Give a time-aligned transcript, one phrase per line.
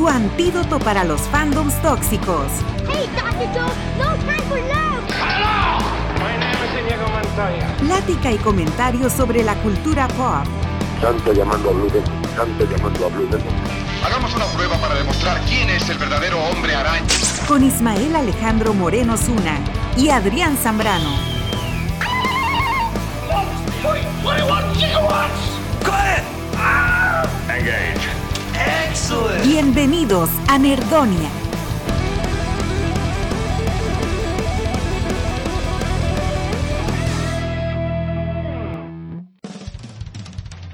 [0.00, 2.46] Tu antídoto para los fandoms tóxicos.
[2.88, 3.46] Hey, Dr.
[3.52, 3.68] Joe,
[3.98, 5.04] no time for love.
[7.80, 10.46] Plática y comentarios sobre la cultura pop.
[11.02, 13.52] Santo llamando a Blue Demon, Santo llamando a Blue Demon.
[14.02, 17.04] Hagamos una prueba para demostrar quién es el verdadero hombre araña.
[17.46, 19.58] Con Ismael Alejandro Moreno Zuna
[19.98, 21.30] y Adrián Zambrano.
[29.44, 31.30] Bienvenidos a Nerdonia.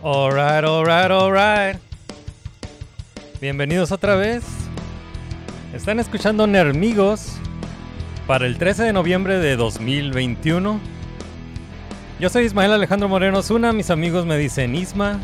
[0.02, 1.76] Alright, alright, alright.
[3.40, 4.44] Bienvenidos otra vez.
[5.74, 7.32] Están escuchando Nermigos
[8.26, 10.80] para el 13 de noviembre de 2021.
[12.18, 15.20] Yo soy Ismael Alejandro Moreno Zuna, mis amigos me dicen Isma.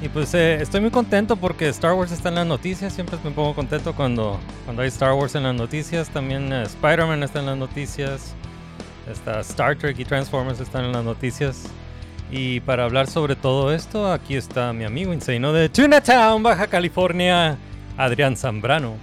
[0.00, 2.92] Y pues eh, estoy muy contento porque Star Wars está en las noticias.
[2.92, 6.08] Siempre me pongo contento cuando, cuando hay Star Wars en las noticias.
[6.10, 8.34] También eh, Spider-Man está en las noticias.
[9.10, 11.64] Está Star Trek y Transformers están en las noticias.
[12.30, 17.56] Y para hablar sobre todo esto, aquí está mi amigo Insano de Tunatown, Baja California,
[17.96, 18.96] Adrián Zambrano.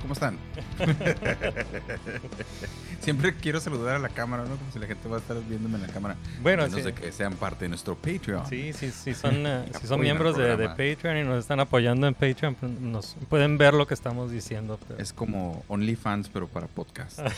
[0.00, 0.38] ¿Cómo están?
[3.02, 4.56] Siempre quiero saludar a la cámara, ¿no?
[4.56, 6.16] Como si la gente va a estar viéndome en la cámara.
[6.40, 6.82] Bueno, sí.
[6.82, 8.46] de que sean parte de nuestro Patreon.
[8.48, 10.56] Sí, sí, sí son, eh, si son miembros de.
[10.68, 14.78] Patreon y nos están apoyando en Patreon, pues, nos pueden ver lo que estamos diciendo.
[14.86, 17.18] pero- Es como OnlyFans, pero para podcast.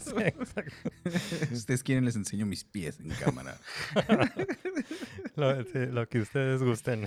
[0.00, 0.90] Sí, exacto.
[1.48, 3.56] si ustedes quieren, les enseño mis pies en cámara.
[5.36, 7.06] lo, sí, lo que ustedes gusten.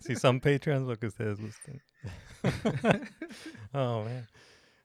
[0.00, 1.80] si son Patreons, lo que ustedes gusten.
[3.72, 4.26] oh, man.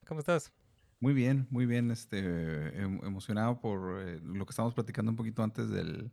[0.07, 0.51] ¿Cómo estás?
[0.99, 1.91] Muy bien, muy bien.
[1.91, 6.11] Este, em- emocionado por eh, lo que estábamos platicando un poquito antes del.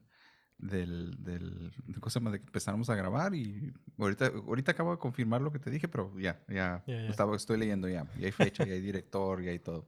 [0.57, 2.31] Del, del de, ¿cómo se llama?
[2.31, 5.89] de que empezáramos a grabar y ahorita, ahorita acabo de confirmar lo que te dije,
[5.89, 6.83] pero ya, ya.
[6.87, 9.85] Estaba, estoy leyendo ya, ya hay fecha, ya hay director, ya hay todo.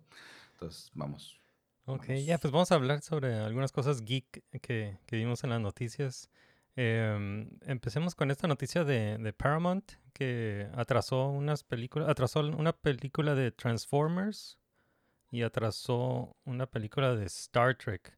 [0.54, 1.40] Entonces, vamos.
[1.84, 2.24] Ok, Vamos.
[2.26, 6.30] ya, pues vamos a hablar sobre algunas cosas geek que, que vimos en las noticias.
[6.74, 13.34] Em, empecemos con esta noticia de, de Paramount que atrasó unas películas, atrasó una película
[13.36, 14.58] de Transformers
[15.36, 18.16] y atrasó una película de Star Trek.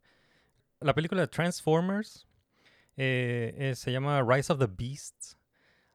[0.78, 2.28] La película de Transformers
[2.96, 5.36] eh, eh, se llama Rise of the Beasts.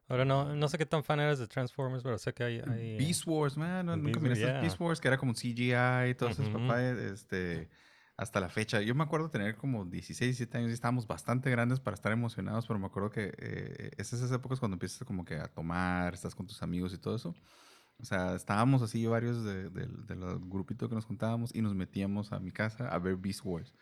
[0.06, 2.60] Ahora no, no sé qué tan fan eres de Transformers, pero sé que hay...
[2.60, 3.86] hay, eh, Beast Wars, man.
[3.86, 3.96] ¿no?
[3.96, 4.60] Nunca miraste yeah.
[4.60, 6.52] Beast Wars, que era como CGI y eso, Ujú.
[6.52, 6.82] papá.
[6.82, 7.70] Este,
[8.18, 8.82] hasta la fecha.
[8.82, 12.66] Yo me acuerdo tener como 16, 17 años y estábamos bastante grandes para estar emocionados,
[12.66, 16.34] pero me acuerdo que eh, es esas épocas cuando empiezas como que a tomar, estás
[16.34, 17.34] con tus amigos y todo eso.
[17.98, 21.74] O sea, estábamos así varios de, de, de los grupitos que nos juntábamos y nos
[21.74, 23.74] metíamos a mi casa a ver Beast Wars,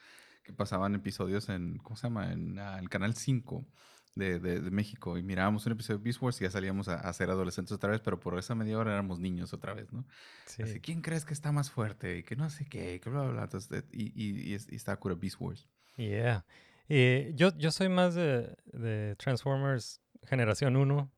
[0.43, 2.33] que pasaban episodios en, ¿cómo se llama?
[2.33, 3.67] En ah, el canal 5
[4.15, 7.13] de, de, México y mirábamos un episodio de Beast Wars y ya salíamos a, a
[7.13, 10.05] ser adolescentes otra vez, pero por esa media hora éramos niños otra vez, ¿no?
[10.47, 10.63] sí.
[10.63, 12.19] Así, ¿quién crees que está más fuerte?
[12.19, 13.43] Y que no sé qué, que bla, bla, bla.
[13.45, 15.67] Entonces, eh, y, y, y, y está cura Beast Wars.
[15.97, 16.45] Yeah.
[16.89, 21.11] Eh, yo, yo soy más de, de Transformers Generación 1.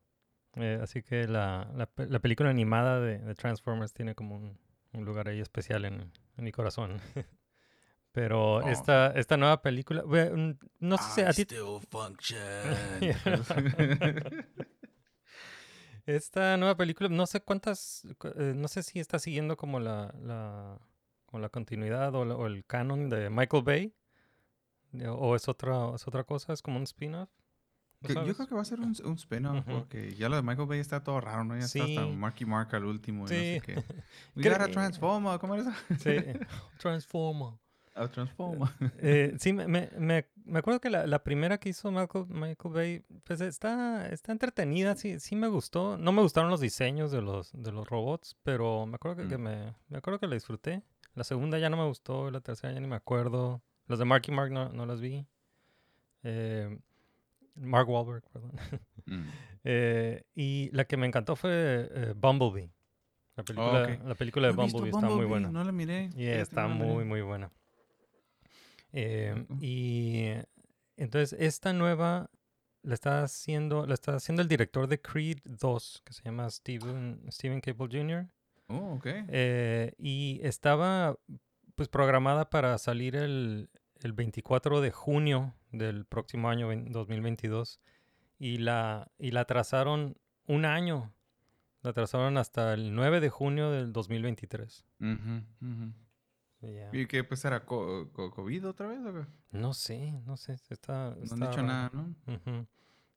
[0.55, 4.57] Eh, así que la, la, pe- la película animada de, de Transformers tiene como un,
[4.93, 6.99] un lugar ahí especial en, en mi corazón.
[8.11, 8.69] Pero Oh.
[8.69, 10.03] esta, esta nueva película,
[10.79, 11.45] no sé si a ti...
[16.05, 20.13] Esta nueva película, no sé cuántas, cu- eh, no sé si está siguiendo como la,
[20.21, 20.79] la,
[21.25, 23.93] como la continuidad o, la- o el canon de Michael Bay.
[25.09, 27.29] O es otra, es otra cosa, es como un spin-off.
[28.01, 29.79] ¿No Que yo creo que va a ser un, un spin-off, Ujú.
[29.79, 31.55] porque ya lo de Michael Bay está todo raro, ¿no?
[31.57, 32.11] Ya está hasta Sí.
[32.15, 33.61] Marky Mark al último y no sé Sí.
[33.65, 33.75] qué.
[34.35, 35.71] We Creo- gotta transforma, ¿cómo era eso?
[35.99, 36.15] Sí,
[36.79, 37.53] Transformer.
[37.97, 38.75] A transforma.
[38.97, 40.25] Eh, sí, me, me, me,
[40.59, 45.17] acuerdo que la, la primera que hizo Michael, Michael Bay, pues está, está entretenida, sí,
[45.21, 45.97] sí me gustó.
[45.97, 49.37] No me gustaron los diseños de los, de los robots, pero me acuerdo que, que
[49.37, 49.41] Mm.
[49.43, 50.83] me, me acuerdo que la disfruté.
[51.13, 53.61] La segunda ya no me gustó, la tercera ya ni me acuerdo.
[53.87, 55.25] Los de Marky Mark no, no las vi.
[56.23, 56.77] Eh,
[57.55, 58.51] Mark Wahlberg, perdón.
[59.05, 59.23] Mm.
[59.67, 62.71] Eh, y la que me encantó fue eh, Bumblebee.
[63.35, 65.49] La película, la película de No Bumblebee está muy buena.
[65.49, 66.11] No la miré.
[66.13, 66.93] Y fíjate, está no la miré.
[66.93, 67.51] muy, muy buena.
[68.93, 70.27] Eh, y
[70.97, 72.29] entonces esta nueva,
[72.83, 77.19] le está haciendo, le está haciendo el director de Creed 2, que se llama Steven,
[77.31, 78.27] Steven Cable Jr.
[78.67, 79.07] Oh, ok.
[79.29, 81.17] Eh, y estaba
[81.75, 83.69] pues programada para salir el,
[84.01, 87.79] el 24 de junio del próximo año vein- 2022
[88.37, 91.13] y la y la atrasaron un año.
[91.81, 94.85] La atrasaron hasta el 9 de junio del 2023.
[94.99, 95.93] Ujú, ujú.
[96.61, 96.89] Y ya.
[96.93, 99.25] ¿Y qué pues era co- co- COVID otra vez o qué?
[99.51, 101.67] No sé, no sé, está, No han está dicho raro.
[101.67, 102.15] nada, ¿no?
[102.33, 102.67] Ujú.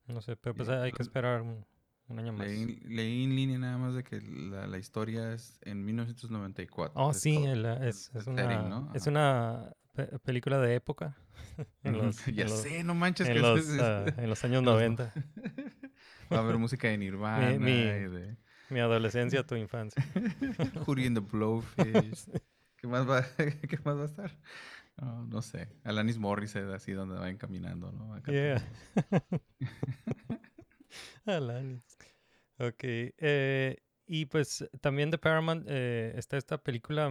[0.06, 1.64] No sé, pero pues Ya, hay que esperar un,
[2.08, 2.46] un año más.
[2.46, 6.92] Leí, leí en línea nada más de que la, la historia es en 1994.
[7.00, 8.92] Oh, es sí, el, es, es setting, una, ¿no?
[8.94, 9.72] es una
[10.06, 11.16] pe- película de época.
[11.82, 14.28] en los, ya en los- sé, no manches en que los, es- es- ah, en
[14.28, 15.12] los años en los no- 90.
[16.32, 18.36] Va a haber música de Nirvana mi- y de
[18.70, 20.02] Mi adolescencia, tu infancia.
[20.86, 22.28] Hootie and the Blowfish.
[22.76, 24.38] ¿Qué más va, ¿Qué más va a estar?
[24.98, 25.68] No, no sé.
[25.84, 28.14] Alanis Morissette, así donde vayan caminando, ¿no?
[28.14, 28.62] Acá Yeah.
[31.26, 31.96] Alanis.
[32.58, 32.82] Ok.
[32.84, 37.10] eh, y pues también de Paramount eh, está esta película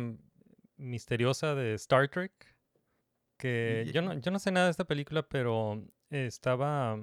[0.77, 2.31] misteriosa de Star Trek.
[3.37, 6.99] Que yo no, yo no sé nada de esta película, pero estaba,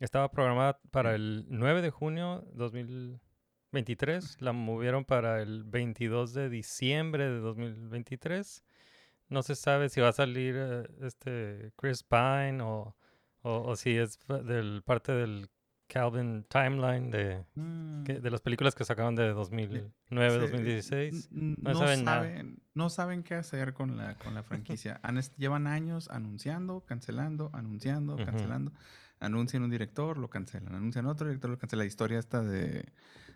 [0.00, 4.40] estaba programada para el 9 de junio 2023.
[4.40, 8.64] La movieron para el 22 de diciembre de 2023.
[9.28, 12.96] No se sabe si va a salir eh, este Chris Pine o,
[13.42, 15.48] o, o si es del parte del
[15.94, 21.28] Calvin Timeline de, Mm, que- de las películas que sacaron de 2009, se- 2016.
[21.32, 22.42] n- no No, saben nada.
[22.74, 24.98] no saben qué hacer con la, con la franquicia.
[25.04, 28.72] Han llevan años anunciando, cancelando, anunciando, cancelando.
[29.20, 30.74] Anuncian un director, lo cancelan.
[30.74, 31.84] Anuncian otro director, lo cancelan.
[31.84, 32.84] La historia esta de,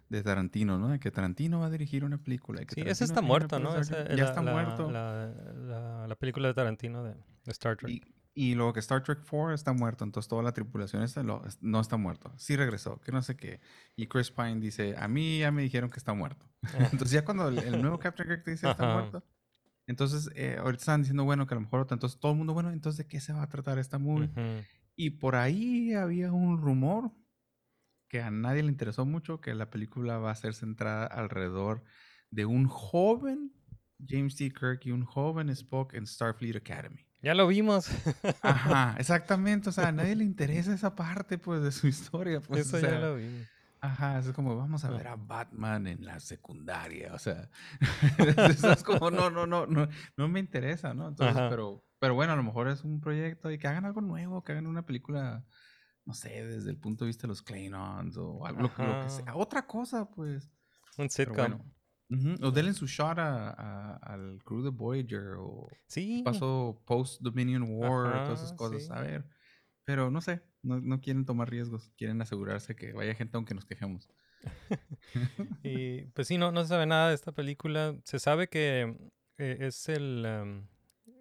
[0.09, 0.89] de Tarantino, ¿no?
[0.89, 2.65] De que Tarantino va a dirigir una película.
[2.65, 3.77] que Sí, ese está va a dirigir muerto, una ¿no?
[3.81, 4.91] Ese- ya la- está la- muerto.
[4.91, 7.91] La, la- la película de Tarantino de, de Star Trek.
[7.91, 8.03] Y,
[8.41, 11.81] y luego que Star Trek 4 está muerto, entonces toda la tripulación está, lo- no
[11.81, 12.33] está muerto.
[12.37, 13.61] Sí regresó, que no sé qué.
[13.97, 16.47] Y Chris Pine dice, a mí ya me dijeron que está muerto.
[17.03, 19.25] entonces ya cuando el, el nuevo Captain Kirk te dice está muerto,
[19.87, 21.87] entonces eh, ahorita están diciendo, bueno, que a lo mejor.
[21.91, 24.29] Entonces todo el mundo, bueno, entonces ¿de qué se va a tratar esta movie?
[24.29, 24.65] Ujú.
[24.97, 27.11] Y por ahí había un rumor
[28.09, 31.83] que a nadie le interesó mucho, que la película va a ser centrada alrededor
[32.31, 33.53] de un joven
[34.07, 34.51] James T.
[34.53, 37.08] Kirk y un joven Spock en Starfleet Academy.
[37.23, 37.89] Ya lo vimos.
[38.43, 39.69] Ajá, exactamente.
[39.71, 42.41] O sea, a nadie le interesa esa parte, pues, de su historia.
[42.41, 43.47] Pues, Eso o ya lo vimos.
[43.81, 44.91] Ajá, es como, vamos a Ah.
[44.93, 47.15] ver a Batman en la secundaria.
[47.15, 47.49] O sea,
[48.59, 51.09] eso es como, no, no, no, no, no me interesa, ¿no?
[51.09, 51.49] Entonces, Ajá.
[51.49, 54.53] pero, pero bueno, a lo mejor es un proyecto y que hagan algo nuevo, que
[54.53, 55.45] hagan una película,
[56.05, 59.03] no sé, desde el punto de vista de los Klingons o algo, lo, que- lo
[59.05, 59.35] que sea.
[59.37, 60.51] Otra cosa, pues.
[60.97, 61.37] Un sitcom.
[61.37, 61.65] bueno.
[62.11, 66.23] Ujú, O denle su shot a, a- al crew de Voyager o Sí.
[66.25, 68.85] pasó post Dominion War, todas esas cosas.
[68.85, 68.89] sí.
[68.93, 69.25] A ver.
[69.85, 73.65] Pero no sé, no, no quieren tomar riesgos, quieren asegurarse que vaya gente aunque nos
[73.65, 74.09] quejemos.
[75.63, 77.97] Y pues sí, no, no se sabe nada de esta película.
[78.05, 78.97] Se sabe que
[79.39, 80.65] eh, es el,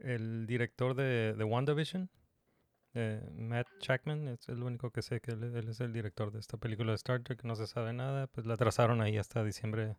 [0.02, 2.10] el director de, de WandaVision,
[2.94, 6.40] eh, Matt Jackman, es el único que sé que él, él es el director de
[6.40, 7.44] esta película de Star Trek.
[7.44, 9.98] No se sabe nada, pues la trazaron ahí hasta diciembre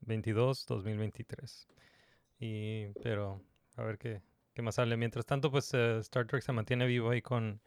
[0.00, 1.68] 22, 2023.
[2.38, 3.40] Y, pero
[3.76, 4.22] a ver qué,
[4.52, 4.96] qué más sale.
[4.96, 7.60] Mientras tanto, pues eh, Star Trek se mantiene vivo ahí con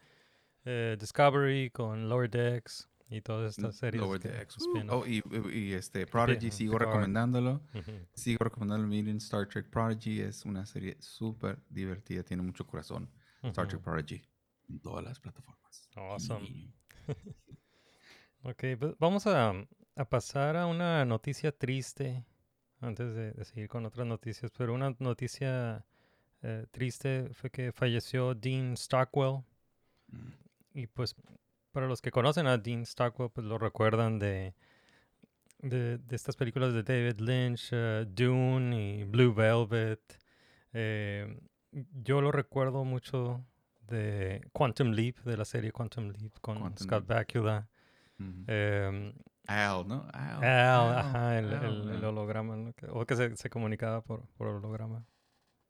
[0.66, 4.02] eh, Discovery, con Lower Decks y todas estas series.
[4.04, 4.58] Lower Decks.
[4.90, 6.88] Oh, y, y este Prodigy, Pi- sigo Picard.
[6.90, 7.62] recomendándolo.
[7.74, 7.92] Ujú.
[8.14, 10.22] Sigo recomendando Miren Star Trek Prodigy.
[10.22, 13.10] Es una serie súper divertida, tiene mucho corazón.
[13.42, 13.82] Star Trek.
[13.82, 14.22] Prodigy.
[14.70, 15.90] En todas las plataformas.
[15.96, 16.72] Awesome.
[18.44, 19.52] Ok, pues vamos a,
[19.96, 22.26] a pasar a una noticia triste
[22.82, 25.86] antes de, de seguir con otras noticias, pero una noticia
[26.42, 29.44] eh, triste fue que falleció Dean Stockwell
[30.12, 30.32] Mm.
[30.74, 31.14] y pues
[31.72, 34.56] para los que conocen a Dean Stockwell pues lo recuerdan de,
[35.60, 40.02] de, de estas películas de David Lynch, eh, Dune y Blue Velvet.
[40.74, 41.40] Eh,
[41.72, 43.46] yo lo recuerdo mucho
[43.88, 47.28] de Quantum Leap, de la serie Quantum Leap con Quantum Scott Leap.
[47.28, 47.70] Bakula.
[49.50, 50.08] Al, ¿no?
[50.14, 50.44] Al.
[50.44, 52.74] Al, ajá, el, Al, el- el holograma, ¿no?
[52.92, 55.06] O que se, se comunicaba por, por holograma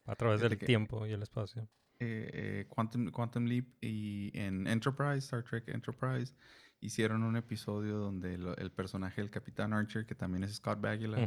[0.06, 1.64] a través del que- tiempo y el espacio.
[2.02, 6.34] eh, eh, Quantum, Quantum Leap y en Enterprise, Star Trek Enterprise,
[6.82, 11.18] hicieron un episodio donde el personaje del Capitán Archer, que también es Scott Bakula,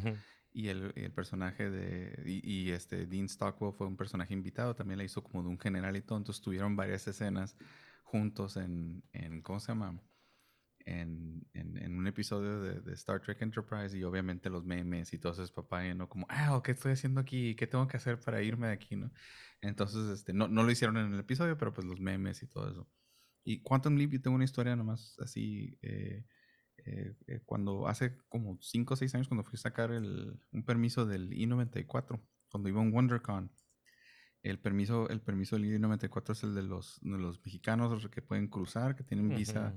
[0.55, 2.23] y el, el personaje de.
[2.27, 5.59] Y, y este Dean Stockwell fue un personaje invitado, también la hizo como de un
[5.59, 6.19] general y todo.
[6.19, 7.57] Entonces tuvieron varias escenas
[8.03, 9.03] juntos en.
[9.13, 9.99] en ¿Cómo se llama?
[10.85, 15.33] En, en, en un episodio de, Star Trek Enterprise y obviamente los memes y todo
[15.33, 16.09] eso es papá, ¿no?
[16.09, 17.55] Como, ah, ¿qué estoy haciendo aquí?
[17.55, 19.11] ¿Qué tengo que hacer para irme de aquí, no?
[19.61, 22.71] Entonces, este, no, no lo hicieron en el episodio, pero pues los memes y todo
[22.71, 22.89] eso.
[23.45, 25.79] Y Quantum Leap, yo tengo una historia nomás así.
[25.83, 26.25] eh,
[26.85, 30.65] eh, eh, cuando hace como 5 o 6 años, cuando fui a sacar el- un
[30.65, 32.21] permiso del I-94,
[32.51, 33.53] cuando iba a un WonderCon,
[34.43, 38.97] el permiso, el permiso del I-94 es el de los, los mexicanos que pueden cruzar,
[38.97, 39.75] que tienen visa.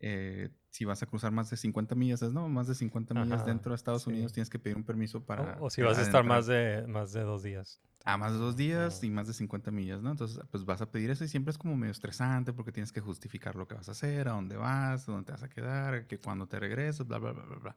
[0.00, 2.48] Eh, si vas a cruzar más de 50 millas, ¿no?
[2.48, 4.10] Más de 50 millas Ajá, dentro de Estados sí.
[4.10, 5.56] Unidos tienes que pedir un permiso para...
[5.60, 6.24] O, o si vas a estar adentrar.
[6.24, 7.80] más de, más de dos días.
[8.04, 9.06] A más de dos días Ajá.
[9.06, 10.10] y más de 50 millas, ¿no?
[10.10, 13.00] Entonces, pues vas a pedir eso y siempre es como medio estresante porque tienes que
[13.00, 16.06] justificar lo que vas a hacer, a dónde vas, a dónde te vas a quedar,
[16.06, 17.76] que cuando te regresas, bla, bla, bla, bla, bla.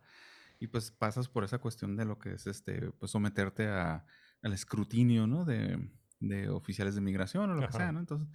[0.59, 4.05] Y pues pasas por esa cuestión de lo que es este, pues someterte a,
[4.41, 5.45] al escrutinio, ¿no?
[5.45, 5.79] De,
[6.19, 7.77] de oficiales de migración o lo que Ajá.
[7.77, 7.99] sea, ¿no?
[7.99, 8.27] Entonces,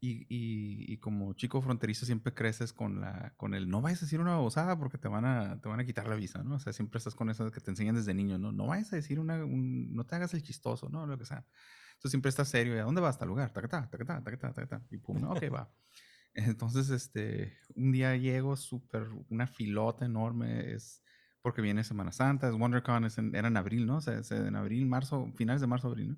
[0.00, 4.06] y, y, y como chico fronterizo siempre creces con la, con el no vayas a
[4.06, 6.54] decir una babosada porque te van a, te van a quitar la visa, ¿no?
[6.56, 8.50] O sea, siempre estás con eso que te enseñan desde niño, ¿no?
[8.52, 11.06] No vayas a decir una, un- no te hagas el chistoso, ¿no?
[11.06, 11.46] Lo que sea.
[11.92, 12.74] Entonces siempre estás serio.
[12.74, 13.18] ¿Y a dónde vas?
[13.18, 13.52] Tal lugar.
[13.52, 14.86] Tacatá, tacatá, tacatá, tacatá.
[14.90, 15.70] Y pum, no, ok, va.
[16.34, 21.02] Entonces, este, un día llego súper, una filota enorme, es
[21.42, 23.96] porque viene Semana Santa, es WonderCon, es en- era en abril, ¿no?
[23.96, 26.16] O sea, en abril, marzo, finales de marzo, abril, ¿no?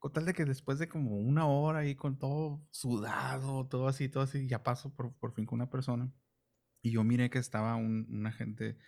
[0.00, 4.08] Con tal de que después de como una hora ahí con todo sudado, todo así,
[4.10, 6.12] todo así, ya paso por, por fin con una persona.
[6.82, 8.78] Y yo miré que estaba un, un agente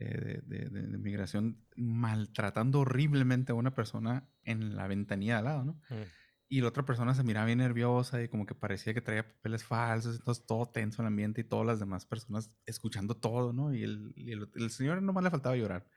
[0.00, 5.44] eh, de, de- de- migración maltratando horriblemente a una persona en la ventanilla de al
[5.46, 5.72] lado, ¿no?
[5.90, 6.04] Mm.
[6.48, 9.64] Y la otra persona se miraba bien nerviosa y como que parecía que traía papeles
[9.64, 13.74] falsos, entonces todo tenso el ambiente y todas las demás personas escuchando todo, ¿no?
[13.74, 15.88] Y el, y el, el señor nomás le faltaba llorar.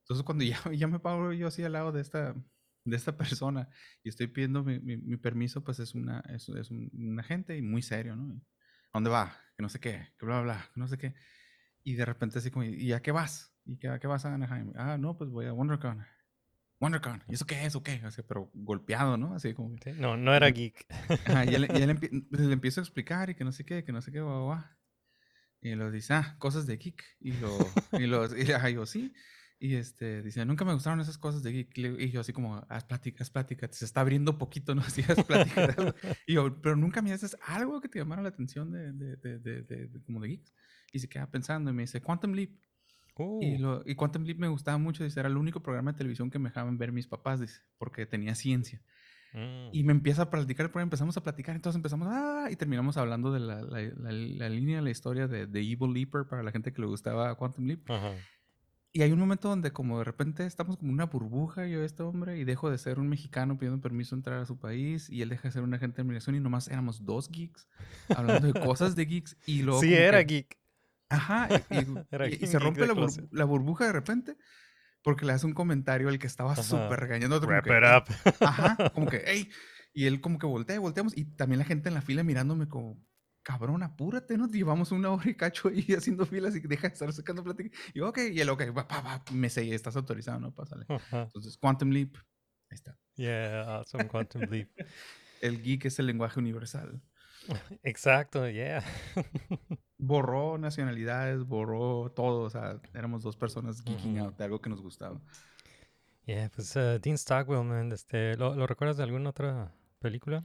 [0.00, 2.34] Entonces cuando ya, ya me paro yo así al lado de esta,
[2.84, 3.68] de esta persona
[4.02, 7.56] y estoy pidiendo mi, mi- mi permiso, pues es, una, es, es un, un agente
[7.56, 8.34] y muy serio, ¿no?
[8.92, 9.36] ¿A dónde va?
[9.56, 11.14] Que no sé qué, que bla, bla, bla, que no sé qué.
[11.82, 13.54] Y de repente así como, ¿y a qué vas?
[13.66, 14.72] ¿Y qué, a qué vas a Anaheim?
[14.76, 16.04] Ah, no, pues voy a WonderCon.
[16.80, 18.00] WonderCon, ¿y eso qué es o qué?
[18.04, 19.34] Así, pero golpeado, ¿no?
[19.34, 19.76] Así como...
[19.78, 20.86] Sí, No, no era geek.
[21.24, 23.64] Ajá, y él, y él empie- pues, le empiezo a explicar y que no sé
[23.64, 24.62] qué, que no sé qué, guau, guau.
[25.60, 27.02] Y lo dice, ah, cosas de geek.
[27.20, 29.12] Y lo, y lo, y ajá, yo, sí.
[29.58, 31.78] Y este, dice, nunca me gustaron esas cosas de geek.
[31.78, 34.82] Y Y yo así como, haz plática, haz plática, se está abriendo poquito, ¿no?
[34.86, 35.66] Así, haz plática.
[35.68, 35.94] de algo".
[36.26, 39.62] y yo, pero nunca me haces algo que te llamara la atención de, de, de,
[39.62, 40.52] de, como de geeks.
[40.92, 42.50] Y se queda pensando y me dice, Quantum Leap.
[42.50, 42.54] Y,
[43.16, 46.30] Uh, lo, y Quantum Leap me gustaba mucho, dice, era el único programa de televisión
[46.30, 48.82] que me dejaban ver mis papás, dice, porque tenía ciencia.
[49.32, 49.68] mm.
[49.72, 53.32] Y me empieza a platicar, pero empezamos a platicar, entonces empezamos, ah, y terminamos hablando
[53.32, 56.72] de la, la, la- la línea, la historia de, de Evil Leaper para la gente
[56.72, 57.88] que le gustaba Quantum Leap.
[57.88, 58.14] Ajá.
[58.96, 62.38] Y hay un momento donde como de repente estamos como una burbuja, yo este hombre,
[62.38, 65.28] y dejo de ser un mexicano pidiendo permiso a entrar a su país, y él
[65.30, 67.66] deja de ser un agente de migración, y nomás éramos dos geeks,
[68.16, 69.80] hablando de cosas de geeks, y luego...
[69.80, 70.58] Sí, como era que- geek.
[71.08, 71.48] Ajá,
[72.30, 73.28] y, y- se rompe la, bur- clase.
[73.32, 74.36] la burbuja de repente,
[75.02, 77.34] porque le hace un comentario al que estaba súper regañando.
[77.36, 78.44] otro como Wrap que, it "Ey, up.
[78.46, 79.50] Ajá, como que, hey.
[79.92, 81.16] Y él como que voltea y volteamos.
[81.16, 82.96] Y también la gente en la fila mirándome como,
[83.44, 84.48] cabrón, apúrate, ¿no?
[84.48, 87.76] Llevamos una hora y cacho ahí haciendo filas y deja de estar sacando plática.
[87.92, 90.52] Y yo, ok, y él, ok, va, va, va, me sellé, estás autorizado, ¿no?
[90.52, 90.86] Pásale.
[90.88, 91.22] Ajá.
[91.22, 92.16] Entonces, Quantum Leap,
[92.70, 92.98] ahí está.
[93.14, 94.70] Yeah, awesome Quantum Leap.
[95.40, 97.02] El geek es el lenguaje universal.
[97.82, 98.82] Exacto, yeah.
[99.98, 102.44] Borró nacionalidades, borró todo.
[102.44, 105.20] O sea, éramos dos personas geeking out de algo que nos gustaba.
[106.24, 110.42] Yeah, pues uh, Dean Stockwell, man, este, ¿lo, lo recuerdas de alguna otra película?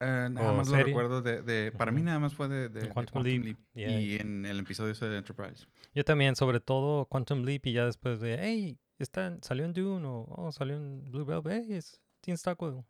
[0.00, 2.80] Eh, nada ¿O más lo recuerdo de, de- para mí nada más fue de, de-
[2.82, 3.90] de Quantum Leap, Leap, yeah.
[4.00, 5.66] y en el episodio ese de Enterprise.
[5.94, 10.06] Yo también, sobre todo Quantum Leap y ya después de, hey, está, salió en Dune
[10.06, 12.82] o oh, salió en Blue Velvet, hey, es Dean Stockwell,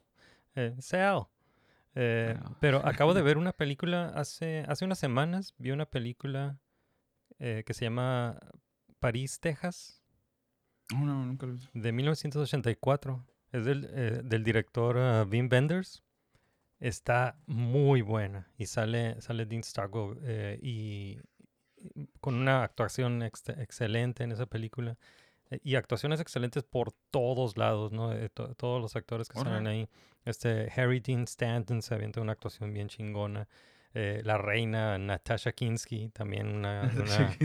[0.55, 1.25] eh, Sal.
[1.97, 2.57] Eh, Wow.
[2.61, 6.61] Pero acabo de ver una película hace, hace unas semanas, vi una película
[7.41, 8.39] eh, que se llama
[9.01, 9.97] París, Texas,
[10.95, 11.61] Oh, no, nunca lo vi.
[11.75, 13.25] de 1984.
[13.53, 16.03] Es del, del director ah, Wim Wenders.
[16.81, 21.19] Está muy buena y sale, sale Dean Stockwell eh, y,
[21.77, 24.97] y con una actuación ex- excelente en esa película.
[25.51, 28.13] eh, y actuaciones excelentes por todos lados, ¿no?
[28.13, 29.69] Eh, to- todos los actores que Órale.
[29.69, 29.89] ahí.
[30.25, 33.47] Este Harry Dean Stanton se avienta una actuación bien chingona.
[33.93, 37.37] Eh, la reina Natasha Kinsky, también una, una,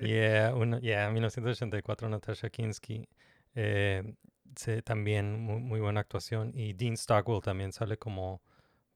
[0.00, 3.06] Yeah, una, yeah, 1984 Natasha Kinsky.
[3.54, 4.14] eh,
[4.56, 6.52] se- también muy, muy buena actuación.
[6.54, 8.42] Y Dean Stockwell también sale como,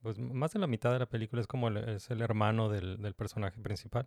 [0.04, 3.02] pues más de la mitad de la película es como el, es el hermano del,
[3.02, 4.06] del personaje principal.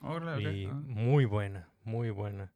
[0.00, 0.72] Ok, Y ah.
[0.74, 2.52] muy buena, muy buena.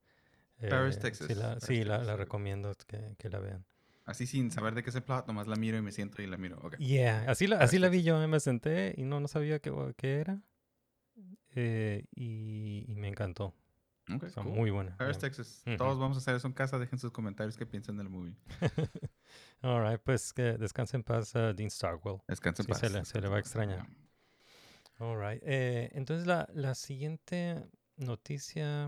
[0.68, 2.18] Paris, Eh, Texas, Sí, la, Paris, sí, la, Texas, la ok.
[2.20, 3.64] recomiendo que, que la vean.
[4.04, 6.26] Así sin saber de qué es el plot, nomás la miro y me siento y
[6.26, 6.60] la miro.
[6.78, 9.58] Yeah, así la, Paris, así la vi yo, eh, me senté y no, no sabía
[9.60, 10.42] qué, qué era.
[11.54, 13.54] eh, y, y me encantó.
[14.16, 14.52] Ok, Está cool.
[14.52, 14.96] muy buena.
[14.96, 15.18] Paris.
[15.18, 15.62] Texas.
[15.66, 15.76] Ujú.
[15.76, 16.78] Todos vamos a hacer eso en casa.
[16.78, 18.34] Dejen sus comentarios qué piensan del movie.
[19.62, 22.18] All right, pues que descanse en paz uh, Dean Stockwell.
[22.28, 22.92] Descansen Sí, en se paz.
[22.92, 23.86] le- se le va a extrañar.
[24.98, 25.42] All right.
[25.44, 27.64] Eh, entonces, la, la siguiente
[27.96, 28.86] noticia.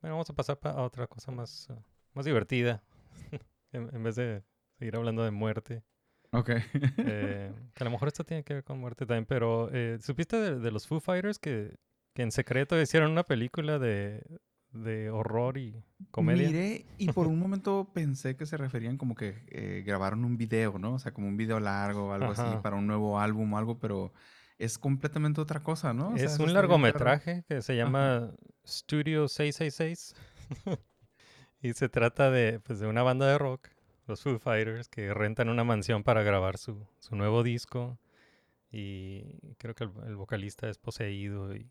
[0.00, 1.76] Bueno, vamos a pasar pa- a otra cosa más, uh,
[2.14, 2.82] más divertida.
[3.72, 4.42] en, en vez de
[4.78, 5.82] seguir hablando de muerte.
[6.32, 6.50] Ok.
[6.50, 10.36] Eh, que a lo mejor esto tiene que ver con muerte también, pero eh, ¿supiste
[10.38, 11.76] de, de los Foo Fighters que,
[12.12, 14.22] que en secreto hicieron una película de,
[14.74, 16.48] de horror y comedia?
[16.48, 20.78] Miré y por un momento pensé que se referían como que eh, grabaron un video,
[20.78, 20.94] ¿no?
[20.94, 22.62] O sea, como un video largo o algo así Ajá.
[22.62, 24.12] para un nuevo álbum o algo, pero
[24.58, 26.08] es completamente otra cosa, ¿no?
[26.08, 28.32] O es un largometraje que se llama
[28.66, 30.14] Studio 666
[31.62, 33.68] y se trata de, pues, de una banda de rock,
[34.06, 37.98] los Foo Fighters, que rentan una mansión para grabar su, su nuevo disco
[38.70, 41.70] y creo que el, el vocalista es poseído y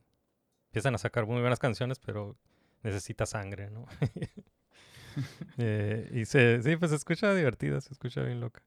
[0.67, 2.37] empiezan a sacar muy buenas canciones, pero
[2.83, 3.85] necesita sangre, ¿no?
[5.59, 8.63] Eh, y se, sí, pues se escucha divertida, se escucha bien loca.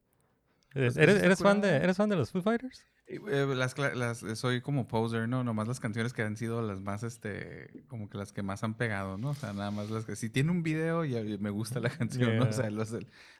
[0.75, 1.76] Eh, Pues, ¿Eres, está eres fan de.
[1.76, 2.85] ¿Eres fan de los Foo Fighters?
[3.08, 5.44] Eh, eh, las, las- eh, soy como poser, ¿no?
[5.44, 8.75] Nomás las canciones que han sido las más, este, como que las que más han
[8.75, 9.30] pegado, ¿no?
[9.30, 10.16] O sea, nada más las que...
[10.16, 12.46] Si tiene un video, ya ya me gusta la canción, ¿no?
[12.48, 12.94] O sea, los,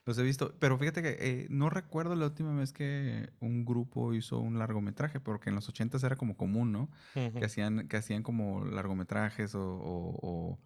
[0.05, 0.55] los he visto.
[0.59, 5.19] Pero fíjate que eh, no recuerdo la última vez que un grupo hizo un largometraje,
[5.19, 6.89] porque en los ochentas era como común, ¿no?
[7.13, 9.61] Que hacían, que hacían como largometrajes o...
[9.61, 10.59] o- o-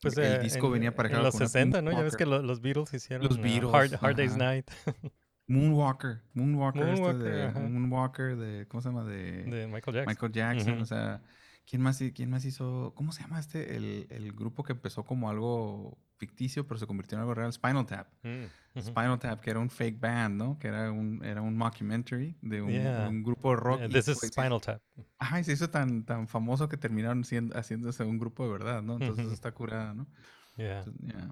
[0.00, 1.90] Pues el eh, disco en, venía en aparejado los con una 60, ¿no?
[1.90, 4.36] Ya ves que lo- los Beatles hicieron uh, Beatles, Hard, Hard Day's.
[4.36, 4.70] Night
[5.46, 7.60] Moonwalker, Moonwalker, este Moonwalker, de, ajá.
[7.60, 9.04] Moonwalker de, ¿cómo se llama?
[9.04, 10.06] De, de Michael Jackson.
[10.06, 10.82] Michael Jackson, Ujú.
[10.82, 11.22] o sea,
[11.66, 12.92] ¿quién más, ¿quién más hizo?
[12.96, 13.76] ¿Cómo se llama este?
[13.76, 17.84] El, el grupo que empezó como algo ficticio, pero se convirtió en algo real, Spinal
[17.84, 18.08] Tap.
[18.22, 18.44] Mm,
[18.78, 18.86] ujú.
[18.88, 20.58] Spinal Tap, que era un fake band, ¿no?
[20.58, 23.08] Que era un, era un mockumentary de un, Yeah.
[23.08, 23.78] un grupo de rock.
[23.80, 24.80] Yeah, this is Spinal Tap.
[25.18, 28.82] Ajá, y se hizo tan, tan famoso que terminaron siendo, haciéndose un grupo de verdad,
[28.82, 28.94] ¿no?
[28.94, 29.34] Entonces Ujú.
[29.34, 30.06] está curada, ¿no?
[30.56, 30.78] Yeah.
[30.78, 31.30] Entonces, yeah.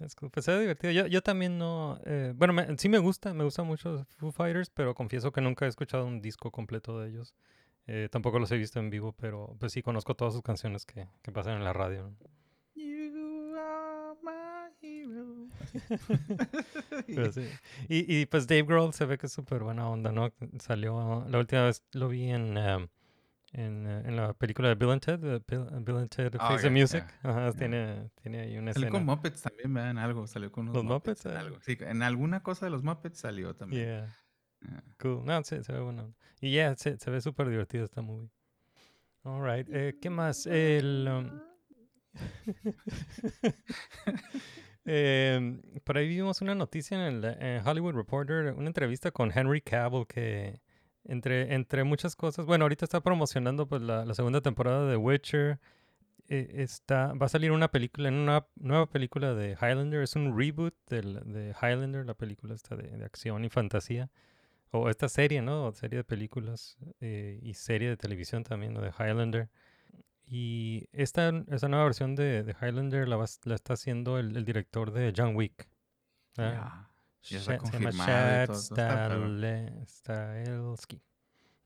[0.00, 0.30] Es cool.
[0.30, 0.92] Pues era divertido.
[0.92, 1.98] Yo, yo también no.
[2.06, 5.64] eh, bueno, me- sí me gusta, me gusta mucho Foo Fighters, pero confieso que nunca
[5.64, 7.34] he escuchado un disco completo de ellos.
[7.86, 11.08] Eh, tampoco los he visto en vivo, pero pues sí conozco todas sus canciones que,
[11.22, 12.10] que pasan en la radio.
[12.10, 12.16] ¿no?
[12.74, 15.48] You are my hero.
[17.06, 17.48] Pero sí.
[17.88, 20.30] Y, y pues Dave Grohl se ve que es súper buena onda, ¿no?
[20.60, 22.88] Salió, la última vez lo vi en, um,
[23.52, 26.56] en, eh, en la película de Bill and Ted, de Bill, Bill and Ted Face
[26.58, 27.04] the ya, Music.
[27.24, 27.52] ya, Ajá, ya.
[27.58, 28.90] Tiene, tiene ahí una Salió escena.
[28.90, 29.90] con Muppets también, ¿verdad?
[29.90, 31.24] En algo, salió con unos ¿Los Muppets?
[31.26, 31.40] en Ah.
[31.40, 31.58] algo.
[31.62, 33.84] Sí, en alguna cosa de los Muppets salió también.
[33.86, 34.16] Yeah,
[34.66, 34.82] Ah.
[35.00, 35.24] cool.
[35.24, 36.14] No, se, se ve bueno.
[36.40, 38.28] Y ya, se, se ve súper divertido esta movie.
[39.24, 39.68] All right.
[39.72, 40.46] eh, ¿Qué más?
[40.46, 41.08] El...
[41.08, 41.40] um,
[44.84, 49.60] Em, por ahí vimos una noticia en el en Hollywood Reporter, una entrevista con Henry
[49.60, 50.62] Cavill que
[51.08, 55.58] entre, entre muchas cosas, bueno, ahorita está promocionando pues la, la segunda temporada de Witcher.
[56.28, 60.74] eh, está, va a salir una película, una nueva película de Highlander, es un reboot
[60.88, 64.10] del- de Highlander, la película esta de, de acción y fantasía.
[64.70, 65.72] O esta serie, ¿no?
[65.72, 68.82] Serie de películas eh, y serie de televisión también, ¿no?
[68.82, 69.48] De Highlander.
[70.26, 75.12] Y esta, esta nueva versión de, de Highlander la, va está haciendo el, director de
[75.16, 75.68] John Wick.
[77.30, 77.78] Ya está se
[78.48, 79.28] todo,
[79.86, 81.00] Stahelski.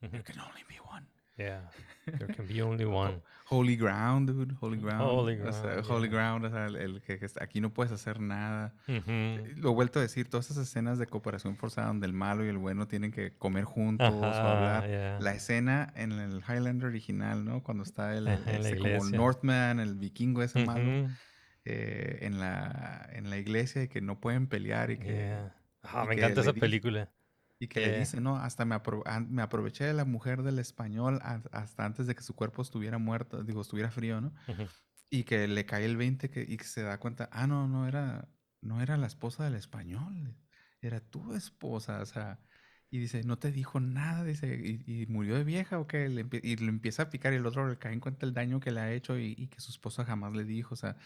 [0.01, 1.07] There can only be one.
[1.39, 1.71] Yeah,
[2.07, 3.23] there can be only one.
[3.47, 4.53] Holy ground, dude.
[4.61, 5.03] Holy ground.
[5.03, 8.19] Holy o sea, ground, holy ground, o sea, el, el que, aquí no puedes hacer
[8.21, 8.75] nada.
[8.89, 9.03] Ujú.
[9.07, 12.45] Eh, Lo he vuelto a decir, todas esas escenas de cooperación forzada donde el malo
[12.45, 14.87] y el bueno tienen que comer juntos o hablar.
[14.89, 15.19] yeah.
[15.21, 17.63] La escena en el Highlander original, ¿no?
[17.63, 19.17] Cuando está el, este, como el iglesia.
[19.19, 21.09] Northman, el vikingo ese malo,
[21.65, 25.55] eh, en, la, en la iglesia y que no pueden pelear y que, yeah.
[25.83, 27.13] Ah, y me que encanta esa película.
[27.59, 27.89] y que Yeah.
[27.91, 32.07] le dice, no, hasta me, apro- me aproveché de la mujer del español hasta antes
[32.07, 34.35] de que su cuerpo estuviera muerto, digo, estuviera frío, ¿no?
[34.49, 34.69] Ujú.
[35.11, 37.87] Y que le cae el 20 que, y que se da cuenta, ah, no, no
[37.89, 38.29] era,
[38.63, 40.37] no era la esposa del español,
[40.81, 42.41] era tu esposa, o sea,
[42.91, 46.09] y dice, no te dijo nada, dice, ¿y, y murió de vieja o qué?
[46.09, 48.61] Le y le empieza a picar y el otro le cae en cuenta el daño
[48.61, 50.97] que le ha hecho y, y que su esposa jamás le dijo, o sea,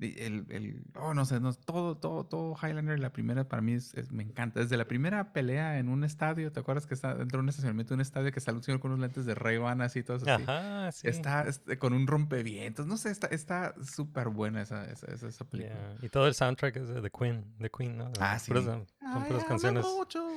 [0.00, 3.92] el, el- oh, no sé, no, todo, todo, todo Highlander, la primera para mí es,
[3.94, 4.60] es- me encanta.
[4.60, 7.90] Desde la primera pelea en un estadio, ¿te acuerdas que está dentro de un estacionamiento
[7.90, 10.42] de un estadio que sale un señor con unos lentes de Ray-Ban así, todos así?
[10.44, 11.08] Ajá, sí.
[11.08, 12.86] Está este, con un rompevientos.
[12.86, 15.74] No sé, está está súper buena esa, esa, esa, esa película.
[15.74, 18.12] Yeah, Y todo el soundtrack es de The Queen, The Queen, ¿no?
[18.20, 18.52] Ah, sí.
[18.52, 19.84] puras- son puras canciones,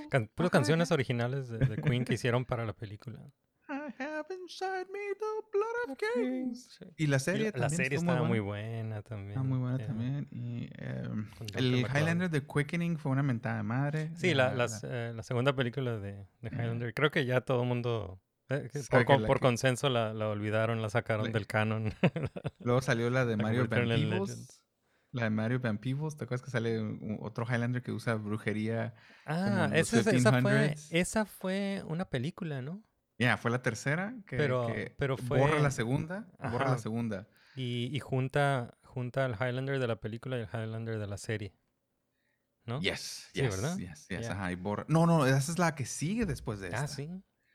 [0.09, 3.19] can- puras canciones originales de, de Queen que hicieron para la película.
[3.87, 6.77] I have inside me the blood of kings.
[6.77, 6.85] Sí.
[6.97, 9.01] Y la Y serie la, la también serie estuvo estaba muy buena.
[9.01, 9.29] también.
[9.31, 9.87] Está muy buena yeah.
[9.87, 10.27] también.
[10.31, 11.57] Y Dr.
[11.57, 11.75] el.
[11.87, 14.11] Highlander de Quickening fue una mentada de madre.
[14.15, 16.51] Sí, la, La- la- eh, la segunda película de, de Yeah.
[16.63, 16.93] Highlander.
[16.93, 21.31] Creo que ya todo el mundo, eh, por, la consenso la, la olvidaron, la sacaron
[21.31, 21.93] del canon.
[22.59, 24.57] Luego salió la de La Mario Van Peebles.
[25.13, 26.15] La de Mario Van Peebles.
[26.15, 28.93] ¿Te acuerdas que sale un- otro Highlander que usa brujería?
[29.25, 30.87] ah, en los esa, es- esa, fue, 1500s.
[30.91, 32.81] esa fue una película, ¿no?
[33.21, 37.27] Ya, fue la tercera que, Pero- que pero borra la segunda, borra la segunda.
[37.55, 41.53] Y, y junta, junta al Highlander de la película y el Highlander de la serie.
[42.65, 42.79] ¿No?
[42.79, 43.77] Yes, Sí, yes, ¿verdad?
[43.77, 44.85] yes, yes, ajá, y borra.
[44.87, 46.83] No, no, esa es la que sigue después de esta.
[46.83, 47.09] Ah, sí.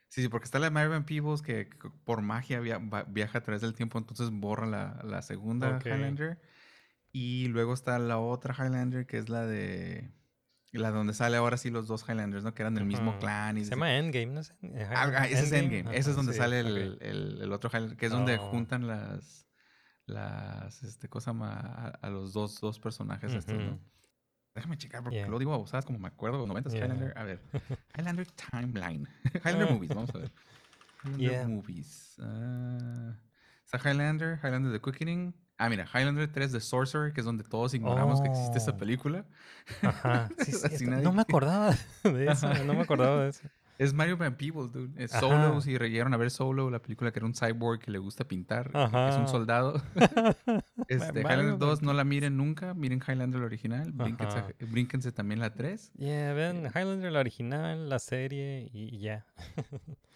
[0.08, 1.68] Sí, sí, porque está la de Marion Peebles que
[2.04, 5.78] por magia via- viaja a través del tiempo, entonces borra la, la segunda.
[5.84, 6.40] Highlander.
[7.12, 10.10] Y luego está la otra Highlander que es la de.
[10.72, 12.52] La donde sale ahora sí los dos Highlanders, ¿no?
[12.54, 13.56] Que eran del mismo clan.
[13.56, 14.40] Y Se llama Endgame, ¿no?
[14.40, 14.52] es?
[14.94, 15.96] Ah, ese es Endgame.
[15.96, 18.50] Ese es donde sí, sale el, el- el otro Highlander, que es donde Oh.
[18.50, 19.46] juntan las.
[20.04, 20.82] Las.
[20.82, 23.80] Este, cosa a, a los dos, dos personajes estos, ¿no?
[24.54, 25.28] Déjame checar porque Yeah.
[25.28, 26.46] lo digo abusadas como me acuerdo.
[26.46, 26.84] 90s Yeah.
[26.86, 27.16] Highlander.
[27.18, 27.40] A ver.
[27.96, 29.08] Highlander Timeline.
[29.44, 29.70] Highlander.
[29.72, 30.32] Movies, vamos a ver.
[31.04, 31.48] Highlander Yeah.
[31.48, 32.18] Movies.
[33.64, 35.34] Está Highlander, Highlander The Quickening.
[35.58, 39.24] Ah, mira, Highlander 3 The Sorcerer, que es donde todos ignoramos que existe esa película.
[39.82, 40.28] Ajá.
[40.44, 42.46] Sí, nadie- No me acordaba de eso.
[42.48, 42.62] Ajá.
[42.64, 43.42] No me acordaba de eso.
[43.78, 44.88] Es Mario Van Peebles, dude.
[45.04, 45.20] Es Ajá.
[45.20, 48.24] Solo, si llegaron a ver Solo, la película que era un cyborg que le gusta
[48.26, 49.18] pintar, que es Ajá.
[49.18, 49.82] un soldado.
[50.88, 54.48] este, Highlander Van 2 no la miren nunca, miren Highlander la original, brínquense, Ajá.
[54.60, 55.92] brínquense también la 3.
[55.98, 59.26] Yeah, ven, Highlander, la original, la serie y ya.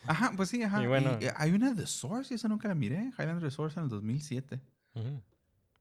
[0.07, 0.83] Ajá, pues sí, ajá.
[0.83, 3.79] Y bueno- eh, hay una de Source, y esa nunca la miré, Highlander The Source
[3.79, 4.59] en el 2007.
[4.95, 5.23] Ujú.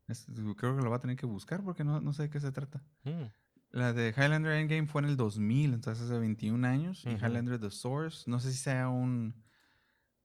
[0.09, 0.25] Es-
[0.57, 2.51] creo que lo va a tener que buscar porque no, no sé de qué se
[2.51, 2.83] trata.
[3.03, 3.25] Mm.
[3.71, 7.05] La de Highlander Endgame fue en el 2000, entonces hace 21 años.
[7.05, 7.09] Y.
[7.11, 9.35] Highlander The Source, no sé si sea un.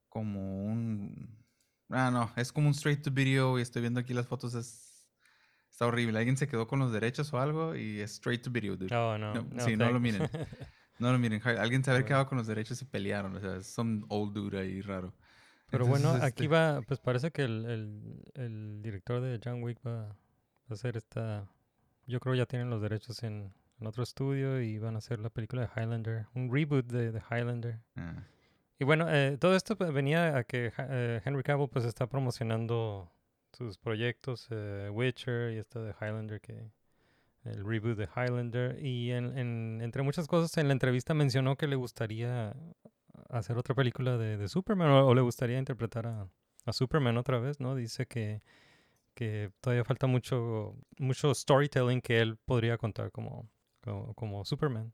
[0.08, 1.44] Como un.
[1.90, 3.58] Ah, no, es como un straight to video.
[3.58, 5.06] Y estoy viendo aquí las fotos, es.
[5.70, 6.16] Está horrible.
[6.18, 8.94] Alguien se quedó con los derechos o algo y es straight to video, dude.
[8.94, 9.34] Oh, no.
[9.34, 10.30] No, no, sí, no lo miren.
[11.00, 11.42] No lo miren.
[11.58, 13.34] Alguien se había quedado con los derechos y pelearon.
[13.36, 15.12] O sea, es some old dude ahí raro.
[15.74, 19.62] Pero Entonces, bueno, aquí este, va, pues parece que el, el, el director de John
[19.62, 20.16] Wick va
[20.68, 21.46] a hacer esta.
[22.06, 25.30] Yo creo ya tienen los derechos en, en otro estudio y van a hacer la
[25.30, 27.78] película de Highlander, un reboot de, de Highlander.
[27.96, 28.22] ah,
[28.78, 33.10] Y bueno, eh, todo esto pues, venía a que eh, Henry Cavill pues está promocionando
[33.52, 36.70] sus proyectos, eh, Witcher y esto de Highlander, que
[37.44, 38.78] el reboot de Highlander.
[38.84, 42.54] Y en, en- entre muchas cosas en la entrevista mencionó que le gustaría
[43.30, 46.28] hacer otra película de, de Superman o, o le gustaría interpretar a,
[46.66, 47.74] a Superman otra vez, ¿no?
[47.74, 48.42] Dice que,
[49.14, 53.48] que todavía falta mucho, mucho storytelling que él podría contar como,
[53.82, 54.92] como, como Superman.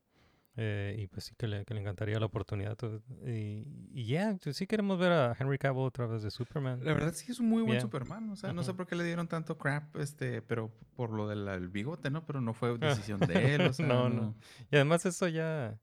[0.57, 2.77] Eh, y pues sí que le, que le encantaría la oportunidad.
[3.25, 6.85] Y, y ya, pues sí queremos ver a Henry Cavill otra vez de Superman.
[6.85, 7.81] La verdad sí es un muy buen Yeah.
[7.83, 8.29] Superman.
[8.31, 11.47] O sea, no sé por qué le dieron tanto crap, este, pero por lo del
[11.49, 12.27] el bigote, ¿no?
[12.27, 13.61] Pero no fue decisión de él.
[13.63, 14.35] O sea, No, no.
[14.71, 15.79] Y además eso ya...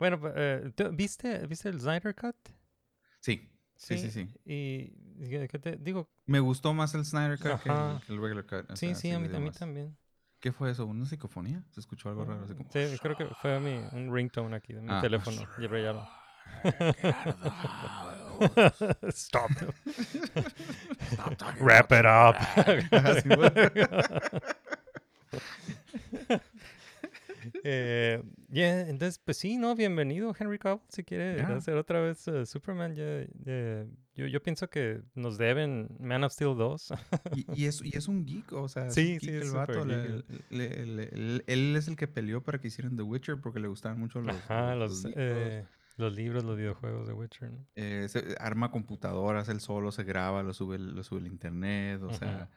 [0.00, 2.34] Bueno, eh, ¿tú- ¿viste, ¿viste el Snyder Cut?
[3.20, 4.28] Sí, sí, sí, sí.
[4.46, 6.08] Y, y ¿qué te digo?
[6.24, 8.00] Me gustó más el Snyder Cut que el, Ajá.
[8.06, 8.66] que el regular cut.
[8.76, 9.94] sí, sea, sí, a mí, a mí también.
[10.40, 10.86] ¿Qué fue eso?
[10.86, 11.62] ¿Una psicofonía?
[11.70, 12.44] ¿Se escuchó algo raro?
[12.44, 12.70] Así como...
[12.72, 15.00] Sí, creo que fue mi, un ringtone aquí de mi Ah.
[15.02, 15.42] teléfono.
[15.58, 16.08] Y ya lo-
[19.12, 19.50] Stop.
[21.60, 22.36] Wrap it up.
[27.64, 29.74] Eh, yeah, entonces, pues sí, ¿no?
[29.74, 32.94] Bienvenido, Henry Cavill, si quiere hacer otra vez eh, Superman.
[32.94, 36.92] ya- ya- yo, yo pienso que nos deben Man of Steel 2.
[37.34, 39.74] y, y es, y es un geek, o sea, Sí, sí, el vato.
[39.74, 40.50] súper le- geek.
[40.50, 43.98] le- le- él, es el que peleó para que hicieran The Witcher porque le gustaban
[43.98, 45.14] mucho los, Ajá, los, libros.
[45.16, 45.64] eh,
[45.96, 47.66] los libros, los videojuegos de Witcher, ¿no?
[47.76, 52.12] Eh, se- arma computadoras, él solo se graba, lo sube, lo sube al internet, o
[52.12, 52.50] sea,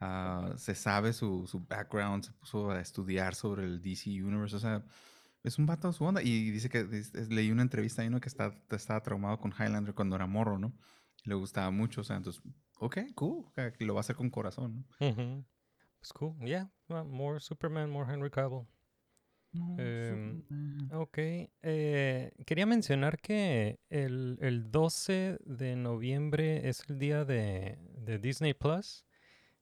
[0.00, 4.60] ah, se sabe su, su background, se puso a estudiar sobre el DC Universe, o
[4.60, 4.82] sea,
[5.42, 6.22] es un vato de su onda.
[6.22, 9.52] Y dice que es- es- leí una entrevista ahí, uno que está, estaba traumado con
[9.52, 10.72] Highlander cuando era morro, ¿no?
[11.24, 12.42] Le gustaba mucho, o sea, entonces,
[12.78, 13.44] ok, cool,
[13.80, 15.06] lo va a hacer con corazón, ¿no?
[15.08, 15.44] Ujú.
[15.98, 16.70] Pues cool, yeah.
[16.88, 18.66] well, more Superman, more Henry Cavill.
[19.52, 20.88] No, Em, Superman.
[20.94, 21.18] Ok,
[21.62, 28.54] eh, quería mencionar que el, el 12 de noviembre es el día de, de Disney
[28.54, 29.04] Plus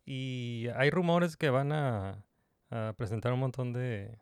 [0.04, 2.24] y hay rumores que van a,
[2.70, 4.18] a presentar un montón de,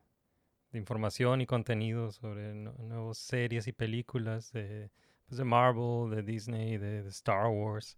[0.76, 4.90] información y contenido sobre nu- nuevas series y películas de,
[5.26, 7.96] pues, de Marvel, de Disney, de, de Star Wars.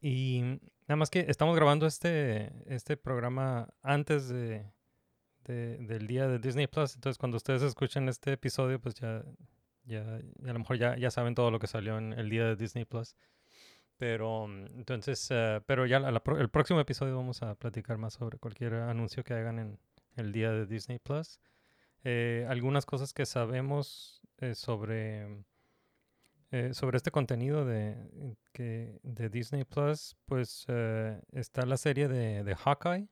[0.00, 0.42] Y
[0.86, 4.66] nada más que estamos grabando este, este programa antes de,
[5.44, 6.94] de- del día de Disney Plus.
[6.94, 9.24] Entonces, cuando ustedes escuchen este episodio, pues ya,
[9.84, 12.56] ya, a lo mejor ya, ya saben todo lo que salió en el día de
[12.56, 13.16] Disney Plus.
[13.96, 19.22] Pero entonces, eh, pero ya el próximo episodio vamos a platicar más sobre cualquier anuncio
[19.24, 19.78] que hagan en
[20.16, 21.38] el día de Disney Plus.
[22.04, 25.44] Eh, algunas cosas que sabemos eh, sobre
[26.50, 30.66] eh, sobre este contenido de, que, de Disney Plus, pues
[31.32, 33.08] está la serie de, de Hawkeye.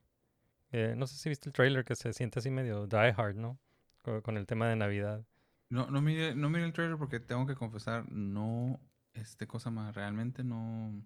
[0.97, 3.59] No sé si viste el trailer que se siente así medio Die Hard, ¿no?
[4.03, 5.25] Co- Con, el tema de Navidad.
[5.71, 8.81] No, no mire, no mire el trailer porque tengo que confesar, no
[9.13, 11.03] este cosa más, realmente no,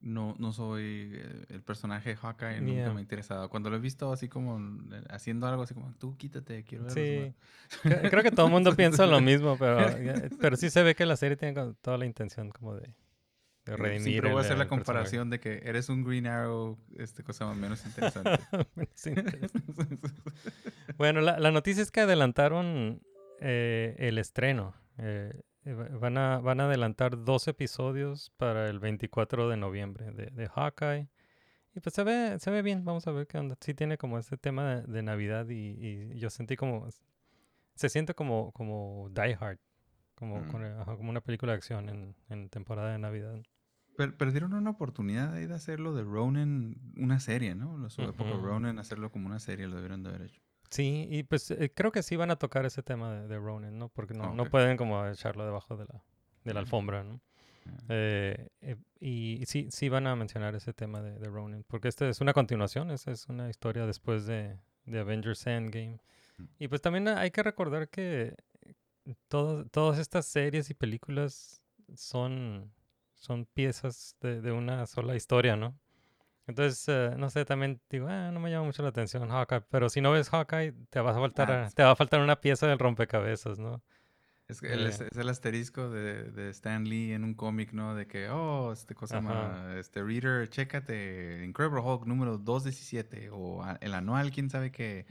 [0.00, 2.92] no, no soy eh, el personaje de Hawkeye, nunca Yeah.
[2.92, 3.48] me ha interesado.
[3.48, 4.58] Cuando lo he visto así como
[4.94, 7.34] eh, haciendo algo así como, tú quítate, quiero ver Sí.
[7.82, 9.78] Cre- Creo que todo el mundo piensa lo mismo, pero,
[10.40, 12.94] pero sí se ve que la serie tiene toda la intención como de,
[13.64, 14.02] de redimir.
[14.02, 14.68] Siempre voy a hacer la personaje.
[14.84, 18.38] comparación de que eres un Green Arrow, este cosa más menos interesante.
[18.94, 19.98] Sí, interesante.
[20.96, 23.00] Bueno, la, la noticia es que adelantaron
[23.40, 24.74] eh, el estreno.
[24.98, 25.42] Eh, eh,
[25.74, 31.08] van, a, van a adelantar dos episodios para el 24 de noviembre de, de Hawkeye.
[31.74, 33.56] Y pues se ve, se ve bien, vamos a ver qué onda.
[33.60, 35.54] Sí tiene como este tema de, de Navidad y,
[36.12, 36.88] y yo sentí como...
[37.74, 39.58] Se siente como, como Die Hard,
[40.14, 40.50] como, Mm.
[40.50, 43.42] con- ajá, como una película de acción en, en temporada de Navidad.
[43.98, 47.76] Per- perdieron una oportunidad ahí de hacerlo de Ronin una serie, ¿no?
[47.76, 48.46] Lo su época Ujú.
[48.46, 50.40] Ronin, hacerlo como una serie, lo debieron de haber hecho.
[50.70, 53.78] Sí, y pues eh, creo que sí van a tocar ese tema de, de Ronin,
[53.78, 53.88] ¿no?
[53.88, 56.02] Porque no, no pueden como echarlo debajo de la,
[56.44, 57.20] de la alfombra, ¿no?
[57.66, 57.70] Ah.
[57.88, 61.88] Eh, eh, y y sí, sí van a mencionar ese tema de, de Ronin, porque
[61.88, 66.00] esta es una continuación, esa es una historia después de, de Avengers Endgame.
[66.38, 66.44] Mm.
[66.58, 68.34] Y pues también hay que recordar que
[69.28, 71.62] todas todas estas series y películas
[71.94, 72.72] son,
[73.14, 75.78] son piezas de, de una sola historia, ¿no?
[76.46, 79.88] Entonces, eh, no sé, también digo, ah, no me llama mucho la atención Hawkeye, pero
[79.88, 82.66] si no ves Hawkeye, te va a faltar, Ah, te va a faltar una pieza
[82.68, 83.82] del rompecabezas, ¿no?
[84.48, 85.08] Es, que el, es, Eh.
[85.10, 87.96] es el asterisco de, de Stan Lee en un cómic, ¿no?
[87.96, 93.76] De que, oh, este cosa más, este reader, chécate Incredible Hulk número 217 o a-
[93.80, 95.04] el anual, quién sabe qué,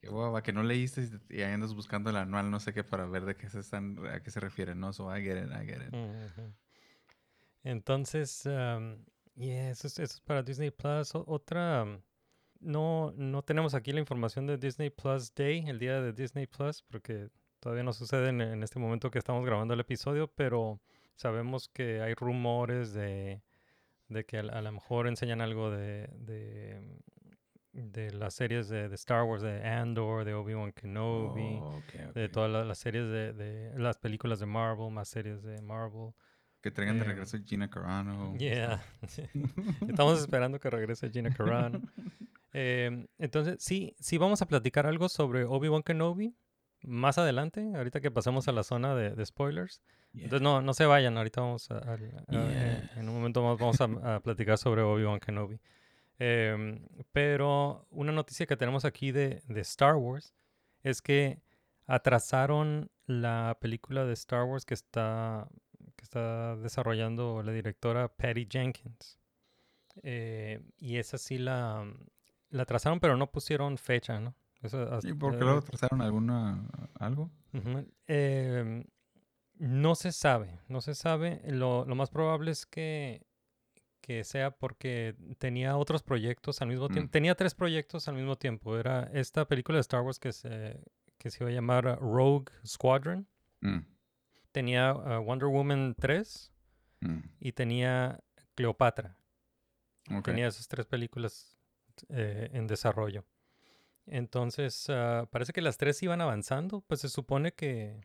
[0.00, 3.06] que, guava, que no leíste y- ahí andas buscando el anual, no sé qué, para
[3.06, 4.92] ver de qué se están, a qué se refieren, ¿no?
[4.92, 5.94] So I get it, I get it.
[7.62, 9.04] Entonces, um,
[9.40, 11.14] yeah, eso es, eso es para Disney Plus.
[11.14, 12.00] O- otra, um,
[12.60, 16.82] no, no tenemos aquí la información de Disney Plus Day, el día de Disney Plus,
[16.82, 20.80] porque todavía no sucede en, en este momento que estamos grabando el episodio, pero
[21.16, 23.42] sabemos que hay rumores de,
[24.08, 26.98] de que a, a lo mejor enseñan algo de, de,
[27.72, 31.80] de las series de, de Star Wars, de Andor, de Obi-Wan Kenobi Oh,
[32.14, 36.12] de todas la- las series de las películas de Marvel, más series de Marvel.
[36.62, 38.36] Que traigan de eh, regreso Gina Carano.
[38.36, 38.82] Yeah.
[39.88, 41.80] Estamos esperando que regrese Gina Carano.
[42.52, 46.34] Em, entonces, sí, sí vamos a platicar algo sobre Obi-Wan Kenobi
[46.82, 49.80] más adelante, ahorita que pasamos a la zona de, de spoilers.
[50.12, 50.24] Yeah.
[50.24, 52.90] Entonces, no, no se vayan, ahorita vamos a, a- a- eh, Yeah.
[53.00, 55.60] en un momento más vamos a, a platicar sobre Obi-Wan Kenobi.
[56.18, 60.34] Em, pero una noticia que tenemos aquí de, de Star Wars
[60.82, 61.40] es que
[61.86, 65.48] atrasaron la película de Star Wars que está,
[66.00, 69.18] que está desarrollando la directora Patty Jenkins.
[70.02, 71.84] Eh, y esa sí la,
[72.48, 74.34] la atrasaron, pero no pusieron fecha, ¿no?
[74.62, 77.30] Eso hasta- ¿Y por qué luego trazaron alguna, algo?
[78.06, 78.84] Em,
[79.58, 81.42] no se sabe, no se sabe.
[81.46, 83.26] Lo, lo más probable es que,
[84.00, 87.08] que sea porque tenía otros proyectos al mismo tiempo.
[87.08, 87.10] Mm.
[87.10, 88.78] Tenía tres proyectos al mismo tiempo.
[88.78, 90.80] Era esta película de Star Wars que se,
[91.18, 93.26] que se iba a llamar Rogue Squadron.
[93.60, 93.80] Mm,
[94.52, 96.52] Tenía uh, Wonder Woman 3
[97.00, 98.20] mm, y tenía
[98.54, 99.16] Cleopatra.
[100.22, 101.56] Tenía esas tres películas
[102.08, 103.24] eh, en desarrollo.
[104.06, 106.80] Entonces, ah, parece que las tres iban avanzando.
[106.82, 108.00] Pues se supone que.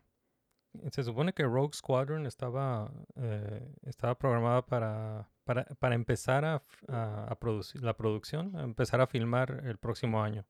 [0.92, 6.84] Se supone que Rogue Squadron estaba, eh, estaba programada para, para, para empezar a, f-
[6.92, 10.44] a- a producir la producción, a empezar a filmar el próximo año.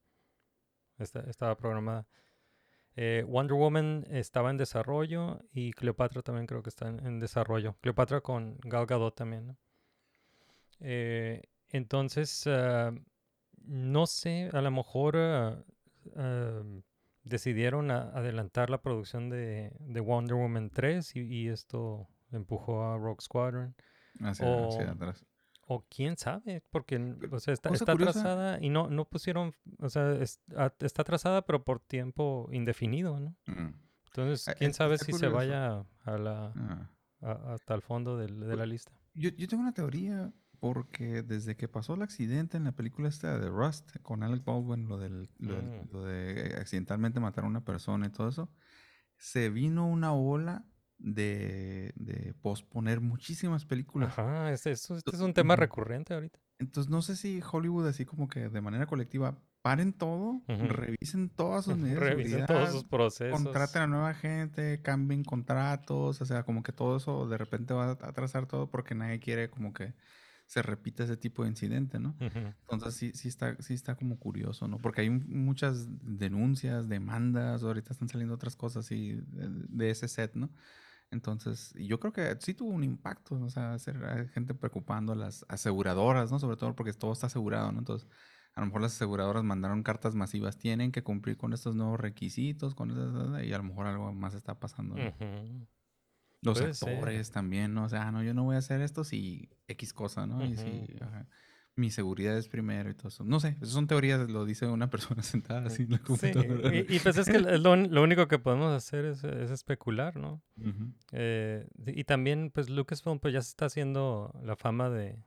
[0.99, 2.09] Esta- estaba programada.
[2.97, 7.77] Eh, Wonder Woman estaba en desarrollo y Cleopatra también creo que está en, en desarrollo.
[7.83, 9.57] Cleopatra con Gal Gadot también, ¿no?
[10.81, 12.93] Eh, entonces, ah,
[13.65, 15.63] no sé, a lo mejor ah,
[16.17, 16.63] ah,
[17.25, 22.97] decidieron a- adelantar la producción de, de Wonder Woman 3 y, y esto empujó a
[22.97, 23.75] Rogue Squadron.
[24.21, 25.25] Hacia, o- hacia atrás.
[25.69, 29.89] O quién sabe, porque n- o sea, está, está atrasada y no, no pusieron, o
[29.89, 33.37] sea, es- a- está atrasada pero por tiempo indefinido, ¿no?
[33.47, 33.75] Mm,
[34.07, 36.91] Entonces, Ah, quién es- sabe si se vaya a la, ah.
[37.21, 38.93] a- hasta el fondo de la lista.
[39.15, 43.39] Yo, yo tengo una teoría porque desde que pasó el accidente en la película esta
[43.39, 45.89] de Rust con Alec Baldwin, lo, del, lo, Mm.
[45.93, 48.49] lo de accidentalmente matar a una persona y todo eso,
[49.19, 50.65] se vino una ola
[50.99, 54.19] de, de posponer muchísimas películas.
[54.19, 56.39] Ajá, este, este es un tema recurrente ahorita.
[56.59, 61.65] Entonces no sé si Hollywood así como que de manera colectiva paren todo, revisen todas
[61.65, 63.43] sus medidas Revisen todos sus procesos.
[63.43, 67.87] contraten a nueva gente, cambien contratos, o sea, como que todo eso de repente va
[67.87, 69.95] a atrasar todo porque nadie quiere como que
[70.47, 72.17] se repita ese tipo de incidente, ¿no?
[72.21, 74.79] Entonces sí, sí está, sí está como curioso, ¿no?
[74.79, 80.37] Porque hay muchas denuncias, demandas, ahorita están saliendo otras cosas así de, de ese set,
[80.37, 80.51] ¿no?
[81.11, 83.47] Entonces, y yo creo que sí tuvo un impacto, ¿no?
[83.47, 86.39] o sea, hacer gente preocupando a las aseguradoras, ¿no?
[86.41, 87.79] Sobre todo porque todo está asegurado, ¿no?
[87.79, 88.09] Entonces,
[88.55, 92.75] a lo mejor las aseguradoras mandaron cartas masivas, tienen que cumplir con estos nuevos requisitos,
[92.75, 94.99] con esas- y a lo mejor algo más está pasando.
[94.99, 95.15] ¿no?
[96.43, 96.93] Los Puede ser.
[97.01, 97.85] actores también, ¿no?
[97.85, 100.47] O sea, "Ah, no, yo no voy a hacer esto si X cosa, ¿no?
[100.47, 101.29] Y si ajá,
[101.77, 103.23] mi seguridad es primero y todo eso.
[103.25, 106.33] No sé, son teorías, lo dice una persona sentada así en la Sí,
[106.91, 110.43] y, y pues es que lo, lo único que podemos hacer es, es especular, ¿no?
[111.13, 115.19] Eh, y también, pues Lucasfilm pues ya se está haciendo la fama de,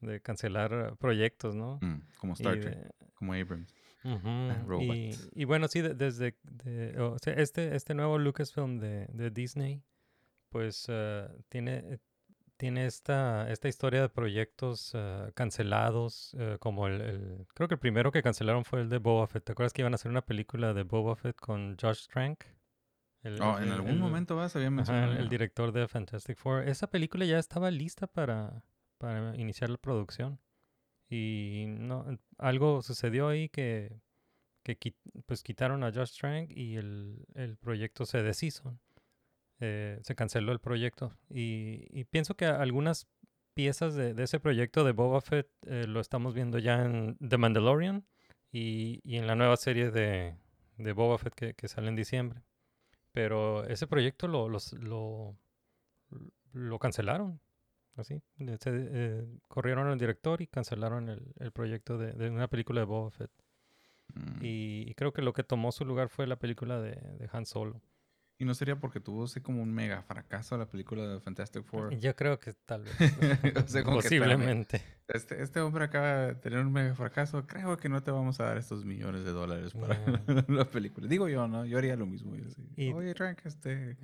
[0.00, 1.78] de cancelar proyectos, ¿no?
[1.80, 3.72] Mm, como Y Star Trek, de- como Abrams.
[4.04, 5.30] Ah, Y, robots.
[5.34, 9.82] y bueno, sí, de- desde de- o sea, este, este nuevo Lucasfilm de, Disney,
[10.50, 11.98] pues eh, tiene,
[12.58, 17.80] tiene esta, esta historia de proyectos eh, cancelados, eh, como el, el- creo que el
[17.80, 19.44] primero que cancelaron fue el de Boba Fett.
[19.44, 22.44] ¿Te acuerdas que iban a hacer una película de Boba Fett con Josh Trank?
[23.22, 25.12] El- Oh, el- en algún momento vas, había mencionado.
[25.12, 26.68] el, director de Fantastic Four.
[26.68, 28.62] Esa película ya estaba lista para,
[28.98, 30.38] para iniciar la producción.
[31.08, 32.04] Y no,
[32.36, 34.00] algo sucedió ahí que,
[34.62, 34.94] que
[35.26, 38.78] pues quitaron a Josh Trank y el, el proyecto se deshizo.
[39.60, 41.12] Eh, se canceló el proyecto.
[41.30, 43.06] Y, y pienso que algunas
[43.54, 47.38] piezas de, de ese proyecto de Boba Fett eh, lo estamos viendo ya en The
[47.38, 48.04] Mandalorian
[48.52, 50.36] y, y en la nueva serie de,
[50.76, 52.42] de Boba Fett que, que sale en diciembre.
[53.12, 55.36] Pero ese proyecto lo, los- lo,
[56.52, 57.40] lo cancelaron.
[57.96, 58.22] Así.
[58.60, 62.86] se, eh, corrieron al director y cancelaron el, el proyecto de, de una película de
[62.86, 63.30] Boba Fett.
[64.14, 64.44] Mm.
[64.44, 67.44] Y, y creo que lo que tomó su lugar fue la película de, de Han
[67.44, 67.82] Solo.
[68.40, 71.98] Y no sería porque tuvo así como un mega fracaso la película de Fantastic Four.
[71.98, 72.94] Yo creo que tal vez.
[73.64, 74.82] O sea, como que, espérame, posiblemente.
[75.08, 77.46] Este, este hombre acaba de tener un mega fracaso.
[77.48, 80.44] Creo que no te vamos a dar estos millones de dólares para No.
[80.54, 81.08] la película.
[81.08, 81.64] Digo yo, ¿no?
[81.64, 82.36] Yo haría lo mismo.
[82.36, 83.96] yo así, Y- Oye, Trank, este...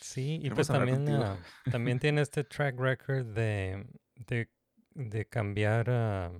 [0.00, 1.36] Sí, y pues también, ah,
[1.70, 3.86] también tiene este track record de,
[4.26, 4.48] de,
[4.94, 6.32] de cambiar ah,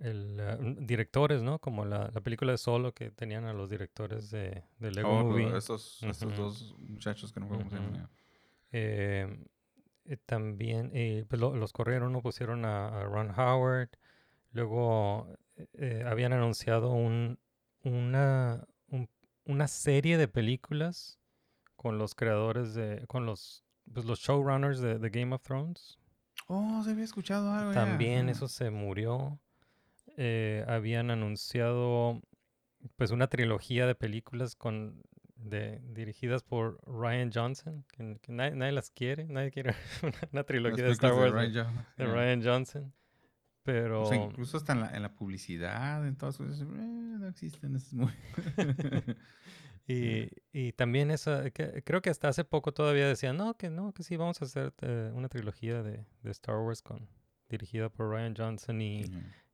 [0.00, 1.58] el, directores, ¿no?
[1.58, 5.24] Como la, la película de Solo que tenían a los directores de, de Lego Oh,
[5.24, 5.56] Movie.
[5.56, 6.00] estos,
[6.36, 7.94] dos muchachos que no llaman.
[7.94, 8.08] Ujú.
[8.72, 9.44] Eh,
[10.04, 12.22] eh, también eh, pues lo- los corrieron, ¿no?
[12.22, 13.90] Pusieron a, a Ron Howard.
[14.52, 15.28] Luego
[15.74, 17.38] eh, habían anunciado un,
[17.82, 19.08] una, un-
[19.44, 21.18] una serie de películas
[21.76, 25.98] con los creadores de, con los, pues los showrunners de, de Game of Thrones.
[26.46, 29.38] Oh, se había escuchado algo También eso se murió.
[30.20, 32.20] Eh, habían anunciado
[32.96, 35.04] pues una trilogía de películas con
[35.36, 39.74] de, dirigidas por Ryan Johnson, que, que nadie, nadie las quiere, nadie quiere
[40.32, 42.12] una, trilogía de Star Wars de Ryan Johnson, de ya.
[42.12, 42.94] Ryan Johnson.
[43.62, 47.28] Pero O sea, incluso hasta en la, en la publicidad, en todas cosas, eh, no
[47.28, 47.76] existen.
[47.76, 48.12] eso es muy...
[49.86, 51.14] Y, y también
[51.54, 54.44] que- creo que hasta hace poco todavía decían, no, que no, que sí, vamos a
[54.44, 57.08] hacer eh, una trilogía de, de Star Wars con,
[57.48, 59.04] dirigida por Ryan Johnson y.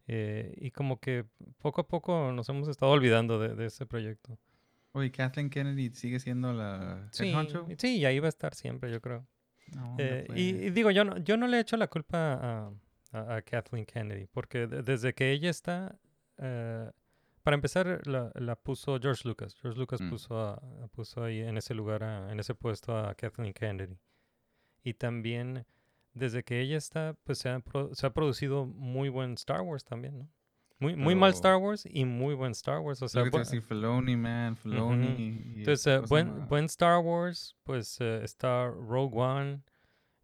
[0.07, 1.25] eh, y como que
[1.59, 4.39] poco a poco nos hemos estado olvidando de, de ese proyecto.
[4.93, 7.67] Oye, Kathleen Kennedy sigue siendo la head Sí, honcho?
[7.79, 9.27] sí, y ahí va a estar siempre, yo creo.
[9.75, 10.39] No, Eh, y, pues.
[10.39, 12.73] y digo, yo no, yo no le echo la culpa a,
[13.13, 15.99] a- a Kathleen Kennedy, porque de- desde que ella está,
[16.39, 16.91] eh,
[17.43, 19.55] para empezar, la, la puso George Lucas.
[19.61, 20.11] George Lucas Mm.
[20.11, 23.99] puso, a- a- puso ahí en ese lugar, a- en ese puesto a Kathleen Kennedy.
[24.83, 25.67] Y también,
[26.15, 29.85] desde que ella está, pues se ha, pro- se ha producido muy buen Star Wars
[29.85, 30.29] también, ¿no?
[30.81, 33.01] Muy, muy mal Star Wars y muy buen Star Wars.
[33.03, 35.07] O sea, lo que te Filoni, man, Filoni.
[35.07, 39.63] y- entonces, eh, ¿cómo se buen, buen Star Wars, pues eh, está Rogue One,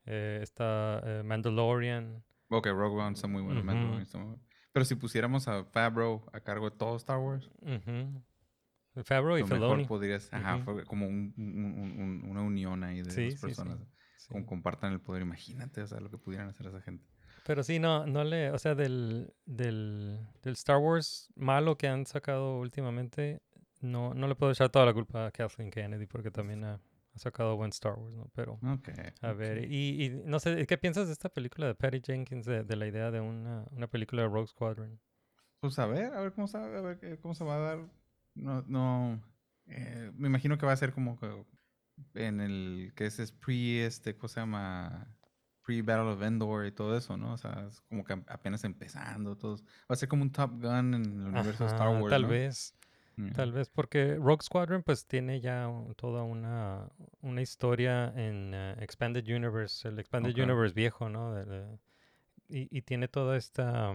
[0.07, 2.23] eh, está Mandalorian.
[2.49, 3.61] Ok, Rogue One está muy bueno.
[3.61, 3.67] Ujú.
[3.67, 4.43] Mandalorian está muy bueno.
[4.73, 8.23] Pero si pusiéramos a Favreau a cargo de todo Star Wars, ujú.
[9.05, 9.85] Favreau y lo mejor Filoni.
[9.87, 10.33] podrías...
[10.33, 13.79] Ajá, como un- un- un- un- una unión ahí de Sí, dos sí, sí, personas.
[14.21, 14.29] Sí.
[14.33, 15.23] Como compartan el poder.
[15.23, 17.05] Imagínate, o sea, lo que pudieran hacer esa gente.
[17.47, 22.05] Pero sí, no, no le, o sea, del, del, del Star Wars malo que han
[22.07, 23.41] sacado últimamente,
[23.81, 27.19] no, no le puedo echar toda la culpa a Kathleen Kennedy porque también ha, ha
[27.19, 28.31] sacado buen Star Wars, ¿no?
[28.35, 28.91] Pero, Ok.
[29.23, 29.65] a ver, ok.
[29.71, 32.87] y, y no sé, ¿qué piensas de esta película de Patty Jenkins, de, de la
[32.87, 35.01] idea de una, una película de Rogue Squadron?
[35.61, 37.79] Pues a ver, a ver cómo, está, a ver cómo se va a dar.
[38.35, 39.23] No, no.
[39.67, 41.19] eh, me imagino que va a ser como
[42.15, 45.09] en el que es pre, este, ¿cómo se llama?
[45.63, 47.35] Pre-Battle of Endor y todo eso, ¿no?
[47.35, 49.37] O sea, es como que apenas empezando.
[49.37, 49.63] Todos.
[49.63, 52.09] Va a ser como un Top Gun en el universo de Star Wars.
[52.11, 52.29] Tal ¿no?
[52.29, 52.75] vez.
[53.17, 53.33] Yeah.
[53.35, 56.89] Tal vez porque Rogue Squadron pues tiene ya toda una,
[57.21, 60.35] una historia en eh, Expanded Universe, el Expanded.
[60.35, 61.35] Universe viejo, ¿no?
[61.35, 61.79] De- de-
[62.49, 63.95] y, y tiene toda esta,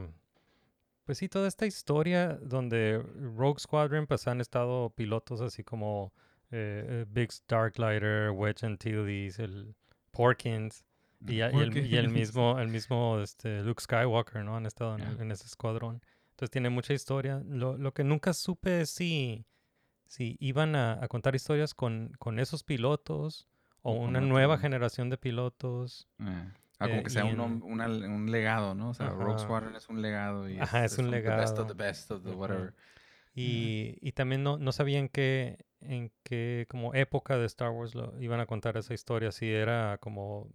[1.04, 3.04] pues sí, toda esta historia donde
[3.36, 6.14] Rogue Squadron pues han estado pilotos así como
[6.52, 9.76] eh, eh, Biggs Darklighter, Wedge Antilles, el
[10.12, 10.86] Porkins
[11.28, 14.56] y, y el, y el mismo, el mismo este, Luke Skywalker, ¿no?
[14.56, 15.10] Han estado en, Ya.
[15.10, 16.02] el- en ese escuadrón.
[16.32, 17.42] Entonces tiene mucha historia.
[17.48, 19.46] Lo, lo que nunca supe es si,
[20.06, 23.48] si iban a, a contar historias con, con esos pilotos
[23.82, 26.08] o una nueva generación de pilotos.
[26.20, 26.24] Eh,
[26.80, 28.90] ah, como Eh, que sea un, en- una- un legado, ¿no?
[28.90, 29.40] O sea, Rogue Ajá.
[29.44, 30.50] Squadron es un legado.
[30.50, 31.28] Y Ajá, es un son The best
[31.58, 31.62] legado.
[31.62, 32.74] of the best of the whatever.
[33.34, 37.96] Y, y también no, no sabía en qué, en qué como época de Star Wars
[37.96, 40.50] lo iban a contar esa historia, si era como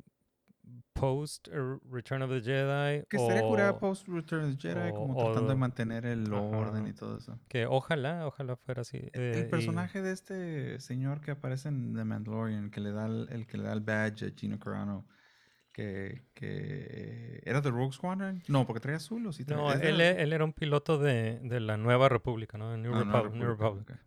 [0.93, 4.95] post eh, Return of the Jedi Que estaría curada post Return of the Jedi, o-
[4.95, 7.39] como o tratando de mantener el orden y todo eso.
[7.49, 8.99] que ojalá, ojalá fuera así.
[9.12, 12.93] El- eh, el y- personaje de este señor que aparece en The Mandalorian, que le
[12.93, 15.07] da el, el que le da el badge a Gino Carano,
[15.73, 18.43] que, que era de Rogue Squadron.
[18.49, 21.39] No, porque traía azul o sí traía- no, él, e- él era un piloto de,
[21.41, 22.71] de la Nueva República, ¿no?
[22.73, 23.99] De New, Ah, no, Republic, New Republic.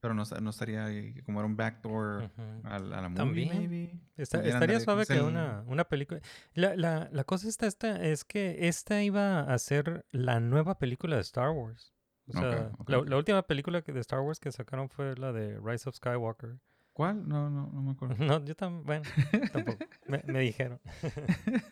[0.00, 0.86] Pero no, no estaría
[1.24, 2.42] como era un backdoor ujú.
[2.64, 3.48] a, la- a la movie, También.
[3.58, 4.00] maybe.
[4.16, 6.20] Está- estaría suave que una, una película.
[6.54, 11.16] La, la, la cosa está esta, es que esta iba a ser la nueva película
[11.16, 11.92] de Star Wars.
[12.28, 13.08] O sea, ok, la, ok.
[13.08, 16.58] la última película que- de Star Wars que sacaron fue la de Rise of Skywalker.
[16.92, 17.28] ¿Cuál?
[17.28, 18.16] No, no, no me acuerdo.
[18.40, 19.02] No, yo también, bueno,
[19.52, 19.84] tampoco.
[20.06, 20.80] Me, me dijeron.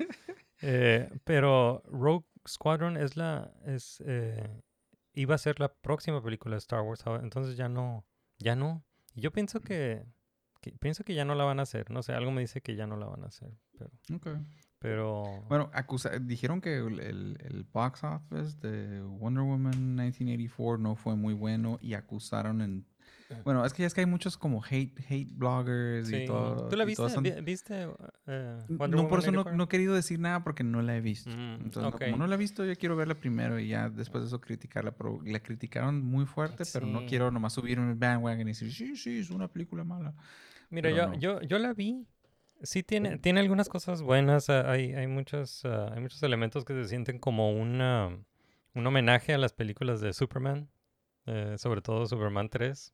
[0.67, 4.63] Eh, pero Rogue Squadron es la, es, eh,
[5.13, 7.05] iba a ser la próxima película de Star Wars.
[7.23, 8.07] Entonces ya no,
[8.45, 8.85] ya no.
[9.15, 10.05] Y yo pienso que,
[10.61, 11.91] que- pienso que ya no la van a hacer.
[11.91, 13.53] No sé, algo me dice que ya no la van a hacer.
[13.79, 13.91] Pero,
[14.79, 20.95] pero Bueno, acusa- dijeron que el, el- el box office de Wonder Woman 1984 no
[20.95, 22.87] fue muy bueno y acusaron en...
[23.45, 26.17] Bueno, es que ya es que hay muchos como hate, hate bloggers sí.
[26.17, 26.69] y todo.
[26.69, 27.09] ¿Tú la viste?
[27.09, 27.89] son- ¿Viste
[28.27, 29.57] eh, no, por eso no, 84?
[29.57, 31.31] no he querido decir nada porque no la he visto.
[31.31, 34.23] Mm, Entonces, no, como no la he visto, yo quiero verla primero y ya después
[34.25, 34.93] de eso criticarla.
[34.93, 38.97] Pero la criticaron muy fuerte, pero no quiero nomás subir un bandwagon y decir, sí,
[38.97, 40.15] sí, es una película mala.
[40.71, 41.15] Mira, yo, no.
[41.19, 42.07] yo, yo la vi.
[42.63, 44.49] Sí tiene, tiene algunas cosas buenas.
[44.49, 48.17] ah, Hay, hay, muchos, ah, hay muchos elementos que se sienten como una,
[48.75, 50.69] un homenaje a las películas de Superman.
[51.27, 52.93] eh, sobre todo Superman 3.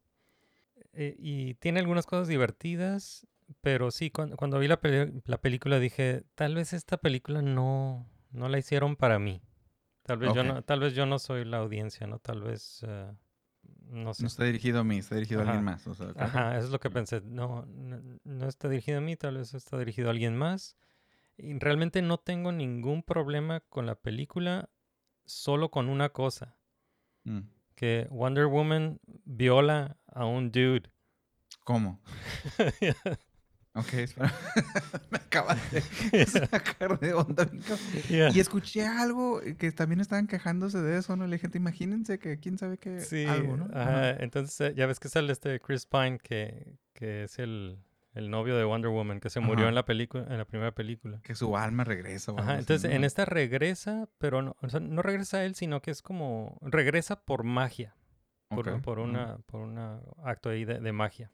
[0.93, 3.27] Eh, y tiene algunas cosas divertidas.
[3.63, 8.09] Pero sí, cuan- cuando, vi la, peli- la película dije, tal vez esta película no,
[8.31, 9.43] no la hicieron para mí.
[10.05, 12.19] Tal vez, yo no, tal vez yo no soy la audiencia, ¿no?
[12.21, 13.13] Tal vez, eh,
[13.89, 14.23] no sé.
[14.23, 15.87] No está dirigido a mí, está dirigido a alguien más.
[15.87, 16.17] O sea, ok.
[16.21, 17.21] Ajá, eso es lo que pensé.
[17.23, 20.77] No, no, no está dirigido a mí, tal vez está dirigido a alguien más.
[21.37, 24.69] Y realmente no tengo ningún problema con la película,
[25.25, 26.57] solo con una cosa,
[27.25, 27.41] Mm.
[27.81, 30.91] Que Wonder Woman viola a un dude.
[31.65, 31.99] ¿Cómo?
[33.73, 34.35] Ok, espera.
[35.11, 37.49] Me acabas de sacar de onda.
[38.09, 38.33] Yeah.
[38.35, 41.25] Y escuché algo que también estaban quejándose de eso, ¿no?
[41.29, 43.67] Le dije, imagínense que quién sabe qué Sí, algo, ¿no?
[43.73, 47.79] ajá, entonces ya ves que sale este Chris Pine, que, que es el,
[48.13, 49.69] el novio de Wonder Woman, que se murió Ajá.
[49.69, 51.21] en la película, en la primera película.
[51.23, 52.33] Que su alma regresa.
[52.37, 52.97] Ajá, así, entonces ¿no?
[52.97, 57.25] en esta regresa, pero no, o sea, no regresa él, sino que es como, regresa
[57.25, 57.95] por magia,
[58.49, 59.79] por, por una, por un
[60.25, 61.33] acto ahí de, de magia.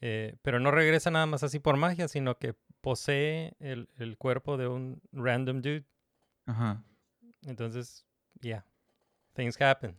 [0.00, 4.56] Eh, pero no regresa nada más así por magia, sino que posee el, el cuerpo
[4.56, 5.86] de un random dude.
[6.46, 6.84] Ajá.
[7.46, 8.06] Entonces,
[8.40, 8.64] yeah,
[9.34, 9.96] things happen,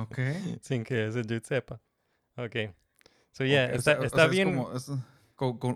[0.00, 0.18] Ok.
[0.60, 1.80] sin que ese dude sepa.
[2.36, 2.56] Ok.
[3.32, 4.54] So yeah, Ok, o está, o está es bien.
[4.56, 4.90] como- es-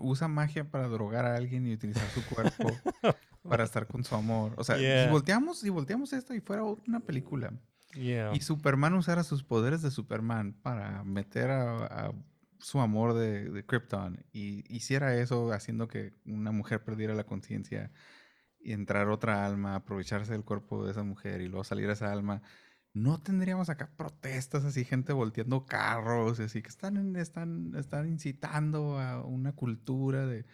[0.01, 2.69] usa magia para drogar a alguien y utilizar su cuerpo
[3.49, 4.53] para estar con su amor.
[4.57, 5.05] O sea, Yeah.
[5.05, 7.53] si volteamos, si volteamos esto y fuera una película
[7.93, 8.31] yeah.
[8.33, 12.11] y Superman usara sus poderes de Superman para meter a, a
[12.59, 17.91] su amor de, de Krypton y hiciera eso haciendo que una mujer perdiera la conciencia
[18.61, 22.41] y entrar otra alma, aprovecharse del cuerpo de esa mujer y luego salir esa alma,
[22.93, 29.23] no tendríamos acá protestas así, gente volteando carros, así que están, están, están incitando a
[29.25, 30.45] una cultura de...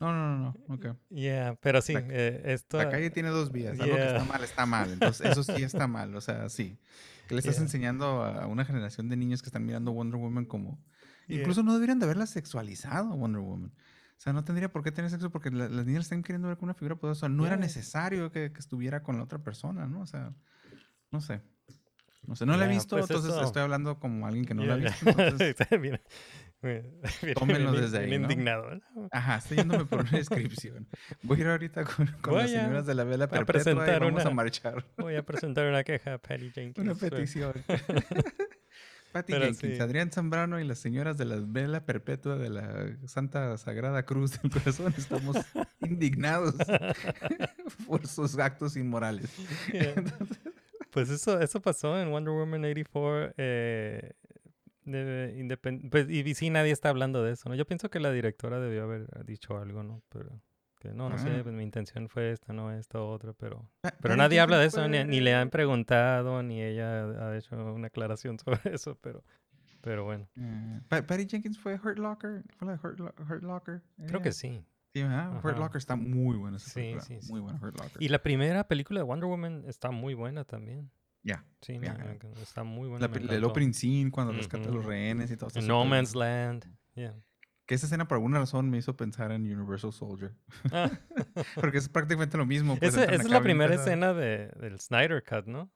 [0.00, 0.96] No, no, no, no, ok.
[1.10, 2.76] Yeah, pero sí, La- eh, esto...
[2.78, 3.78] La calle tiene dos vías.
[3.78, 4.92] Algo que está mal, está mal.
[4.92, 6.16] Entonces, eso sí está mal.
[6.16, 6.76] O sea, sí.
[7.28, 7.62] Que le estás Yeah.
[7.64, 10.82] enseñando a una generación de niños que están mirando Wonder Woman como...
[11.28, 13.70] Incluso no deberían de haberla sexualizado, Wonder Woman.
[13.70, 16.56] O sea, no tendría por qué tener sexo porque la- las niñas están queriendo ver
[16.56, 17.28] con una figura poderosa.
[17.28, 17.64] No era Yeah.
[17.66, 20.00] necesario que, que estuviera con la otra persona, ¿no?
[20.00, 20.34] O sea,
[21.12, 21.42] no sé.
[22.26, 24.62] No sé, no la he visto, pues entonces eso- estoy hablando como alguien que no
[24.64, 25.08] Yeah, la ha visto.
[25.20, 26.00] Entonces, bien-
[26.62, 28.14] bien- bien- Tómenlo bien- desde ahí, ¿no?
[28.30, 28.74] indignado.
[28.94, 29.08] ¿no?
[29.10, 30.86] Ajá, estoy yéndome por una descripción.
[31.22, 33.98] Voy a ir ahorita con, con las a- señoras de la vela a perpetua y
[33.98, 34.86] vamos a una- marchar.
[34.98, 36.78] Voy a presentar una queja a Patty Jenkins.
[36.78, 37.52] Una petición.
[39.12, 39.80] Patty Pero Jenkins, sí.
[39.82, 44.50] Adrián Zambrano y las señoras de la vela perpetua de la Santa Sagrada Cruz del
[44.50, 45.36] Corazón estamos
[45.80, 46.54] indignados
[47.86, 49.30] por sus actos inmorales.
[49.70, 49.94] Yeah.
[50.92, 53.34] Pues eso, eso pasó en Wonder Woman 84.
[53.38, 54.12] eh,
[54.84, 55.56] de
[55.90, 57.54] pues, y sí, nadie está hablando de eso, ¿no?
[57.54, 60.02] Yo pienso que la directora debió haber dicho algo, ¿no?
[60.08, 60.40] Pero
[60.80, 61.40] que no, no sé, Ah.
[61.44, 63.68] pues mi intención fue esta, no esta, otra, pero...
[63.80, 67.36] Pa- Pero Patty nadie habla de eso, ni, ni le han preguntado, ni ella ha
[67.36, 69.22] hecho una aclaración sobre eso, pero,
[69.80, 70.28] pero bueno,
[70.88, 72.42] Patty Jenkins fue Hurt Locker.
[72.56, 73.82] ¿Fue la Hurt, Hurt Locker?
[74.08, 74.64] creo que sí.
[74.94, 75.02] Sí.
[75.04, 75.58] Hurt.
[75.58, 76.56] Locker está muy buena.
[76.58, 77.30] esa Sí, película, sí, sí.
[77.32, 78.02] Muy buena Hurt Locker.
[78.02, 80.90] Y la primera película de Wonder Woman está muy buena también.
[81.22, 81.44] Ya.
[81.60, 81.94] Sí, me- Ya.
[81.94, 83.06] me enc- está muy buena.
[83.08, 85.60] La el opening scene cuando rescata a los rehenes y todo eso.
[85.62, 86.14] No Man's.
[86.14, 86.66] Land.
[86.94, 87.14] yeah.
[87.64, 90.34] Que esa escena por alguna razón me hizo pensar en Universal Soldier.
[90.72, 90.90] Ah,
[91.54, 92.76] Porque es prácticamente lo mismo.
[92.76, 95.70] pues, esa, es la primera escena de, del Snyder Cut, ¿no?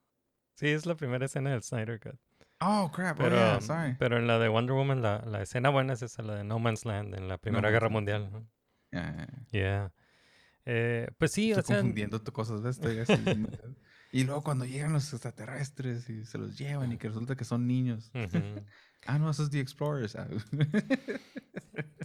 [0.56, 2.16] Sí, es la primera escena del Snyder Cut.
[2.60, 3.16] Oh, crap.
[3.18, 3.94] Pero, oh, yeah, sorry.
[3.98, 6.58] pero en la de Wonder Woman, la, la escena buena es esa, la de No
[6.58, 7.88] Man's Land, en la Primera Man's Guerra.
[7.88, 8.30] Mundial.
[8.32, 8.46] ¿no?
[8.92, 9.26] Ya.
[9.50, 9.92] Yeah.
[10.64, 12.80] Eh, pues sí, Estoy o sea, confundiendo cosas, así,
[13.36, 13.48] me-
[14.12, 17.66] y luego cuando llegan los extraterrestres y se los llevan y que resulta que son
[17.66, 18.10] niños.
[18.14, 18.30] ujú.
[19.08, 20.16] Ah, no, esos es The Explorers.
[20.16, 20.26] ah.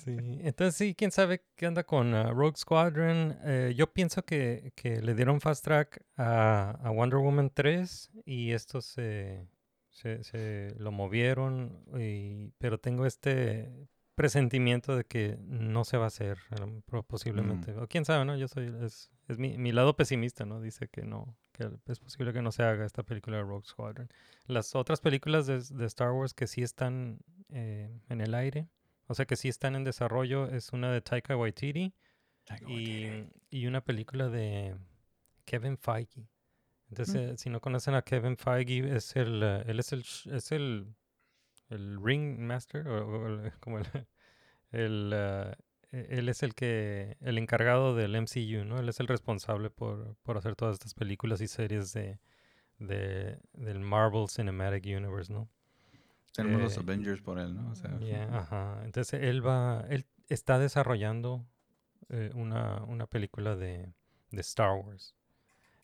[0.04, 3.38] Sí, entonces sí, quién sabe qué anda con ah, Rogue Squadron.
[3.44, 8.52] Eh, yo pienso que, que le dieron fast track a, a Wonder Woman 3 y
[8.52, 9.48] esto se,
[9.90, 13.88] se, se lo movieron, y- pero tengo este
[14.22, 16.38] presentimiento de que no se va a hacer
[16.86, 17.72] pro- posiblemente.
[17.82, 18.36] O quién sabe, ¿no?
[18.38, 20.62] Yo soy, es, es mi, mi lado pesimista, ¿no?
[20.62, 24.10] Dice que no, que es posible que no se haga esta película de Rogue Squadron.
[24.46, 27.20] Las otras películas de, de Star Wars que sí están
[27.50, 28.68] eh, en el aire,
[29.08, 31.94] o sea que sí están en desarrollo, es una de Taika Waititi
[32.68, 34.76] y, y una película de
[35.46, 36.28] Kevin Feige.
[36.90, 40.52] Entonces, eh, si no conocen a Kevin Feige, es el, eh, él es el, es
[40.52, 40.94] el,
[41.70, 43.86] el ring master, o, o como el,
[44.74, 45.56] eh,
[45.92, 48.80] e- él es el que, el encargado del MCU, ¿no?
[48.80, 52.20] Él es el responsable por, por hacer todas estas películas y series de,
[52.80, 55.50] de, del Marvel Cinematic Universe, ¿no?
[56.34, 57.72] Tenemos los Eh, Avengers por él, ¿no?
[57.72, 58.82] O sea, Yeah, ajá.
[58.86, 61.46] Entonces él va, él está desarrollando
[62.10, 63.94] eh, una, una película de,
[64.32, 65.16] de Star Wars.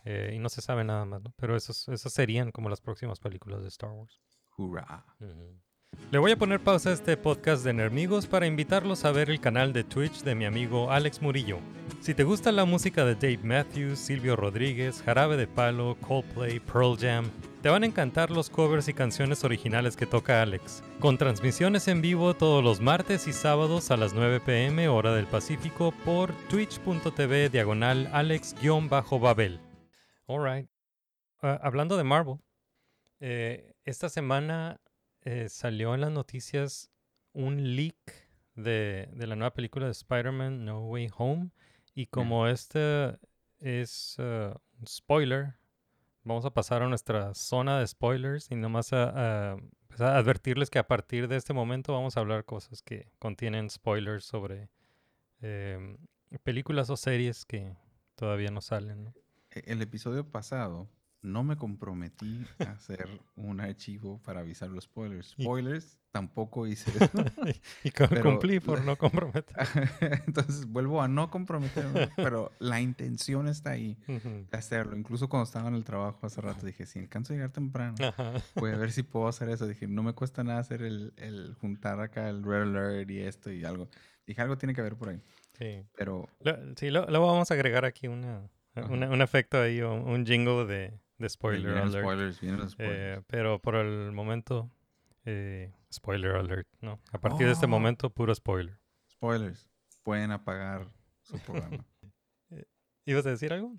[0.06, 1.34] Eh, y no se sabe nada más, ¿no?
[1.38, 4.22] Pero esos, esas serían como las próximas películas de Star Wars.
[4.58, 5.06] hurra.
[6.10, 9.42] Le voy a poner pausa a este podcast de Nermigos para invitarlos a ver el
[9.42, 11.60] canal de Twitch de mi amigo Alex Murillo.
[12.00, 16.98] Si te gusta la música de Dave Matthews, Silvio Rodríguez, Jarabe de Palo, Coldplay, Pearl
[16.98, 17.30] Jam,
[17.62, 20.82] te van a encantar los covers y canciones originales que toca Alex.
[21.02, 25.28] Con transmisiones en vivo todos los martes y sábados a las 9 pm hora del
[25.28, 29.60] Pacífico por twitch.tv diagonal alex-babel.
[30.26, 30.70] Alright.
[31.42, 32.38] Ah, hablando de Marvel,
[33.20, 34.80] eh, esta semana
[35.30, 36.90] eh, salió en las noticias
[37.34, 37.96] un leak
[38.56, 41.52] de, de la nueva película de Spider-Man No Way Home.
[41.94, 43.18] Y como este
[43.60, 45.56] es uh, un spoiler,
[46.24, 49.58] vamos a pasar a nuestra zona de spoilers y nomás a, a-
[49.88, 53.70] pues, a advertirles que a partir de este momento vamos a hablar cosas que contienen
[53.70, 54.70] spoilers sobre
[55.42, 55.98] em,
[56.44, 57.76] películas o series que
[58.16, 59.04] todavía no salen.
[59.06, 59.14] ¿no?
[59.52, 60.88] E- El episodio pasado
[61.28, 65.34] no me comprometí a hacer un archivo para avisar los spoilers.
[65.38, 67.24] Y- Spoilers, tampoco hice eso.
[67.84, 69.56] y Pero cumplí por no comprometer.
[70.26, 74.96] Entonces vuelvo a no comprometerme, pero la intención está ahí de hacerlo.
[74.98, 77.96] Incluso cuando estaba en el trabajo hace rato dije, si alcanzo a llegar temprano,
[78.56, 79.68] voy a ver si puedo hacer eso.
[79.68, 83.52] Dije, no me cuesta nada hacer el, el juntar acá el red alert y esto
[83.52, 83.90] y algo.
[84.26, 85.22] Dije, algo tiene que ver por ahí.
[85.58, 85.84] Sí.
[85.96, 88.50] Pero Lo- sí, lo- luego vamos a agregar aquí una,
[88.90, 92.04] un efecto ahí, un jingle de, de spoiler vienen alert.
[92.06, 93.20] spoilers, vienen los spoilers.
[93.20, 94.72] Eh, pero por el momento,
[95.26, 97.00] eh, spoiler alert, ¿no?
[97.12, 97.70] A partir de este Oh.
[97.70, 98.80] momento, puro spoiler.
[99.12, 99.70] Spoilers.
[100.04, 100.88] Pueden apagar
[101.22, 101.86] su programa.
[103.06, 103.76] ¿Ibas a decir algo?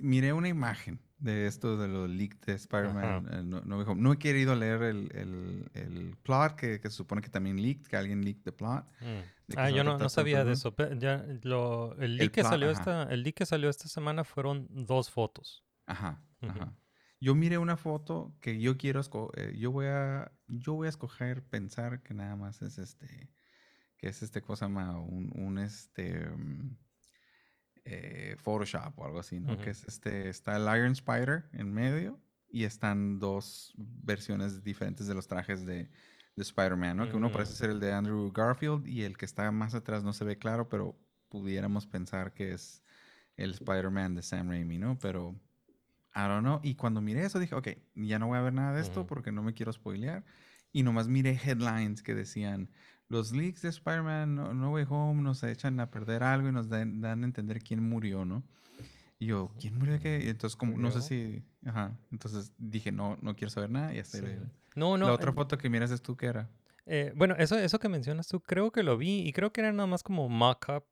[0.00, 3.28] Miré una imagen de esto de los leaks de Spider-Man.
[3.32, 3.94] eh, no, no.
[3.94, 7.86] No he querido leer el, el, el plot, que, que se supone que también leaked,
[7.86, 8.84] que alguien leaked the plot.
[9.00, 9.04] Mm.
[9.48, 10.74] ¿De qué Ah, yo no, sabía de eso.
[10.98, 12.78] Ya, lo, el El leak que plot, salió ajá.
[12.78, 15.62] esta, el leak que salió esta semana fueron dos fotos.
[15.86, 16.22] Ajá.
[16.48, 16.76] Ajá.
[17.20, 20.90] Yo miré una foto que yo quiero esco- eh, yo voy a yo voy a
[20.90, 23.30] escoger pensar que nada más es este
[23.96, 26.76] que es este cosa llama un, un este mm,
[27.84, 29.52] eh, Photoshop o algo así, ¿no?
[29.58, 35.14] Que es este está el Iron Spider en medio y están dos versiones diferentes de
[35.14, 35.84] los trajes de,
[36.36, 37.08] de Spider-Man, ¿no?
[37.08, 40.12] Que uno parece ser el de Andrew Garfield y el que está más atrás no
[40.12, 42.82] se ve claro, pero pudiéramos pensar que es
[43.36, 44.98] el Spider-Man de Sam Raimi, ¿no?
[44.98, 45.38] Pero
[46.16, 46.60] I don't know.
[46.62, 49.08] Y cuando miré eso dije, ok, ya no voy a ver nada de esto Ujú.
[49.08, 50.24] porque no me quiero spoilear.
[50.72, 52.70] Y nomás miré headlines que decían,
[53.08, 56.68] los leaks de Spider-Man No, No Way Home nos echan a perder algo y nos
[56.70, 58.42] dan, dan a entender quién murió, ¿no?
[59.18, 60.22] Y yo, ¿quién murió de qué?
[60.24, 61.44] Y entonces, como, no sé si.
[61.66, 61.96] Ajá.
[62.10, 63.94] Entonces dije, no, no quiero saber nada.
[63.94, 64.24] Y hasta Sí.
[64.74, 65.06] No, no.
[65.06, 66.50] La otra eh, foto que miras es tú, ¿qué era?
[66.86, 69.72] eh, bueno, eso, eso que mencionas tú, creo que lo vi y creo que era
[69.72, 70.84] nada más como mock-up.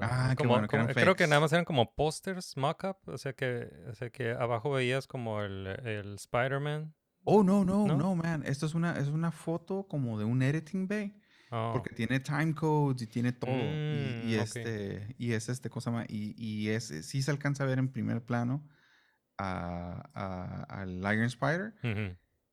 [0.00, 2.96] Ah, qué como- bueno, que como- creo que nada más eran como posters, mock-up.
[3.06, 6.94] O sea que, o sea que abajo veías como el, el Spider-Man.
[7.24, 7.96] Oh, no, no, ¿No?
[7.96, 8.42] no, man.
[8.46, 11.14] Esto es una, es una foto como de un editing bay.
[11.52, 13.50] Oh, Porque tiene time codes y tiene todo.
[13.50, 16.06] y, y Mm, este, y es este cosa más.
[16.08, 18.66] Y, y es, sí se alcanza a ver en primer plano
[19.36, 21.74] al Iron Spider.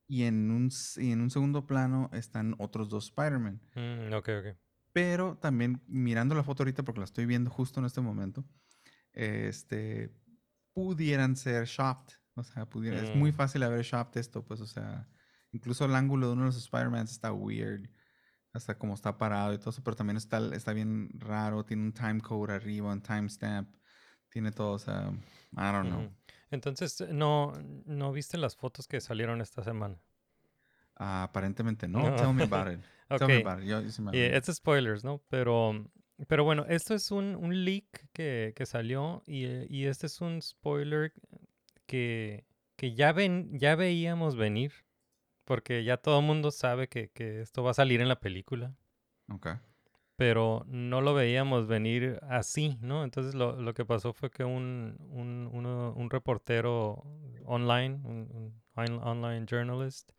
[0.10, 3.62] Y en, un, y en un segundo plano están otros dos Spider-Man.
[3.76, 4.58] Mm, ok, ok.
[5.00, 8.44] Pero también mirando la foto ahorita, porque la estoy viendo justo en este momento,
[9.14, 10.12] este,
[10.74, 12.16] pudieran ser shopped.
[12.36, 13.36] O sea, pudiera- es muy Mm.
[13.36, 15.08] fácil haber shopped esto, pues, o sea,
[15.52, 17.90] incluso el ángulo de uno de los Spider-Man está weird.
[18.54, 21.64] Hasta como está parado y todo eso, pero también está, está bien raro.
[21.64, 23.70] Tiene un time code arriba, un timestamp.
[24.30, 25.12] Tiene todo, o sea,
[25.54, 26.06] I don't know.
[26.06, 26.14] Ujú.
[26.50, 27.54] Entonces, no,
[27.86, 30.00] no viste las fotos que salieron esta semana.
[31.00, 32.10] Ah, aparentemente no.
[32.10, 32.16] No.
[32.16, 32.80] Tell me about it.
[33.18, 33.70] Tell me about it.
[33.70, 34.50] Yo- yo sí me Y acuerdo.
[34.52, 35.22] es spoilers, ¿no?
[35.30, 35.86] Pero,
[36.28, 40.42] pero bueno, esto es un, un leak que, que salió y, y este es un
[40.42, 41.14] spoiler
[41.86, 42.46] que,
[42.76, 44.74] que ya, ven, ya veíamos venir,
[45.46, 48.76] porque ya todo el mundo sabe que, que esto va a salir en la película,
[49.30, 49.48] Ok.
[50.16, 53.04] pero no lo veíamos venir así, ¿no?
[53.04, 57.04] Entonces lo, lo que pasó fue que un, un, uno- un reportero
[57.46, 60.12] online, un, un on- online journalist,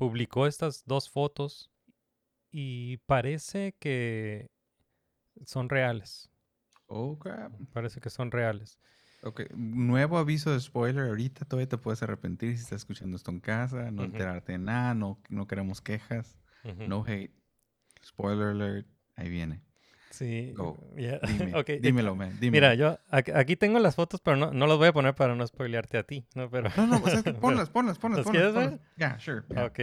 [0.00, 1.70] publicó estas dos fotos
[2.50, 4.50] y parece que
[5.44, 6.30] son reales.
[6.86, 7.52] Oh, crap.
[7.74, 8.78] Parece que son reales.
[9.22, 11.08] Ok, nuevo aviso de spoiler.
[11.08, 14.94] Ahorita todavía te puedes arrepentir si estás escuchando esto en casa, no enterarte de nada,
[14.94, 17.34] no, no queremos quejas, no hate.
[18.02, 19.62] Spoiler alert, ahí viene.
[20.10, 20.52] Sí.
[20.56, 20.76] Go.
[20.96, 22.50] yeah, Dime, dímelo, man, dímelo.
[22.50, 25.46] Mira, yo aquí tengo las fotos, pero no, no las voy a poner para no
[25.46, 26.50] spoilearte a ti, ¿no?
[26.50, 28.26] Pero, No, no, o sea, ponlas, ponlas, ponlas, ¿Las ponlas.
[28.26, 28.80] quieres ver?
[28.96, 29.42] Yeah, sure.
[29.48, 29.64] yeah.
[29.66, 29.80] Ok.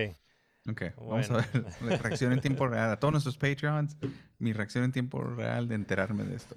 [0.69, 2.91] Ok, vamos a ver la reacción en tiempo real.
[2.91, 3.95] A todos nuestros Patreons,
[4.37, 6.55] mi reacción en tiempo real de enterarme de esto.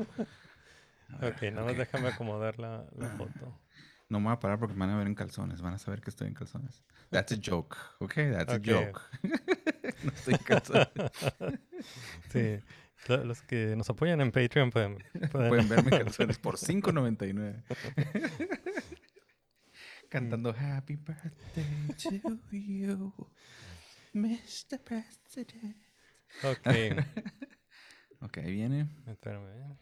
[1.22, 3.56] Ok, nada más déjame acomodar la, la foto.
[4.08, 5.60] No me voy a parar porque me van a ver en calzones.
[5.62, 6.82] Van a saber que estoy en calzones.
[7.10, 8.14] That's a joke, ok?
[8.32, 9.00] That's a joke.
[10.02, 10.88] no estoy en calzones.
[12.32, 12.58] Sí.
[13.08, 14.96] Lo- Los que nos apoyan en Patreon pueden,
[15.30, 17.62] pueden, Pueden verme en calzones por $5.99.
[20.08, 22.10] Cantando Happy Birthday to
[22.56, 23.12] you,
[24.12, 24.80] Mr.
[24.84, 25.76] President.
[26.42, 26.66] Ok.
[28.22, 28.86] Ok, viene.
[29.06, 29.78] Espérame.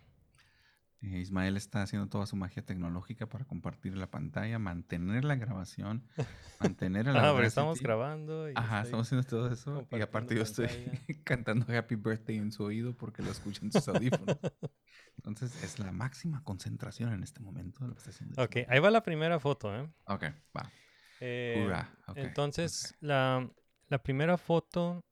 [1.03, 1.19] ¿Eh?
[1.19, 6.05] Ismael está haciendo toda su magia tecnológica para compartir la pantalla, mantener la grabación,
[6.61, 8.51] mantener el Ah, porque estamos grabando.
[8.51, 9.87] Y Ajá, estamos haciendo todo eso.
[9.91, 10.69] Y aparte yo estoy
[11.25, 14.39] cantando Happy Birthday en su oído porque lo escuchan en sus audífonos.
[15.17, 18.43] Entonces es la máxima concentración en este momento de lo que está haciendo.
[18.43, 19.89] Ok, ahí va la primera foto, ¿eh?
[20.07, 20.25] Ok,
[20.57, 20.71] va.
[21.21, 23.49] Eh, Hurra, ok, entonces, La,
[23.89, 25.05] la primera foto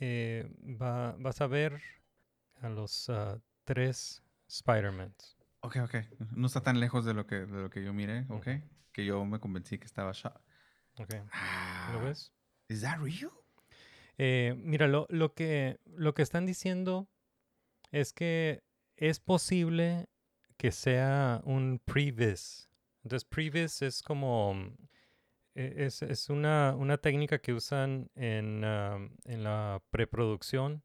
[0.00, 0.50] eh,
[0.80, 1.80] va, vas a ver
[2.60, 5.36] a los ah, tres Spider-Mans.
[5.60, 5.94] Ok, ok.
[6.36, 8.46] No está tan lejos de lo que, de lo que yo miré, ok.
[8.92, 10.34] Que yo me convencí que estaba shot.
[10.98, 12.32] Ok, ¿Lo Ah, ves?
[12.68, 13.30] ¿Is that real?
[14.18, 17.08] Eh, mira, lo, lo, que, lo que están diciendo
[17.92, 18.62] es que
[18.96, 20.08] es posible
[20.56, 22.70] que sea un previs.
[23.02, 24.54] Entonces, previs es como...
[24.54, 24.74] mm,
[25.54, 30.82] e- Es, es una, una técnica que usan en, ah, en la preproducción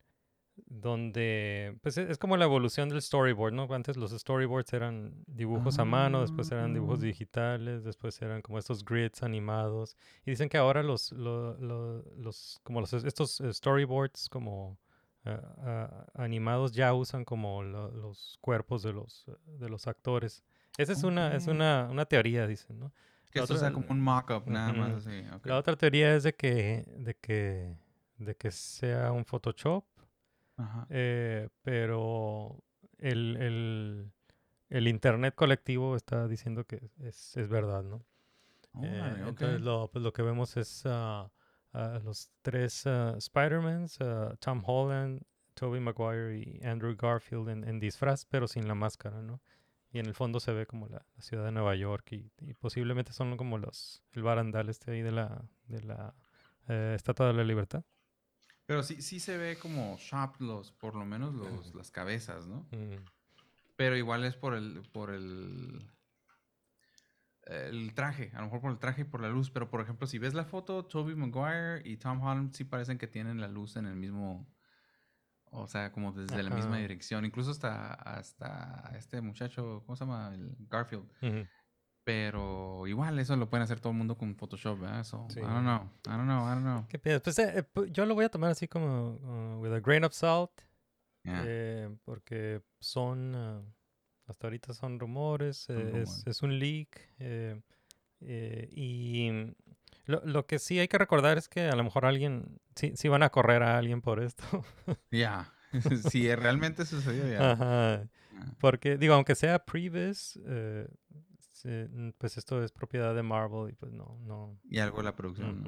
[0.67, 3.67] donde pues e- es como la evolución del storyboard, ¿no?
[3.73, 7.05] Antes los storyboards eran dibujos a mano, después eran dibujos Ah.
[7.05, 9.95] digitales, después eran como estos grids animados.
[10.25, 14.77] Y dicen que ahora los, lo- lo- los como los, estos eh, storyboards como
[15.25, 20.43] ah, ah, animados ya usan como lo- los cuerpos de los, eh, de los actores.
[20.77, 22.91] Esa es una, es una, una teoría, dicen, ¿no?
[23.31, 25.21] Que La esto otra- sea como un mock-up, nada más así.
[25.43, 27.75] La otra teoría es de que, de que,
[28.17, 29.85] de que sea un Photoshop,
[30.61, 30.87] Ajá.
[30.89, 32.63] eh, pero
[32.99, 34.11] el, el,
[34.69, 38.03] el Internet colectivo está diciendo que es, es verdad, ¿no?
[38.81, 39.15] Eh.
[39.27, 41.31] Entonces lo, pues, lo que vemos es a
[42.03, 43.99] los tres ah, Spider-Mans,
[44.39, 45.21] Tom Holland,
[45.53, 49.41] Tobey Maguire y Andrew Garfield en, en disfraz, pero sin la máscara, ¿no?
[49.93, 52.53] Y en el fondo se ve como la, la ciudad de Nueva York y, y
[52.53, 56.13] posiblemente son como los el barandal este ahí de la, de la
[56.69, 57.83] eh, Estatua de la Libertad.
[58.71, 62.69] Pero sí, sí se ve como shop los, por lo menos los, las cabezas, ¿no?
[62.71, 63.03] Mm,
[63.75, 65.91] Pero igual es por el, por el,
[67.47, 69.51] el traje, a lo mejor por el traje y por la luz.
[69.51, 73.07] Pero por ejemplo, si ves la foto, Toby Maguire y Tom Holland sí parecen que
[73.07, 74.47] tienen la luz en el mismo,
[75.47, 77.25] o sea, como desde la misma dirección.
[77.25, 80.33] Incluso hasta, hasta este muchacho, ¿cómo se llama?
[80.33, 81.11] El Garfield.
[82.03, 85.03] Pero igual eso lo pueden hacer todo el mundo con Photoshop, ¿verdad?
[85.03, 85.39] So, Sí.
[85.39, 86.87] I don't know, I don't know, I don't know.
[86.89, 87.23] ¿Qué piensas?
[87.23, 90.13] Pues eh, eh, yo lo voy a tomar así como uh, with a grain of
[90.13, 90.51] salt.
[91.23, 91.43] Yeah.
[91.45, 93.61] eh, porque son, ah,
[94.25, 96.99] hasta ahorita son rumores, eh, es, es un leak.
[97.19, 97.61] eh,
[98.21, 99.53] eh, y mm,
[100.05, 103.07] lo, lo que sí hay que recordar es que a lo mejor alguien, sí, sí
[103.07, 104.43] van a correr a alguien por esto.
[105.11, 105.53] Ya.
[106.09, 107.51] si realmente sucedió, ya.
[107.51, 107.93] Ajá.
[107.93, 108.05] Ah.
[108.59, 110.87] Porque, digo, aunque sea Previs, eh,
[111.61, 114.57] se- n- pues esto es propiedad de Marvel y pues no, no.
[114.69, 115.63] Y algo de la producción.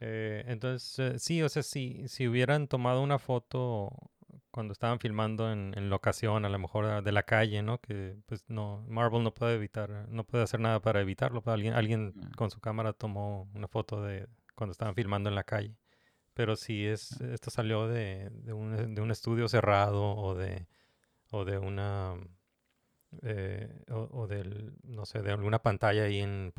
[0.00, 3.90] Eh, entonces, eh, sí, o sea, si, si hubieran tomado una foto
[4.50, 7.80] cuando estaban filmando en, en locación, a lo mejor ah, de la calle, ¿no?
[7.80, 11.42] Que pues no, Marvel no puede evitar, no puede hacer nada para evitarlo.
[11.42, 14.26] pero alguien, alguien con su cámara tomó una foto de
[14.56, 15.76] cuando estaban filmando en la calle.
[16.34, 20.66] Pero si es, esto salió de, de un, de un estudio cerrado o de,
[21.30, 22.14] o de una,
[23.22, 26.52] eh, o, o del, no sé, de alguna pantalla ahí en,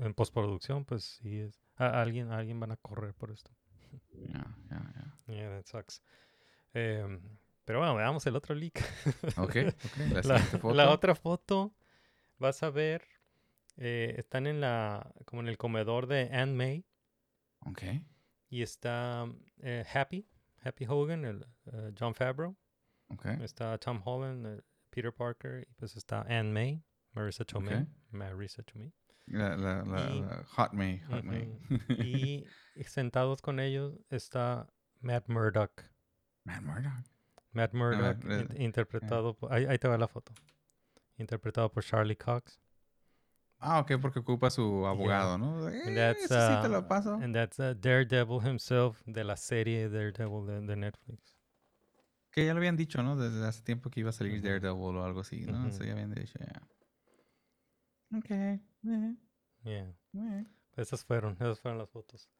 [0.00, 3.50] en postproducción, pues sí es, a- alguien, alguien van a correr por esto.
[4.12, 4.92] Ya, ya,
[5.26, 5.32] ya.
[5.34, 6.02] Yeah, that sucks.
[6.74, 7.20] Em,
[7.64, 8.78] pero bueno, veamos el otro leak.
[9.36, 9.96] Ok, ok.
[10.24, 10.74] La, foto.
[10.74, 11.74] la otra foto,
[12.38, 13.04] vas a ver,
[13.76, 16.84] eh, están en la, como en el comedor de Anne May
[17.66, 17.82] Ok.
[18.50, 19.26] y está
[19.60, 20.26] eh, Happy,
[20.62, 22.56] Happy Hogan, el, eh, John Favreau,
[23.08, 23.26] Ok.
[23.42, 24.62] está Tom Holland, eh,
[24.98, 26.82] Peter Parker y pues está Anne May,
[27.12, 27.88] Marissa Tomei, Ok.
[28.10, 28.92] Marissa Tomei.
[29.26, 30.98] La, la, la, Y- la Hot May.
[31.08, 31.48] Hot May.
[31.88, 32.44] y
[32.84, 34.66] sentados con ellos está
[35.00, 35.84] Matt Murdock.
[37.52, 39.52] Matt Murdock, ver, in- eh, interpretado por...
[39.52, 40.32] Ahí, ahí te va la foto.
[41.16, 42.58] Interpretado por Charlie Cox.
[43.60, 45.68] Ah, ok, porque ocupa su abogado, ¿no?
[45.68, 47.14] Eh, And that's, eso sí te uh, lo paso.
[47.14, 51.37] And that's uh, Daredevil himself de la serie Daredevil de, de Netflix.
[52.40, 53.16] Que ya lo habían dicho, ¿no?
[53.16, 54.42] Desde hace tiempo que iba a salir Ujú.
[54.46, 55.66] Daredevil o algo así, ¿no?
[55.66, 55.84] Eso Ujú.
[55.86, 56.62] ya habían dicho, ya.
[58.16, 58.30] Ok.
[58.30, 58.60] eh,
[59.64, 59.92] Yeah.
[60.14, 60.46] eh.
[60.76, 62.30] Esas fueron, esas fueron las fotos.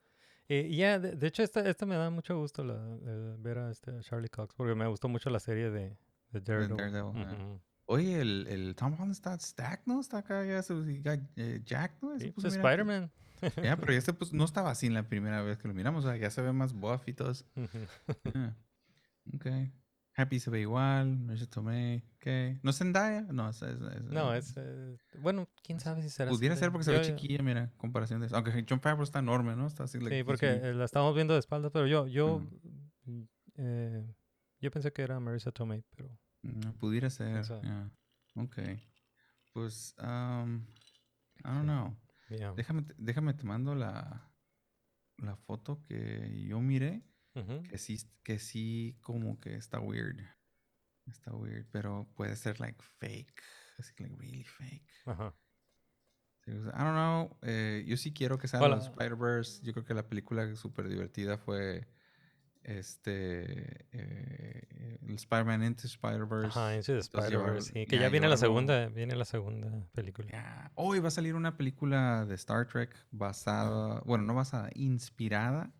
[0.48, 3.70] Y ya, de, de hecho, esta, esta me da mucho gusto la, eh, ver a
[3.70, 5.98] este Charlie Cox, porque me gustó mucho la serie de,
[6.30, 6.76] de Daredevil.
[6.76, 7.60] Daredevil, yeah.
[7.86, 10.00] Oye, el, el Tom Holland está stacked, ¿no?
[10.00, 10.62] Está acá ya,
[11.02, 12.18] ya, eh, Jack, ¿no?
[12.18, 13.10] Sí, Se pues mira, Spider-Man.
[13.62, 16.08] Ya, pero ya se puso- no estaba así la primera vez que lo miramos, o
[16.08, 17.44] sea, ya se ve más buff y todo eso.
[17.56, 17.78] Ujú.
[18.34, 18.54] Ah,
[19.34, 19.46] Ok.
[20.20, 22.60] Happy se ve igual, Marissa Tomei, ok.
[22.64, 23.22] ¿No es Zendaya?
[23.22, 23.62] No, es...
[23.62, 24.52] es- es- no, es...
[24.56, 26.28] eh, bueno, quién sabe si será...
[26.30, 28.34] Pudiera ser porque se Yo- ve chiquilla, mira, en comparación de eso.
[28.34, 29.66] Aunque John Favreau está enorme, ¿no?
[29.68, 32.40] Está así, Sí, porque eh, la estamos viendo de espaldas, pero yo, yo,
[33.04, 33.22] mm,
[33.58, 34.14] eh,
[34.60, 36.10] yo pensé que era Marissa Tomei, pero
[36.42, 37.90] Mm, pudiera ser, ya.
[38.36, 38.58] Ok.
[39.52, 40.64] Pues, um,
[41.38, 41.96] I don't know.
[42.28, 42.52] yeah.
[42.54, 44.30] Déjame, déjame te mando la,
[45.18, 47.02] la foto que yo miré,
[47.68, 50.20] Que sí, que sí como que está weird.
[51.06, 53.42] Está weird, pero puede ser like fake,
[53.78, 54.88] así like really fake.
[55.06, 55.34] Ajá.
[56.46, 58.76] I don't know, eh, yo sí quiero que Hola.
[58.76, 59.62] los Spider-Verse.
[59.62, 61.86] Yo creo que la película súper divertida fue
[62.62, 66.58] este eh, el Spider-Man Into Spider-Verse.
[66.58, 70.72] Ajá, Into the Spider-Verse, sí, que ya, ya viene la segunda, viene la segunda película.
[70.74, 75.72] Hoy va a salir una película de Star Trek basada, bueno, no basada, inspirada.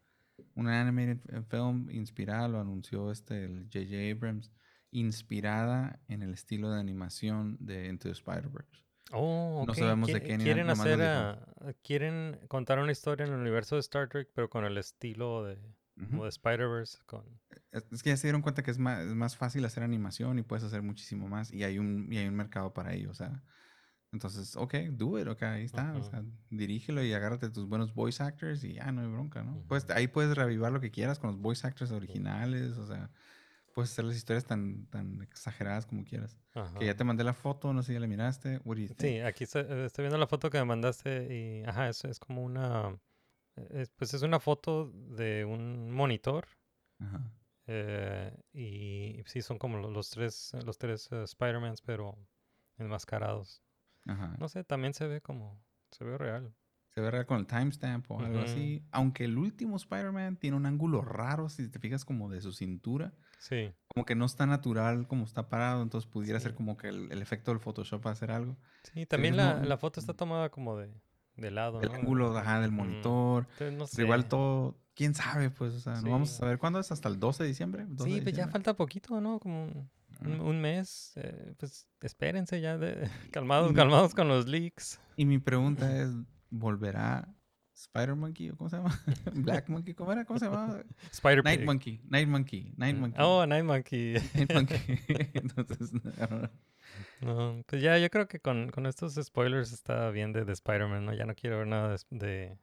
[0.55, 1.19] Una animated
[1.49, 4.11] film inspirada, lo anunció este el J.J.
[4.13, 4.51] Abrams,
[4.91, 8.85] inspirada en el estilo de animación de Into the Spider-Verse.
[9.13, 11.47] Oh, No sabemos de qué quieren hacer, a-
[11.83, 15.57] quieren contar una historia en el universo de Star Trek, pero con el estilo de,
[15.97, 17.25] de Spider-Verse, con...
[17.73, 20.39] Es es que ya se dieron cuenta que es más, es más fácil hacer animación
[20.39, 23.15] y puedes hacer muchísimo más y hay un, y hay un mercado para ello, o
[23.15, 23.43] sea.
[24.13, 28.23] Entonces, ok, do it, ok, ahí está, o sea, dirígelo y agárrate tus buenos voice
[28.23, 29.63] actors y ya no hay bronca, ¿no?
[29.69, 29.93] Pues Ujú.
[29.95, 33.11] ahí puedes reavivar lo que quieras con los voice actors originales, o sea,
[33.75, 36.39] puedes hacer las historias tan, tan exageradas como quieras.
[36.79, 38.89] Que ya te mandé la foto, no sé si ya la miraste, what do you
[38.89, 39.01] think?
[39.01, 42.19] Sí, aquí estoy, eh, estoy viendo la foto que me mandaste y, ajá, es, es
[42.19, 42.99] como una,
[43.71, 46.47] es- pues es una foto de un monitor
[46.99, 47.31] Ajá.
[47.67, 52.17] eh, y sí, son como lo- los tres, los tres eh, Spider-Mans, pero
[52.79, 53.63] enmascarados.
[54.09, 54.35] Ajá.
[54.39, 55.61] No sé, también se ve como,
[55.93, 56.53] se ve real.
[56.95, 58.83] Se ve real con el timestamp o algo así.
[58.91, 63.13] Aunque el último Spider-Man tiene un ángulo raro, si te fijas como de su cintura.
[63.39, 67.13] Sí, como que no está natural como está parado, entonces pudiera ser como que el,
[67.13, 68.57] el efecto del Photoshop va a hacer algo.
[68.83, 70.93] sí, también la, la foto está tomada como de,
[71.37, 71.95] de lado, El ¿no?
[71.95, 74.29] ángulo ajá, del monitor, no pero igual sé.
[74.29, 77.45] todo, quién sabe, pues, o sea, no vamos a saber cuándo es, hasta el 12
[77.45, 77.85] de diciembre.
[77.89, 79.39] 12 Sí, de pues ya falta poquito, ¿no?
[79.39, 79.89] Como
[80.21, 81.13] un, mes.
[81.17, 85.01] eh, pues espérense ya, de, calmados, mi- calmados con los leaks.
[85.17, 86.11] Y mi pregunta es,
[86.51, 87.29] ¿volverá
[87.75, 89.01] Spider Monkey, ¿o cómo se llama?
[89.35, 90.25] Black Monkey, ¿cómo era?
[90.25, 90.83] ¿Cómo se llama?
[91.13, 91.67] Spider Night Pig.
[91.67, 93.21] Monkey, Night Monkey, Night Monkey.
[93.25, 94.15] Oh, Night Monkey.
[94.35, 95.01] Night Monkey.
[95.35, 96.51] Entonces, no,
[97.21, 101.05] No, pues ya, yo creo que con, con estos spoilers está bien de, de Spider-Man,
[101.05, 101.15] ¿no?
[101.15, 102.59] Ya no quiero ver nada de, de,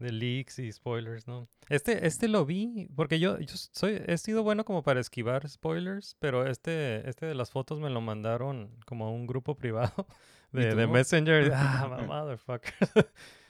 [0.00, 1.46] de leaks y spoilers, ¿no?
[1.68, 6.16] Este, este lo vi, porque yo, yo soy, he sido bueno como para esquivar spoilers,
[6.18, 10.06] pero este, este de las fotos me lo mandaron como a un grupo privado
[10.52, 10.86] de, de?
[10.86, 11.52] Messenger.
[11.54, 12.74] Ah, motherfucker.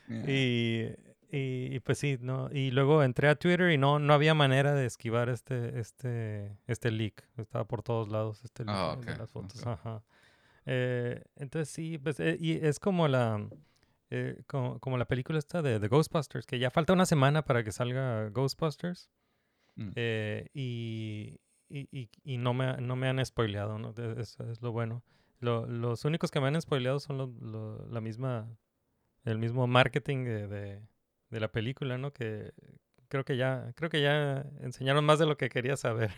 [0.08, 0.28] Yeah.
[0.28, 0.94] Y,
[1.30, 2.50] y, y pues sí, ¿no?
[2.52, 6.90] Y luego entré a Twitter y no, no había manera de esquivar este, este, este
[6.90, 7.24] leak.
[7.38, 9.60] Estaba por todos lados este leak Ah, de ok, las fotos.
[9.62, 9.68] ok.
[9.68, 10.02] Ajá.
[10.66, 13.48] Eh, entonces sí, pues eh, y es como la
[14.10, 17.62] eh, como, como la película esta de, de Ghostbusters, que ya falta una semana para
[17.64, 19.10] que salga Ghostbusters.
[19.76, 19.90] Mm.
[19.94, 21.38] eh, y,
[21.68, 23.92] y, y- y no, me, no me han spoileado, ¿no?
[23.92, 25.02] De- Eso es lo bueno.
[25.38, 28.48] Lo- los únicos que me han spoileado son lo- lo- la misma,
[29.24, 30.82] el mismo marketing de, de,
[31.30, 32.12] de la película, ¿no?
[32.12, 32.52] Que
[33.08, 36.10] creo que ya, creo que ya enseñaron más de lo que quería saber.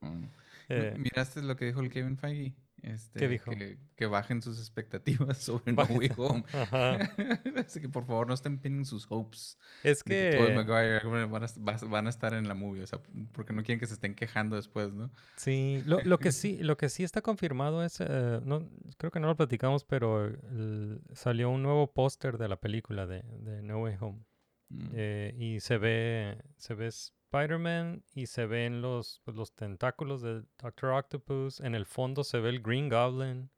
[0.00, 0.24] Mm.
[0.68, 2.54] Eh, Mi- ¿Miraste lo que dijo el Kevin Feige?
[2.82, 3.50] Este, dijo?
[3.50, 6.44] Que, que bajen sus expectativas sobre No Way Home.
[7.66, 9.58] Así que por favor no estén pinning sus hopes.
[9.82, 13.00] Es que que, Maguire van a, va- van a estar en la movie, o sea,
[13.32, 15.10] porque no quieren que se estén quejando después, ¿no?
[15.36, 19.18] sí, lo, lo que sí, lo que sí está confirmado es, eh, no, creo que
[19.20, 23.78] no lo platicamos, pero el- salió un nuevo póster de la película de, de No
[23.82, 24.24] Way Home.
[24.70, 24.88] Mm.
[24.94, 26.90] Eh, y se ve, se ve
[27.32, 31.60] Spider-Man y se ven los, pues, los tentáculos de Doctor Octopus.
[31.60, 33.50] En el fondo se ve el Green Goblin.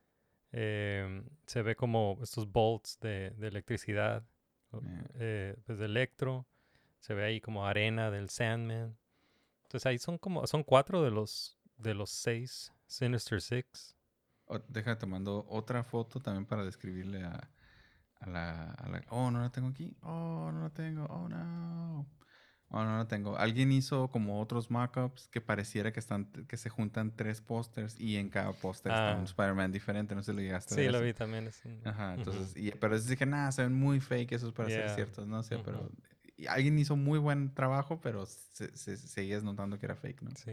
[0.52, 4.24] em, se ve como estos bolts de, de electricidad,
[4.72, 5.06] Yeah.
[5.14, 6.46] eh, pues de Electro.
[6.98, 8.96] Se ve ahí como arena del Sandman.
[9.62, 13.96] Entonces ahí son como, son cuatro de los, de los seis Sinister Six.
[14.46, 17.48] O- déjame te mando otra foto también para describirle a,
[18.20, 19.96] a la, a la- Oh, no la tengo aquí.
[20.02, 21.04] Oh, no la tengo.
[21.06, 22.06] Oh, no.
[22.72, 23.36] Oh, no la tengo.
[23.36, 28.16] Alguien hizo como otros mockups que pareciera que están que se juntan tres pósters y
[28.16, 29.16] en cada póster está Ah.
[29.16, 30.14] un Spider-Man diferente.
[30.14, 31.04] No sé si lo llegaste a Sí, ver lo eso.
[31.06, 31.46] vi también.
[31.48, 34.68] es un- Ajá, entonces, y- pero es dije, nada, se ven muy fake esos para
[34.68, 35.90] ser ciertos, no sé, pero
[36.48, 40.30] alguien hizo muy buen trabajo, pero se, se- seguías notando que era fake, ¿no?
[40.36, 40.52] Sí.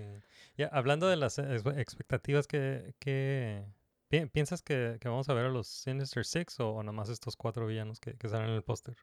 [0.57, 3.63] Ya, hablando de las expe- expectativas, que, que
[4.09, 7.35] pi- ¿piensas que, que vamos a ver a los Sinister Six o, o nomás estos
[7.37, 8.97] cuatro villanos que, que salen en el póster?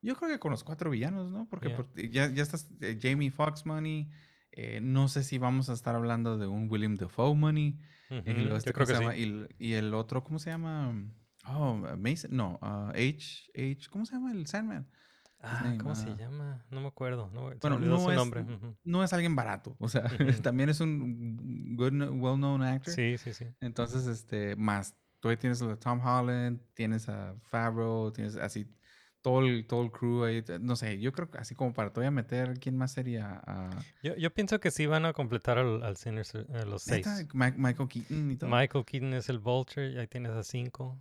[0.00, 1.48] Yo creo que con los cuatro villanos, ¿no?
[1.48, 1.76] Porque Yeah.
[1.76, 4.10] por- ya, ya estás eh, Jamie Foxx money,
[4.52, 7.78] eh, no sé si vamos a estar hablando de un William Dafoe money,
[8.10, 9.14] y, Ujú, luego este, creo ¿cómo que se llama?
[9.14, 9.20] sí.
[9.20, 10.94] y, el- y el otro, ¿cómo se llama?
[11.46, 14.88] Oh, Mason, no, ah, H, H, ¿cómo se llama el Sandman?
[15.40, 16.16] Ah, name, ¿cómo se ah.
[16.18, 16.64] llama?
[16.70, 17.30] No me acuerdo.
[17.32, 18.44] No, Bueno, no su es, nombre.
[18.84, 20.02] no es alguien barato, o sea,
[20.42, 22.92] también es un good, kno- well-known actor.
[22.92, 23.46] Sí, sí, sí.
[23.60, 28.66] Entonces, este, más, tú ahí tienes a Tom Holland, tienes a Favreau, tienes así
[29.22, 30.42] todo el, todo el crew ahí.
[30.42, 33.42] te- No sé, yo creo que así como para todavía meter, ¿quién más sería?
[33.46, 33.70] Ah,
[34.02, 37.06] Yo, yo pienso que sí van a completar al, al Sinister, a los seis.
[37.34, 38.50] Ma- Michael Keaton y todo.
[38.50, 40.98] Michael Keaton es el Vulture, y ahí tienes a cinco.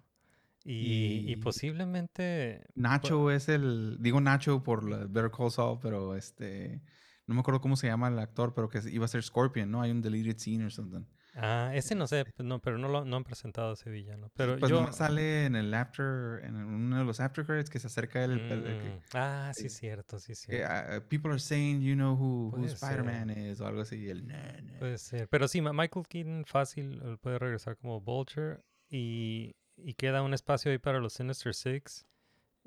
[0.65, 2.65] Y, y Y- posiblemente...
[2.75, 6.81] Nacho es el, digo Nacho por la Better Call Saul, pero este,
[7.25, 9.81] no me acuerdo cómo se llama el actor, pero que iba a ser Scorpion, ¿no?
[9.81, 11.05] Hay un deleted scene or something.
[11.39, 14.31] Ah, ese no sé, pues no, pero no, lo, no han presentado a ese villano.
[14.35, 14.91] Pero pues yo...
[14.91, 18.65] sale en el after, en uno de los after credits que se acerca el, el-
[18.65, 20.67] el que- Mm, ah, sí, eh, cierto, sí, que, cierto.
[20.67, 22.65] ah, people are saying you know who, who.
[22.65, 23.97] Spider-Man is o algo así.
[23.97, 24.79] y el, "Nah, nah".
[24.79, 25.27] Puede ser.
[25.29, 30.79] Pero sí, Michael Keaton fácil puede regresar como Vulture y, y queda un espacio ahí
[30.79, 32.07] para los Sinister Six.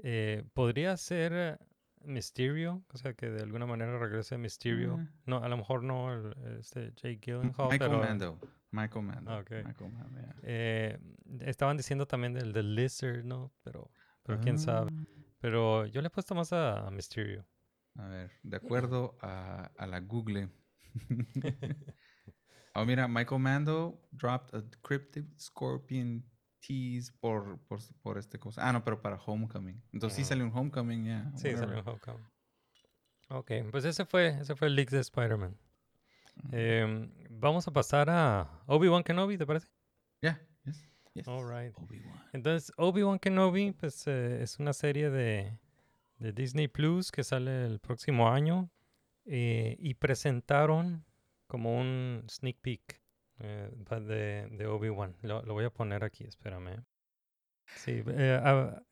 [0.03, 1.59] Eh, podría ser
[2.03, 4.97] Mysterio, o sea, que de alguna manera regrese Mysterio.
[5.01, 5.09] Ah.
[5.27, 8.39] No, a lo mejor no el, este Jake Gyllenhaal, Michael pero Mando.
[8.73, 9.31] Michael Mando.
[9.31, 9.51] Ah, ok.
[9.65, 10.35] Michael Mando, yeah.
[10.43, 10.99] eh,
[11.41, 13.53] estaban diciendo también del, del Lizard, ¿no?
[13.63, 13.91] Pero,
[14.23, 14.91] pero quién sabe.
[14.95, 15.05] Ah,
[15.41, 17.47] Pero yo le he puesto más a, a Mysterio.
[17.97, 20.49] A ver, de acuerdo a, a la Google.
[22.75, 26.25] oh, mira, Michael Mando dropped a cryptic scorpion
[26.61, 28.67] tease por, por, por este cosa.
[28.69, 29.83] Ah, no, pero para Homecoming.
[29.93, 30.29] Entonces sí Ajá.
[30.31, 31.25] salió un Homecoming, ya.
[31.37, 31.59] Sí, whatever.
[31.59, 32.27] salió en Homecoming.
[33.31, 35.57] Ok, pues ese fue, ese fue el leak de Spider-Man.
[36.53, 39.69] Em, vamos a pasar a Obi-Wan Kenobi, ¿te parece?
[40.23, 41.29] Yeah, yes, yes.
[41.29, 41.75] All right.
[41.77, 42.23] Obi-Wan.
[42.33, 45.59] Entonces, Obi-Wan Kenobi, pues eh, es una serie de,
[46.19, 48.71] de Disney Plus que sale el próximo año
[49.25, 51.05] eh, y presentaron
[51.47, 53.01] como un sneak peek
[53.41, 55.17] eh, de, de Obi-Wan.
[55.23, 56.85] Lo, lo voy a poner aquí, espérame.
[57.77, 58.83] Sí, eh, ah,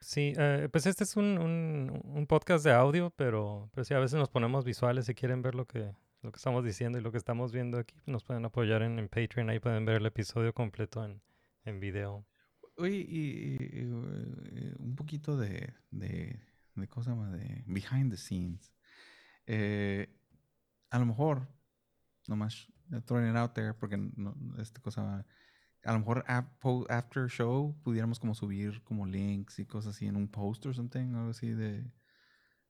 [0.00, 3.98] sí eh, pues este es un, un, un podcast de audio, pero, pero sí, a
[3.98, 7.12] veces nos ponemos visuales si quieren ver lo que, lo que estamos diciendo y lo
[7.12, 11.04] que estamos viendo aquí, nos pueden apoyar en, Patreon, ahí pueden ver el episodio completo
[11.04, 11.20] en,
[11.64, 12.26] en video.
[12.76, 16.40] Oye, y, eh, un poquito de, de,
[16.74, 17.30] de cosa llama?
[17.30, 18.72] de behind the scenes.
[19.46, 20.08] Eh,
[20.90, 21.46] a lo mejor,
[22.26, 25.26] nomás eh, throwing it out there, porque no, esta cosa,
[25.84, 30.28] a lo mejor after show pudiéramos como subir como links y cosas así en un
[30.28, 31.84] post or something, algo así de,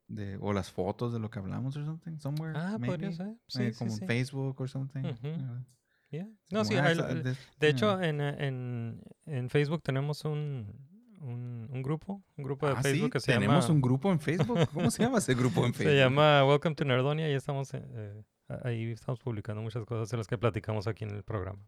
[0.08, 2.58] de o las fotos de lo que hablamos or something, somewhere.
[2.58, 3.12] Ah, podría maybe.
[3.14, 3.34] ser.
[3.48, 4.02] Sí, Eh, sí, como sí.
[4.02, 5.00] en Facebook or something.
[5.04, 5.64] Uh,
[6.10, 6.24] Yeah.
[6.26, 7.68] como, No, sí, ah, de, this- de yeah.
[7.70, 10.72] hecho, en, eh, en, en Facebook tenemos un,
[11.20, 13.74] un, un grupo, un grupo de Ah, Facebook que se tenemos llama...
[13.74, 14.58] un grupo en Facebook.
[14.72, 15.90] ¿Cómo se llama ese grupo en Facebook?
[15.92, 18.22] Se llama Welcome to Nerdonia y estamos, eh, eh,
[18.62, 21.58] ahí estamos publicando muchas cosas de las que platicamos aquí en el programa.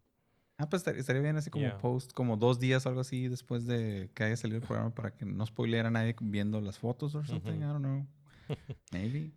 [0.58, 1.78] Ah, pues estar- estaría bien así como Yeah.
[1.78, 5.10] post, como dos días o algo así después de que haya salido el programa para
[5.10, 7.50] que no spoileara a nadie viendo las fotos o something.
[7.52, 7.60] Ujú.
[7.60, 8.06] I don't know.
[8.92, 9.32] Maybe.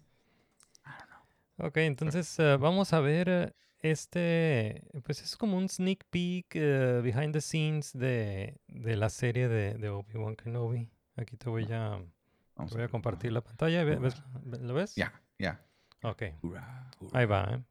[1.58, 7.02] Ok, entonces eh, vamos a ver eh, este, pues es como un sneak peek eh,
[7.04, 10.90] behind the scenes de, de la serie de, de Obi-Wan Kenobi.
[11.18, 12.00] Aquí te voy a,
[12.56, 13.84] te voy a compartir la pantalla.
[13.84, 14.96] ¿Ve- ves- ve- ¿Lo ves?
[14.96, 15.60] Ya, ya.
[16.02, 17.46] Ok, Hurrah, ahí hurrah.
[17.46, 17.56] va.
[17.56, 17.64] ¿eh?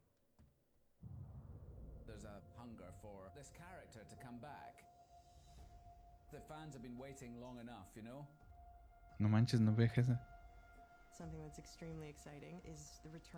[2.05, 4.75] There's a hunger for this character to come back.
[6.31, 8.27] The fans have been waiting long enough, you know?
[9.17, 10.07] No manches, no vejes.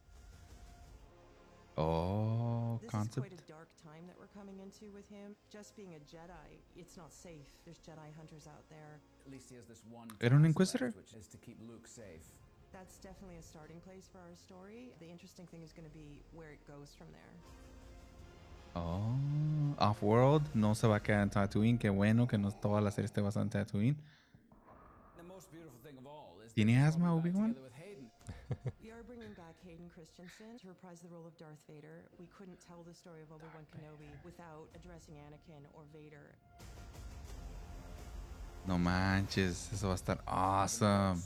[1.77, 3.27] Oh, This is concept.
[3.29, 5.35] quite a dark time that we're coming into with him.
[5.51, 7.47] Just being a Jedi, it's not safe.
[7.65, 8.99] There's Jedi hunters out there.
[9.27, 10.93] At least he has this one Era un inquisitor?
[10.97, 12.23] which is to keep Luke safe.
[12.73, 14.91] That's definitely a starting place for our story.
[15.01, 17.33] The interesting thing is going to be where it goes from there.
[18.77, 21.79] Oh, Off-World no se va a quedar en Tatooine.
[21.79, 23.97] Qué bueno que no toda la serie esté basada en Tatooine.
[25.17, 27.55] The most beautiful thing of all is that ¿Tiene he's asma, going back Obi-Wan?
[27.55, 28.11] together with Hayden.
[28.83, 32.03] We are bringing back Hayden Christensen to reprise the role of Darth Vader.
[32.19, 36.35] We couldn't tell the story of Obi-Wan Kenobi without addressing Anakin or Vader.
[38.67, 41.23] No manches, eso va a estar awesome.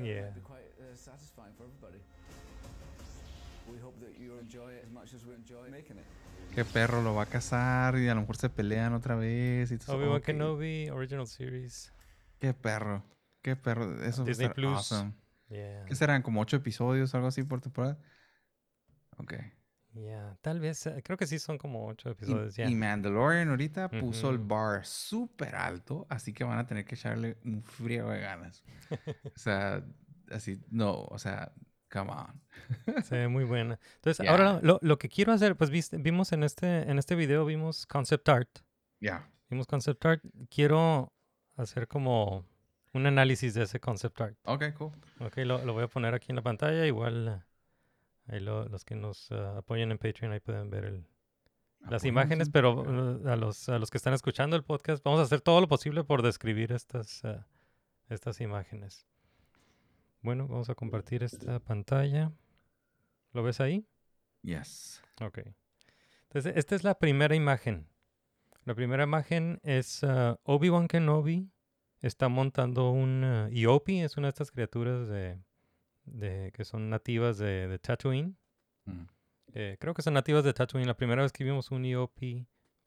[0.00, 0.28] Yeah.
[0.34, 2.04] be quite uh, satisfying for everybody.
[3.72, 6.04] We hope that you enjoy it as much as we enjoy making it.
[6.54, 9.72] Qué perro lo va a cazar y a lo mejor se pelean otra vez.
[9.72, 10.02] Y todo eso.
[10.02, 10.20] Obi-Wan.
[10.20, 11.94] Kenobi, Original Series.
[12.38, 13.02] Qué perro.
[13.44, 14.02] Qué perro.
[14.02, 14.74] Eso va a Disney Plus.
[14.78, 15.12] awesome.
[15.50, 15.84] Yeah.
[15.84, 16.22] ¿Qué serán?
[16.22, 17.98] ¿Como ocho episodios o algo así por temporada?
[19.18, 19.34] Ok.
[19.92, 23.88] Yeah, tal vez, eh, creo que sí son como ocho Y, episodios y Mandalorian ahorita
[23.90, 28.18] puso el bar súper alto, así que van a tener que echarle un friego de
[28.20, 28.64] ganas.
[28.90, 29.84] o sea,
[30.32, 31.52] así, no, o sea,
[31.92, 33.04] come on.
[33.04, 33.78] Se ve muy buena.
[33.96, 37.44] Entonces, ahora lo, lo que quiero hacer, pues viste- vimos en este, en este video,
[37.44, 38.48] vimos concept art.
[39.00, 39.30] Ya.
[39.50, 40.24] Vimos concept art.
[40.50, 41.12] Quiero
[41.56, 42.44] hacer como
[42.94, 44.38] un análisis de ese concept art.
[44.44, 44.92] Ok, cool.
[45.20, 46.86] Ok, lo, lo voy a poner aquí en la pantalla.
[46.86, 47.44] Igual,
[48.28, 51.06] ahí lo- los que nos eh, apoyan en Patreon, ahí pueden ver el,
[51.90, 55.20] las imágenes, en pero uh, a los, a los que están escuchando el podcast, vamos
[55.20, 57.42] a hacer todo lo posible por describir estas, uh,
[58.08, 59.06] estas imágenes.
[60.22, 62.32] Bueno, vamos a compartir esta pantalla.
[63.32, 63.86] ¿Lo ves ahí?
[64.42, 65.02] Yes.
[65.20, 65.40] Ok.
[66.28, 67.88] Entonces, esta es la primera imagen.
[68.64, 71.50] La primera imagen es uh, Obi-Wan Kenobi.
[72.04, 75.38] Está montando un uh, Iopi, es una de estas criaturas de,
[76.04, 78.36] de- que son nativas de, de Tatooine.
[78.84, 79.04] Mm.
[79.54, 80.86] Eh, creo que son nativas de Tatooine.
[80.86, 82.18] La primera vez que vimos un EOP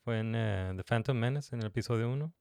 [0.03, 2.31] fue en eh, The Phantom Menace, en el episodio 1,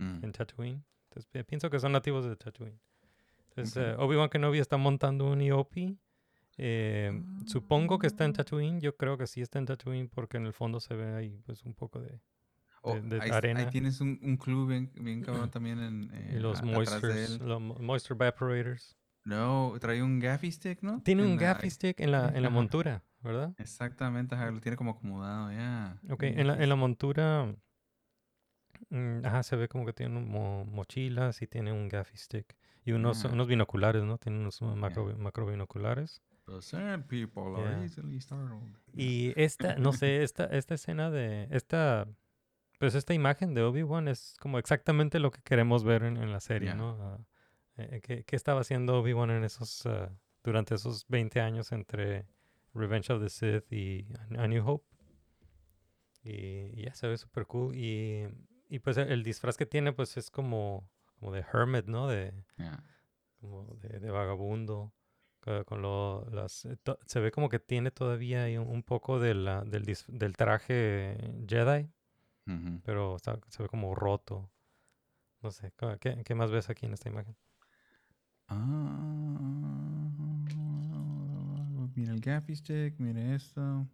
[0.00, 0.24] Mm.
[0.24, 0.82] en Tatooine.
[1.04, 2.80] Entonces pi- pienso que son nativos de Tatooine.
[3.50, 5.76] Entonces eh, Obi-Wan Kenobi está montando un EOP.
[6.56, 7.12] Eh,
[7.46, 8.80] Supongo que está en Tatooine.
[8.80, 11.64] Yo creo que sí está en Tatooine porque en el fondo se ve ahí pues
[11.64, 12.18] un poco de...
[12.86, 13.60] Oh, de ahí, arena.
[13.60, 16.70] ahí tienes un, un club bien, bien cabrón también en, y eh, los a- atrás
[16.70, 18.94] de moistures, los mo- moisture evaporators.
[19.24, 21.00] No, trae un gaffy stick, ¿no?
[21.02, 23.54] Tiene En un la- gaffy stick en la, en la montura, ¿verdad?
[23.56, 25.98] Exactamente, ajá, lo tiene como acomodado, ya.
[26.10, 27.54] Ok, Un en la, en la montura,
[28.90, 32.54] mm, ajá, se ve como que tiene mo- mochilas y tiene un gaffy stick.
[32.84, 33.30] Y unos, Ah.
[33.32, 34.18] unos binoculares, ¿no?
[34.18, 36.22] Tiene unos macro, macro binoculares.
[36.46, 37.82] The sand people are Yeah.
[37.84, 38.76] easily startled.
[38.92, 42.06] Y esta, no sé, esta, esta escena de, esta,
[42.84, 46.40] pues esta imagen de Obi-Wan es como exactamente lo que queremos ver en, en la
[46.40, 46.74] serie, Yeah.
[46.76, 47.26] ¿no?
[47.76, 50.10] Eh, ¿qué, qué estaba haciendo Obi-Wan en esos, ah,
[50.42, 52.26] durante esos 20 años entre
[52.74, 54.06] Revenge of the Sith y
[54.38, 54.86] A New Hope?
[56.22, 57.74] Y, y ya se ve súper cool.
[57.76, 58.26] Y,
[58.68, 62.06] y pues el disfraz que tiene pues es como, como de hermit, ¿no?
[62.08, 62.82] De, Yeah.
[63.40, 64.92] como de, de vagabundo.
[65.66, 69.18] Con lo, las, eh, to- se ve como que tiene todavía ahí un, un poco
[69.20, 71.90] de la, del, del traje Jedi,
[72.84, 74.50] Pero está- se ve como roto.
[75.42, 77.36] No sé, ¿qué, qué más ves aquí en esta imagen?
[78.48, 80.10] Ah,
[81.94, 83.86] mira el gaffy stick, mira esto.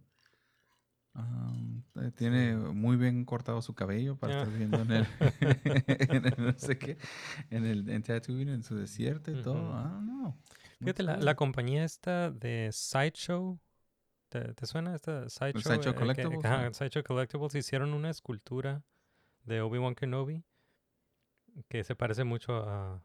[1.96, 4.42] Eh, tiene muy bien cortado su cabello para Ah.
[4.42, 5.07] estar viendo en el,
[6.24, 6.96] en el no sé qué,
[7.51, 9.61] en el en Tatooine, en su desierto y todo.
[9.61, 9.72] Ujú.
[9.72, 10.38] Ah, no.
[10.78, 13.59] Fíjate, la, la compañía esta de Sideshow,
[14.31, 15.61] ¿te, te suena esta Sideshow?
[15.61, 16.70] Sideshow eh, que- Collectibles, ah.
[16.72, 18.83] Sideshow Collectibles hicieron una escultura
[19.45, 20.43] de Obi-Wan Kenobi
[21.68, 23.03] que se parece mucho a,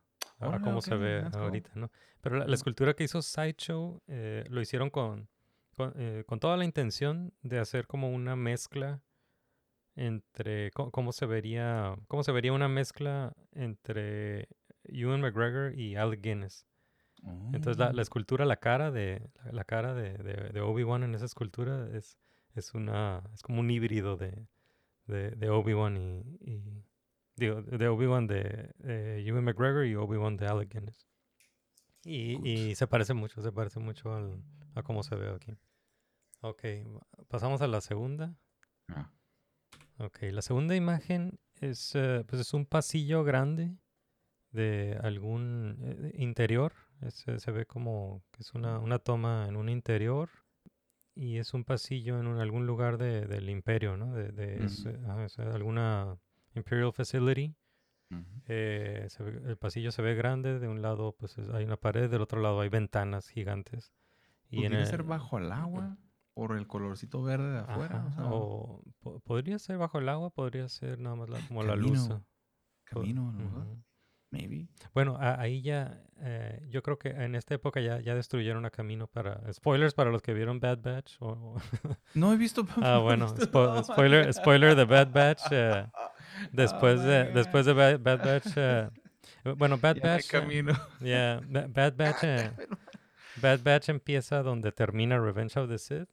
[0.64, 1.42] cómo se ve cool.
[1.42, 1.92] ahorita, ¿no?
[2.22, 5.28] Pero la, la escultura que hizo Sideshow eh, lo hicieron con,
[5.76, 9.02] con, eh, con toda la intención de hacer como una mezcla
[9.96, 14.50] entre cómo se vería cómo se vería una mezcla entre
[14.84, 16.66] Ewan McGregor y Alec Guinness.
[17.54, 21.26] Entonces la, la escultura, la cara de la, cara de, de- de Obi-Wan en esa
[21.26, 22.18] escultura es,
[22.54, 24.48] es una es como un híbrido de,
[25.08, 26.84] de, de Obi-Wan y, y-
[27.36, 31.08] digo, de Obi-Wan de eh, Ewan McGregor y Obi-Wan de Alec Guinness.
[32.04, 34.44] Y, y se parece mucho, se parece mucho al-
[34.76, 35.54] a cómo se ve aquí.
[36.42, 36.64] Ok,
[37.28, 38.36] pasamos a la segunda.
[38.90, 39.10] Ah.
[39.98, 43.76] Ok, la segunda imagen es, eh, pues es un pasillo grande
[44.52, 46.74] de algún eh, interior.
[47.10, 50.30] Se ve como que es una, una toma en un interior
[51.14, 54.14] y es un pasillo en un- algún lugar de- del imperio, ¿no?
[54.14, 54.64] De, de-
[55.08, 56.18] ajá, es alguna
[56.56, 57.56] Imperial Facility.
[58.48, 61.78] Eh, se ve- el pasillo se ve grande, de un lado pues es- hay una
[61.78, 63.92] pared, del otro lado hay ventanas gigantes.
[64.50, 65.98] Y en ¿Pudiera el- ser bajo el agua
[66.34, 67.98] por el colorcito verde de afuera?
[67.98, 71.40] Ajá, o sea, o po- podría ser bajo el agua, podría ser nada más la-
[71.48, 72.08] como la luz.
[72.08, 72.16] Camino.
[72.16, 72.26] ah,
[72.92, 73.84] po- camino,
[74.36, 74.68] Maybe.
[74.94, 78.70] Bueno, a- ahí ya, eh, yo creo que en esta época ya, ya destruyeron a
[78.70, 79.42] Camino para...
[79.54, 81.16] Spoilers para los que vieron Bad Batch.
[81.20, 81.62] o- o-
[82.14, 82.66] No he visto.
[82.82, 85.44] ah, bueno, spo- spoiler, spoiler de Bad Batch.
[85.52, 85.86] eh,
[86.52, 88.48] después, Oh de, después de Bad, Bad Batch...
[88.56, 88.90] eh,
[89.58, 90.28] bueno, Bad Ya Batch...
[90.30, 90.74] camino.
[91.02, 92.24] yeah, Ba- Bad Batch...
[93.42, 96.08] Bad Batch empieza donde termina Revenge of the Sith.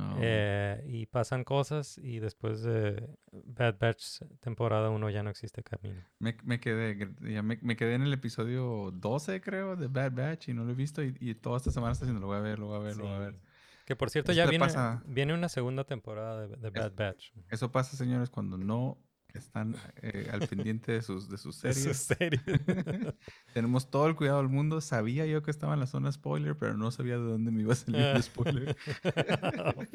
[0.00, 0.18] Oh.
[0.20, 6.00] Eh, y pasan cosas y después de Bad Batch temporada 1 ya no existe camino.
[6.18, 10.48] Me, me quedé, ya me, me quedé en el episodio 12, creo, de Bad Batch
[10.48, 11.02] y no lo he visto.
[11.02, 12.96] Y, y toda esta semana está diciendo, lo voy a ver, lo voy a ver,
[12.96, 13.40] lo voy a ver.
[13.84, 17.32] Que por cierto Eso ya viene, pasa- viene una segunda temporada de, de Bad Batch.
[17.48, 18.98] Eso pasa, señores, cuando no
[19.38, 22.08] están eh, al pendiente de sus, de sus Es series.
[23.54, 24.80] Tenemos todo el cuidado del mundo.
[24.80, 27.72] Sabía yo que estaba en la zona spoiler, pero no sabía de dónde me iba
[27.72, 28.76] a salir el spoiler.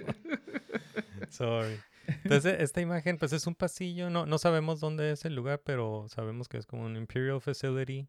[1.30, 1.80] Sorry.
[2.24, 4.10] Entonces, esta imagen, pues es un pasillo.
[4.10, 8.08] No, no sabemos dónde es el lugar, pero sabemos que es como un Imperial Facility.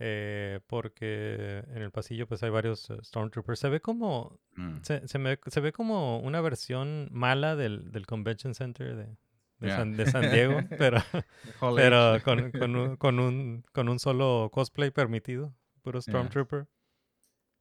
[0.00, 3.58] eh, porque en el pasillo, pues hay varios eh, Stormtroopers.
[3.60, 4.38] Se ve como.
[4.56, 4.78] Mm.
[4.82, 9.16] Se, se, me- se ve como una versión mala del, del Convention Center de,
[9.58, 9.76] de, Yeah.
[9.76, 10.98] San, de San Diego, pero,
[11.76, 16.12] pero con, con, un, con, un, con un solo cosplay permitido, puro Yeah.
[16.12, 16.68] Stormtrooper.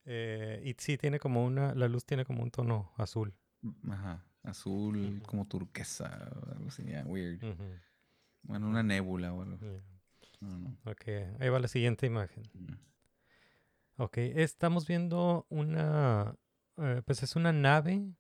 [0.06, 1.74] Eh, y sí, tiene como una.
[1.76, 3.34] La luz tiene como un tono azul.
[3.90, 4.24] Ajá.
[4.44, 6.06] Azul, como turquesa,
[6.54, 7.42] algo así, yeah, weird.
[8.44, 9.58] Bueno, una nébula o algo.
[10.40, 10.78] no.
[10.86, 11.08] Ok,
[11.40, 12.44] ahí va la siguiente imagen.
[12.54, 12.74] Mm.
[13.98, 16.36] Ok, estamos viendo una,
[16.78, 18.14] eh, pues es una nave,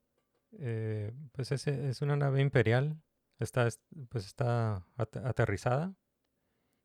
[0.59, 2.99] eh, pues es, es una nave imperial,
[3.39, 3.79] está, es-
[4.09, 5.93] pues está ate- aterrizada,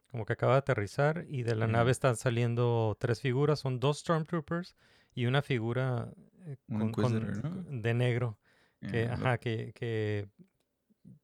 [0.09, 4.00] como que acaba de aterrizar y de la nave están saliendo tres figuras, son dos
[4.00, 4.76] Stormtroopers
[5.14, 6.12] y una figura
[6.44, 7.62] eh, con- con- Inquisitor, ¿no?
[7.82, 8.38] de negro,
[8.80, 10.28] que, Yeah, lo- ajá, que, que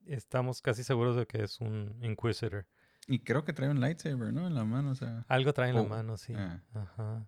[0.07, 2.67] estamos casi seguros de que es un Inquisitor.
[3.07, 4.47] Y creo que trae un lightsaber, ¿no?
[4.47, 5.25] En la mano, o sea.
[5.29, 6.35] Algo trae en la mano, sí.
[6.37, 6.63] ah.
[6.75, 7.27] Ajá.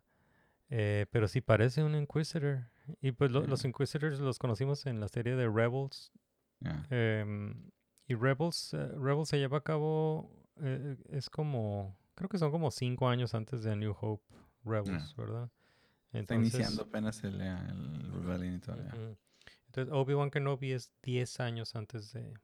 [0.68, 2.70] Eh, pero sí parece un Inquisitor.
[3.00, 3.68] Y pues lo- los Mm.
[3.68, 6.12] Inquisitors los conocimos en la serie de Rebels.
[6.60, 6.86] yeah.
[8.10, 10.30] Em, y Rebels, eh, Rebels se lleva a cabo,
[10.62, 14.24] eh, es como, creo que son como cinco años antes de A New Hope
[14.64, 15.50] Rebels, ¿verdad?
[16.12, 18.76] Está iniciando apenas el, eh, el Rebellion y todo.
[18.76, 19.16] ujú.
[19.66, 22.34] Entonces Obi-Wan Kenobi es 10 años antes de,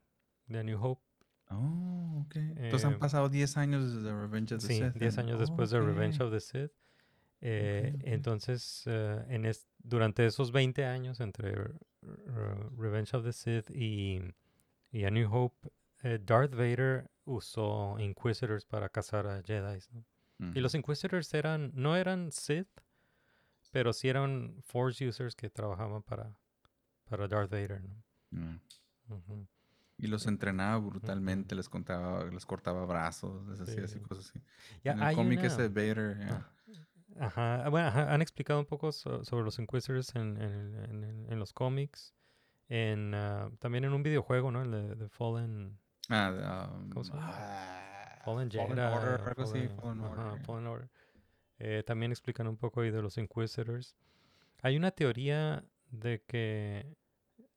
[0.47, 1.03] de A New Hope.
[1.51, 2.37] Oh, ok.
[2.37, 4.95] Entonces han Eh, pasado 10 años desde Revenge of the Sí, Sith.
[4.95, 6.73] 10 and- años oh, después de Revenge of the Sith.
[7.41, 8.01] Eh, ok.
[8.05, 13.71] Entonces, eh, en es- durante esos 20 años entre R- R- Revenge of the Sith
[13.71, 14.21] y,
[14.91, 15.71] y A New Hope,
[16.03, 19.79] eh, Darth Vader usó Inquisitors para cazar a Jedi.
[20.55, 22.69] Y los Inquisitors eran, no eran Sith,
[23.73, 26.35] pero sí eran Force users que trabajaban para,
[27.05, 27.83] para Darth Vader.
[27.83, 28.61] ¿no?
[29.09, 29.47] Mm.
[29.99, 34.01] Y los entrenaba brutalmente, les contaba, les cortaba brazos, les hacía así Sí.
[34.01, 34.41] cosas así.
[34.85, 36.37] En el cómic una- ese de Vader, yeah.
[36.39, 36.53] Ah,
[37.19, 41.55] Ajá, bueno, ajá, han explicado un poco so- sobre los Inquisitors en, en, en los
[41.55, 42.15] cómics,
[42.69, 44.63] en, ah, también en un videojuego, ¿no?
[44.63, 45.79] El de, Fallen,
[46.09, 47.31] Ah, de, um, ¿Cómo se llama?
[47.33, 48.67] ah, Fallen Jedi.
[48.67, 50.45] Fallen Order, algo así, Fallen- ajá, Order, yeah.
[50.45, 50.91] Fallen Order.
[51.59, 53.97] Eh, también explican un poco ahí de los Inquisitors.
[54.63, 56.97] Hay una teoría de que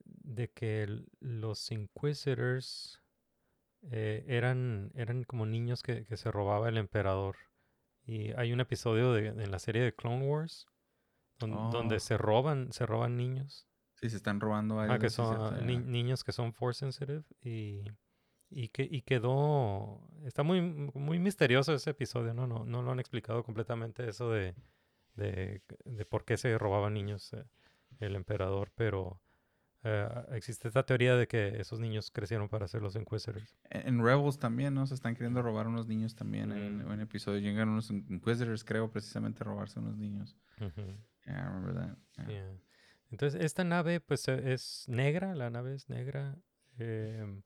[0.06, 3.02] de que los Inquisitors
[3.91, 7.36] eh, eran, eran como niños que, que se robaba el emperador.
[8.06, 10.68] Y hay un episodio de, en la serie de Clone Wars
[11.40, 11.99] don- donde Oh.
[11.99, 13.68] se roban, se roban niños.
[14.00, 15.00] Sí, se están robando Ah, varios.
[15.02, 17.84] que son ah, ni- niños que son force sensitive y,
[18.50, 23.00] y que y quedó está muy muy misterioso ese episodio no no no lo han
[23.00, 24.56] explicado completamente eso de
[25.16, 27.44] de, de por qué se robaban niños eh,
[28.00, 29.22] el emperador pero
[29.84, 34.04] eh, existe esta teoría de que esos niños crecieron para ser los inquisitors En en
[34.06, 34.86] Rebels también, ¿no?
[34.88, 36.52] Se están queriendo robar unos niños también.
[36.52, 36.92] En Mm.
[36.92, 40.36] un episodio llegan unos Inquisitors, creo, precisamente a robarse unos niños.
[40.60, 40.82] Ujú,
[41.26, 41.98] Yeah, I remember that.
[42.18, 42.30] Yeah.
[42.30, 42.52] yeah.
[43.11, 46.38] Entonces esta nave pues eh, es negra la nave es negra
[46.77, 47.41] em,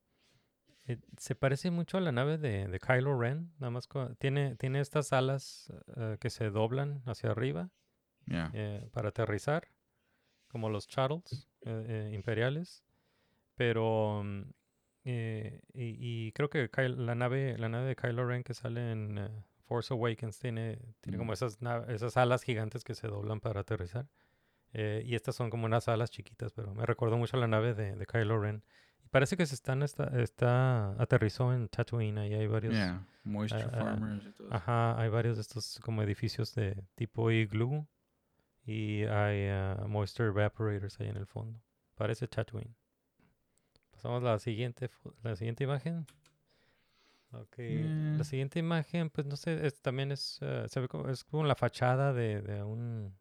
[0.85, 3.88] eh, se parece mucho a la nave de, de Kylo Ren, nada más
[4.19, 7.69] tiene, tiene estas alas eh, que se doblan hacia arriba
[8.26, 8.52] Yeah.
[8.53, 9.68] eh, para aterrizar,
[10.48, 10.88] como los
[11.65, 12.85] eh, imperiales,
[13.56, 14.41] pero mm,
[15.03, 19.44] y, y creo que Kyl- la nave la nave de Kylo Ren que sale en
[19.65, 21.34] Force Awakens tiene, tiene como Mm.
[21.34, 24.07] esas, nav- esas alas gigantes que se doblan para aterrizar.
[24.74, 27.74] Eh, y estas son como unas alas chiquitas, pero me recordó mucho a la nave
[27.74, 28.64] de, de Kylo Ren.
[29.06, 33.06] Y parece que se están está, está aterrizó en Tatooine y hay varios Yeah.
[33.24, 34.56] Moisture ah, ah, farmers y todo eso.
[34.56, 37.88] Ajá, hay varios de estos como edificios de tipo igloo
[38.66, 41.62] y hay ah, moisture evaporators ahí en el fondo.
[41.95, 42.76] Parece Tatooine.
[43.91, 44.90] Pasamos a la siguiente,
[45.22, 46.06] la siguiente imagen.
[47.32, 48.18] Ok, Mm.
[48.18, 51.56] la siguiente imagen, pues no sé, es, también es, se ve como, es como la
[51.56, 53.16] fachada de, de un,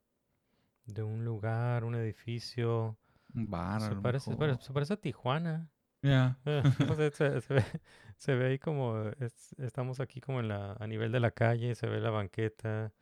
[0.87, 2.99] de un lugar, un edificio.
[3.35, 4.31] Un bar, Se parece,
[4.61, 5.71] se parece a Tijuana.
[6.03, 6.39] Yeah.
[6.45, 7.65] Eh, se, se ve,
[8.17, 11.75] se ve ahí como es- estamos aquí como en la, a nivel de la calle,
[11.75, 12.93] se ve la banqueta,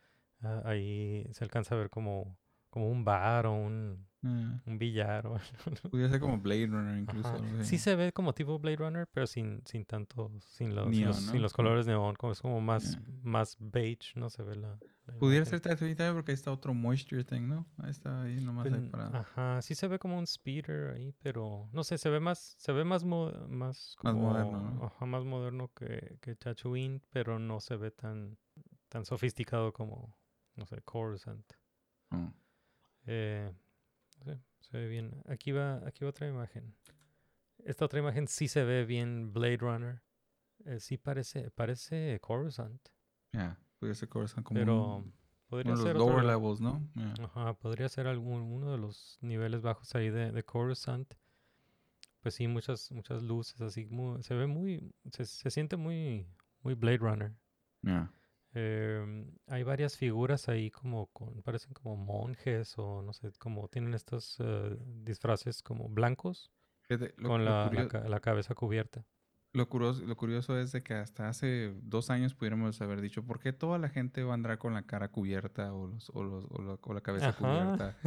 [0.41, 2.37] ah, ahí se alcanza a ver como,
[2.71, 4.61] como un bar o un, Yeah.
[4.67, 5.39] un billar o.
[5.89, 7.33] Pudiera ser como Blade Runner incluso.
[7.63, 11.17] Sí se ve como tipo Blade Runner, pero sin, sin tanto, sin los, Neon, los-
[11.25, 13.01] sin los colores neón, como es como más, Yeah.
[13.23, 14.77] más beige, no se ve la,
[15.07, 15.45] la Pudiera imagen.
[15.63, 17.65] ser también porque ahí está otro moisture thing, ¿no?
[17.79, 19.07] Ahí está ahí nomás ahí Pues, para...
[19.21, 22.71] Ajá, sí se ve como un speeder ahí, pero no sé, se ve más, se
[22.73, 24.85] ve más, mo- más, Más como- moderno, ¿no?
[24.85, 28.37] ajá, más moderno que, que Tatooine, pero no se ve tan,
[28.87, 30.15] tan sofisticado como,
[30.55, 31.51] no sé, Coruscant.
[32.11, 32.31] Oh.
[33.13, 33.51] Eh,
[34.23, 35.21] sé, se ve bien.
[35.27, 36.73] Aquí va, aquí va otra imagen.
[37.59, 40.01] Esta otra imagen sí se ve bien Blade Runner.
[40.65, 42.81] Eh, sí parece, parece Coruscant,
[43.33, 43.57] Yeah.
[43.79, 45.13] Pudiera ser Coruscant como pero un-
[45.47, 46.87] podría uno de ser los lower otro- levels, ¿no?
[46.95, 47.13] Yeah.
[47.23, 51.13] Ajá, podría ser algún, uno de los niveles bajos ahí de, de Coruscant.
[52.21, 53.85] Pues sí, muchas, muchas luces así.
[53.87, 56.27] mu- se ve muy, se, se siente muy,
[56.61, 57.33] muy Blade Runner.
[57.81, 58.11] Yeah.
[58.53, 63.93] Em, hay varias figuras ahí como con, parecen como monjes o no sé, como tienen
[63.93, 66.51] estos eh, disfraces como blancos
[66.87, 69.05] Fíjate, lo, con lo la, la curio- ca- la cabeza cubierta.
[69.53, 73.39] lo curioso, lo curioso es de que hasta hace dos años pudiéramos haber dicho, ¿por
[73.39, 76.45] qué toda la gente va a andar con la cara cubierta o, los, o, los-
[76.49, 77.37] o la, o la cabeza Ajá.
[77.37, 77.97] cubierta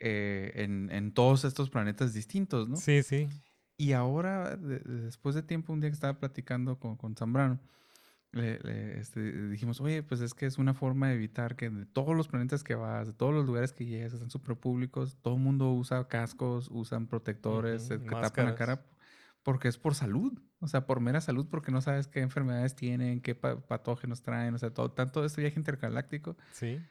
[0.00, 2.76] eh, en, en todos estos planetas distintos, ¿no?
[2.76, 3.28] Sí, sí.
[3.76, 7.60] Y ahora, de- después de tiempo, un día que estaba platicando con, con Zambrano,
[8.32, 11.86] le, le, este, dijimos, oye, pues es que es una forma de evitar que de
[11.86, 15.34] todos los planetas que vas, de todos los lugares que llegas, están súper públicos, todo
[15.36, 18.86] el mundo usa cascos, usan protectores, Ujú, eh, que tapan la cara,
[19.42, 23.20] porque es por salud, o sea, por mera salud, porque no sabes qué enfermedades tienen,
[23.20, 26.88] qué pa- patógenos traen, o sea, todo, tanto este viaje intergaláctico, Sí.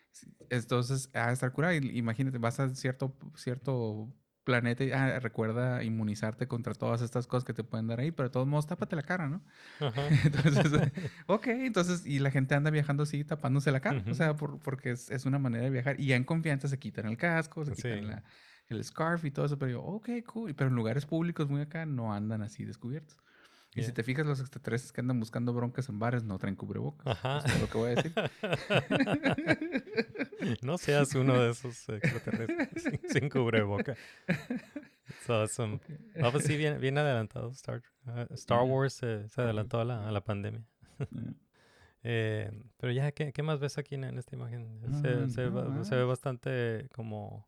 [0.49, 1.73] Entonces, a estar curado.
[1.76, 4.13] Imagínate, vas a cierto, cierto
[4.43, 8.30] planeta y ah, recuerda inmunizarte contra todas estas cosas que te pueden dar ahí, pero
[8.30, 9.41] de todos modos, tápate la cara, ¿no?
[9.80, 10.07] Ajá.
[10.26, 10.91] Entonces,
[11.27, 14.91] ok, entonces, y la gente anda viajando así, tapándose la cara, o sea, por- porque
[14.91, 15.99] es, es una manera de viajar.
[15.99, 18.05] Y ya en confianza se quitan el casco, se quitan Sí.
[18.05, 18.23] la-
[18.69, 20.55] el scarf y todo eso, pero yo, ok, cool.
[20.55, 23.18] Pero en lugares públicos muy acá no andan así descubiertos.
[23.73, 27.07] Y si te fijas, los extraterrestres que andan buscando broncas en bares no traen cubrebocas.
[27.07, 27.38] Ajá.
[27.39, 28.14] Eso es lo que voy a decir.
[30.61, 33.95] no seas uno de esos extraterrestres sin, sin cubreboca.
[34.27, 35.80] It's awesome.
[36.15, 37.49] No, pues sí, bien, bien adelantado.
[37.52, 38.64] Star, ah, Star.
[38.64, 40.64] Wars se- se adelantó a la, a la pandemia.
[40.98, 41.07] Yeah.
[42.03, 44.81] Eh, pero ya, ¿qué, qué más ves aquí en, en esta imagen?
[45.03, 47.48] Se, Ah, se no va- se ve bastante como...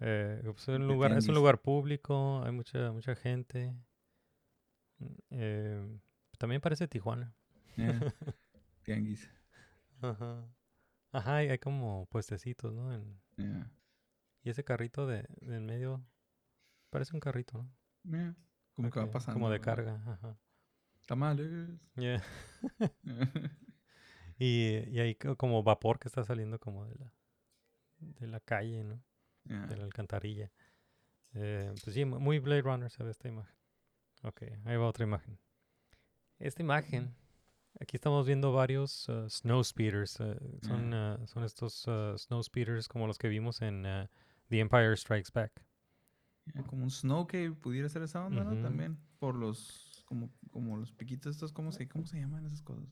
[0.00, 3.74] eh, pues, es, un lugar, es un lugar público, hay mucha, mucha gente.
[5.30, 5.98] Eh,
[6.38, 7.34] también parece Tijuana.
[7.76, 8.00] Yeah.
[8.84, 9.30] Tianguis.
[10.00, 10.46] Ajá.
[11.12, 12.92] Ajá, y hay como puestecitos, ¿no?
[12.94, 13.68] En- Yeah.
[14.42, 16.04] y ese carrito de, en medio
[16.90, 17.70] parece un carrito, ¿no?
[18.18, 18.36] Yeah.
[18.74, 19.34] Como que va pasando.
[19.34, 20.38] Como de carga, ajá.
[21.06, 21.90] Tamales.
[21.96, 22.22] Yeah.
[24.38, 27.12] Y, y hay co- como vapor que está saliendo como de la,
[27.98, 29.00] de la calle, ¿no?
[29.44, 30.50] De la alcantarilla.
[31.34, 33.54] Eh, pues sí, mu- muy Blade Runner se ve esta imagen.
[34.24, 35.38] Ok, ahí va otra imagen.
[36.38, 37.14] Esta imagen,
[37.78, 40.18] aquí estamos viendo varios uh, snow speeders.
[40.18, 44.08] uh, son, uh, son estos uh, snow speeders como los que vimos en uh,
[44.48, 45.64] The Empire Strikes Back.
[46.46, 48.44] Ya, Como un snow cave pudiera ser esa onda.
[48.44, 48.60] ¿no?
[48.62, 48.98] También.
[49.18, 50.02] Por los.
[50.06, 52.88] Como, como los piquitos estos, ¿cómo se, ¿cómo se llaman esas cosas?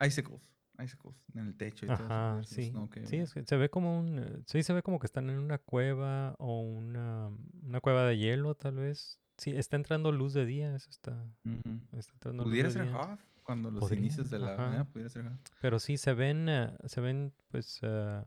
[0.00, 0.40] Icicles.
[0.78, 1.16] Icicles.
[1.34, 2.04] En el techo y todo eso.
[2.04, 2.70] Ajá, ser sí.
[2.70, 4.42] snow Sí, es que se ve como un...
[4.46, 7.30] Sí, se ve como que están en una cueva o una,
[7.62, 9.20] una cueva de hielo, tal vez.
[9.40, 11.12] Sí, está entrando luz de día, eso está...
[11.46, 11.80] Ujú.
[11.96, 12.96] está entrando luz Pudiera de ser día.
[12.98, 13.20] Hoth.
[13.42, 14.84] Cuando los Podría, inicios de la.
[14.92, 15.24] pudiera ser.
[15.62, 18.22] Pero sí, se ven, eh, se ven, pues, eh,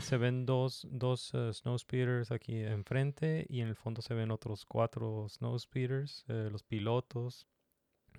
[0.00, 4.64] se ven dos, dos snow speeders aquí enfrente y en el fondo se ven otros
[4.64, 7.46] cuatro snow speeders, eh, los pilotos.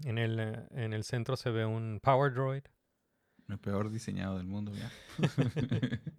[0.06, 2.64] En el, en el centro se ve un power droid
[3.50, 4.92] El peor diseñado del mundo, ya.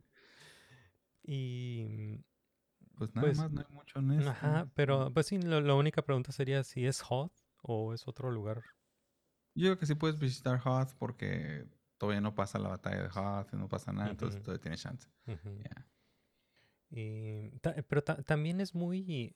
[1.22, 2.24] y...
[2.98, 4.30] Pues nada Pues, más, no hay mucho en esto.
[4.30, 8.30] Ajá, pero pues sí, lo- la única pregunta sería si es Hoth o es otro
[8.30, 8.62] lugar.
[9.54, 11.66] Yo creo que sí puedes visitar Hoth porque
[11.98, 15.08] todavía no pasa la batalla de Hoth, no pasa nada, entonces todavía tienes chance.
[16.90, 19.34] Y ta- pero ta- también es muy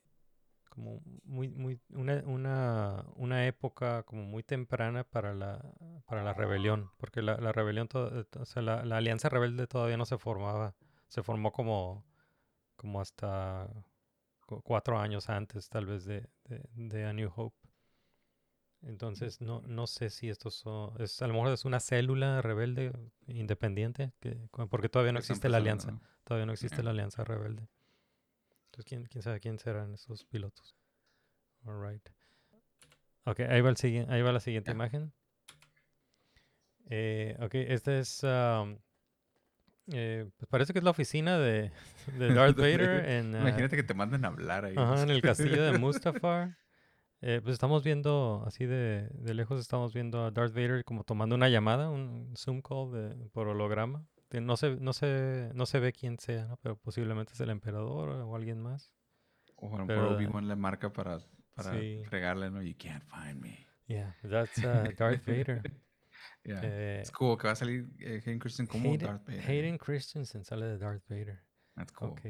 [0.68, 5.60] como muy muy una, una, una época como muy temprana para la
[6.06, 9.97] para la rebelión porque la, la rebelión to- o sea la, la alianza rebelde todavía
[9.97, 10.74] no se formaba
[11.09, 12.05] se formó como
[12.78, 13.68] como hasta
[14.46, 17.59] cu- cuatro años antes tal vez de, de, de A New Hope
[18.82, 22.92] entonces no no sé si esto son, es a lo mejor es una célula rebelde
[23.26, 24.38] independiente que
[24.70, 26.00] porque todavía no existe la alianza.
[26.24, 27.66] Todavía no existe la alianza rebelde.
[28.66, 30.76] Entonces, ¿quién, quién sabe quién serán esos pilotos?
[31.64, 32.06] All right.
[33.24, 35.12] Ok, ahí va, el ahí va la siguiente imagen.
[36.90, 38.22] Eh, ok, esta es...
[38.22, 38.78] um,
[39.93, 41.70] eh, pues parece que es la oficina de,
[42.19, 44.74] de Darth Vader en, ah, Imagínate que te manden a hablar ahí.
[44.77, 46.56] ajá, en el castillo de Mustafar.
[47.20, 51.35] Eh, pues estamos viendo, así de, de lejos, estamos viendo a Darth Vader como tomando
[51.35, 54.06] una llamada, un Zoom call de, por holograma.
[54.31, 56.59] No se, no, se, no se ve quién sea, ¿no?
[56.59, 58.93] pero posiblemente es el emperador o alguien más.
[59.56, 61.19] O a lo pero- mejor Obi-Wan le marca para,
[61.55, 62.02] para Sí.
[62.09, 62.62] fregarle, ¿no?
[62.62, 63.66] You can't find me.
[63.89, 65.62] Yeah, that's uh, Darth Vader.
[66.44, 66.60] Yeah.
[66.62, 69.51] Eh, es cool que va a salir eh, Hayden Christensen como Hayden, Darth Vader.
[69.51, 71.43] Hayden Christensen sale de Darth Vader.
[71.74, 72.10] That's cool.
[72.10, 72.20] Ok,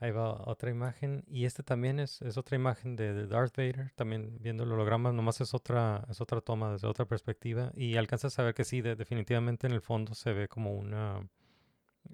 [0.00, 1.22] ahí va otra imagen.
[1.28, 3.92] Y esta también es, es otra imagen de, de Darth Vader.
[3.94, 7.70] También viendo el holograma, nomás es otra, es otra toma desde otra perspectiva.
[7.74, 11.28] Y alcanzas a ver que sí, de- definitivamente en el fondo se ve como una,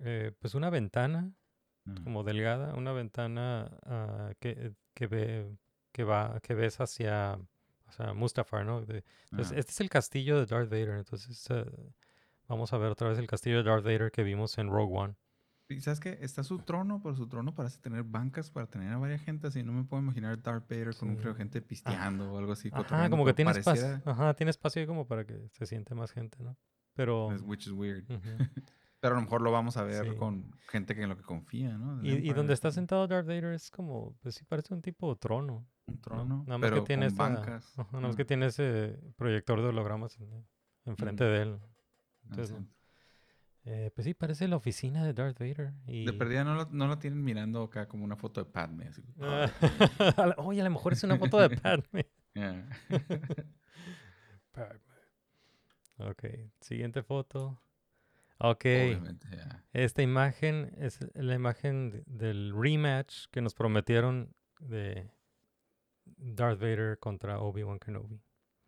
[0.02, 1.32] eh, pues una ventana,
[1.86, 2.02] Mm.
[2.02, 5.54] como delgada, una ventana ah, que, que ve,
[5.92, 7.38] que va, que ves hacia,
[8.00, 8.82] hacia Mustafar, ¿no?
[8.82, 9.60] De- entonces, Ah.
[9.60, 10.98] este es el castillo de Darth Vader.
[10.98, 11.64] Entonces, eh,
[12.48, 15.14] vamos a ver otra vez el castillo de Darth Vader que vimos en Rogue One.
[15.68, 18.98] Y sabes que está su trono, pero su trono parece tener bancas para tener a
[18.98, 19.62] varias gente así.
[19.62, 21.20] No me puedo imaginar Darth Vader con un Sí.
[21.22, 22.68] frío de gente pisteando o algo así.
[22.72, 24.00] Ajá, como que tiene espacio.
[24.04, 26.54] Ajá, tiene espacio ahí como para que se siente más gente, ¿no?
[26.92, 27.32] Pero.
[27.32, 28.04] es- Which is weird.
[28.10, 28.20] ujú.
[29.04, 30.16] Pero a lo mejor lo vamos a ver Sí.
[30.16, 32.02] con gente que en lo que confía, ¿no?
[32.02, 35.16] Y, y donde está sentado Darth Vader es como, pues sí, parece un tipo de
[35.20, 35.68] trono.
[35.86, 36.00] Un ¿no?
[36.00, 37.74] trono, Nada más pero que tiene esta- bancas.
[37.92, 40.46] nada más que tiene ese proyector de hologramas en-
[40.86, 41.58] enfrente de él.
[42.30, 42.66] Entonces, no.
[43.66, 45.74] Eh, pues sí, parece la oficina de Darth Vader.
[45.86, 46.06] Y...
[46.06, 48.86] De perdida no lo, no lo tienen mirando acá como una foto de Padme.
[48.88, 49.02] Así.
[50.38, 52.06] Oye, a lo mejor es una foto de Padme.
[54.50, 54.80] Padme.
[55.98, 56.24] Ok,
[56.60, 57.60] siguiente foto.
[58.38, 58.64] Ok.
[58.64, 59.64] Yeah.
[59.72, 65.10] Esta imagen es la imagen de- del rematch que nos prometieron de
[66.16, 68.20] Darth Vader contra Obi-Wan Kenobi.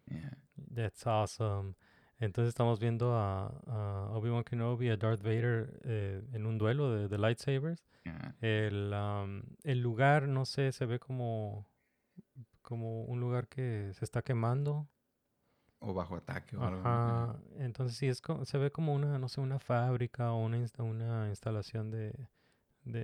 [0.06, 0.38] Yeah.
[0.74, 1.74] That's awesome.
[2.18, 7.08] Entonces estamos viendo a, a Obi-Wan Kenobi a Darth Vader eh, en un duelo de,
[7.08, 7.82] de lightsabers.
[8.04, 8.34] Yeah.
[8.40, 11.66] El, am, el lugar, no sé, se ve como,
[12.62, 14.88] como un lugar que se está quemando.
[15.88, 17.38] O bajo ataque o algo.
[17.58, 21.92] Entonces sí, es se ve como una, no sé, una fábrica o una, una instalación
[21.92, 22.12] de,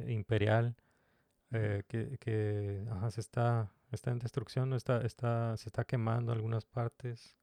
[0.08, 0.74] imperial
[1.52, 7.36] eh, que, que se está, está en destrucción, está, está, se está quemando algunas partes.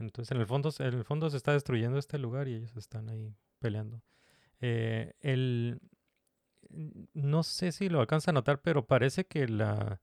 [0.00, 3.10] Entonces en el fondo, en el fondo se está destruyendo este lugar y ellos están
[3.10, 4.02] ahí peleando.
[4.60, 5.80] Eh, el,
[7.14, 10.00] no sé si lo alcanza a notar, pero parece que la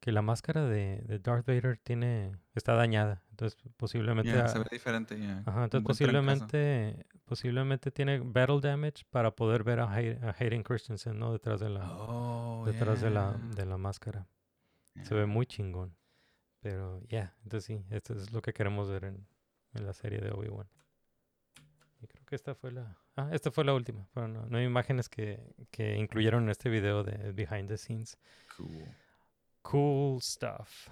[0.00, 3.22] que la máscara de, de Darth Vader tiene está dañada.
[3.30, 5.42] Entonces posiblemente Yeah, se ve diferente, yeah.
[5.46, 11.18] Ajá, entonces posiblemente, posiblemente tiene battle damage para poder ver a, Hay- a Hayden Christensen,
[11.18, 11.32] ¿no?
[11.32, 14.26] Detrás de la, Oh, detrás de la, de la máscara.
[15.02, 15.94] Se ve muy chingón.
[16.60, 19.26] Pero ya, entonces sí, esto es lo que queremos ver en,
[19.74, 20.68] en la serie de Obi-Wan.
[22.00, 22.96] Y creo que esta fue la...
[23.16, 24.08] Ah, esta fue la última.
[24.12, 28.18] Pero no, no hay imágenes que, que incluyeron en este video de behind the scenes.
[28.56, 28.84] Cool.
[29.70, 30.88] Cool stuff.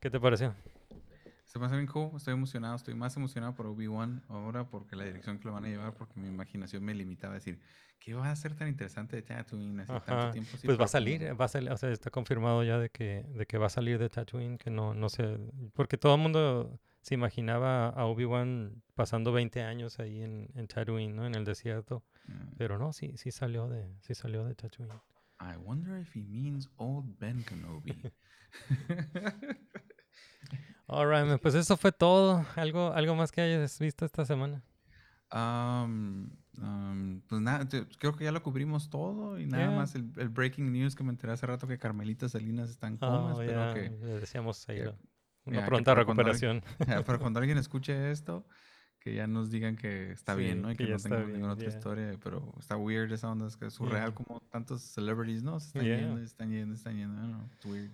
[0.00, 0.54] ¿Qué te pareció?
[1.44, 5.04] Se me hace bien cool, estoy emocionado, estoy más emocionado por Obi-Wan ahora porque la
[5.04, 7.60] dirección que lo van a llevar, porque mi imaginación me limitaba a decir,
[8.00, 10.50] ¿qué va a ser tan interesante de Tatooine así tanto tiempo?
[10.64, 13.44] Pues va a salir, va a salir, o sea, está confirmado ya de que, de
[13.44, 15.36] que va a salir de Tatooine, que no, no sé,
[15.74, 21.14] porque todo el mundo se imaginaba a Obi-Wan pasando 20 años ahí en, en Tatooine,
[21.14, 21.26] ¿no?
[21.26, 22.54] En el desierto, Mm.
[22.56, 24.94] pero no, sí, sí salió de, sí salió de Tatooine.
[25.44, 28.12] I wonder if he means old Ben Kenobi.
[30.88, 32.44] Alright, man, pues eso fue todo.
[32.56, 34.62] ¿Algo, algo más que hayas visto esta semana?
[35.32, 36.28] Um,
[36.58, 37.66] um, pues nada,
[37.98, 39.76] creo que ya lo cubrimos todo y nada Yeah.
[39.76, 42.98] más el, el breaking news que me enteré hace rato que Carmelita Salinas está en
[42.98, 43.34] coma.
[43.34, 44.94] Oh, ya, que, le deseamos ahí que-
[45.44, 46.62] una que pronta cuando recuperación.
[47.06, 48.46] Pero cuando alguien escuche esto,
[49.02, 50.70] que ya nos digan que está Sí, bien, ¿no?
[50.70, 52.12] Y que no tengamos bien, ninguna otra historia.
[52.22, 55.58] Pero está weird esa onda, es que es surreal como tantos celebrities, ¿no?
[55.60, 55.98] Se están Yeah.
[55.98, 57.20] yendo, se están yendo, se están yendo.
[57.20, 57.90] Know, it's weird.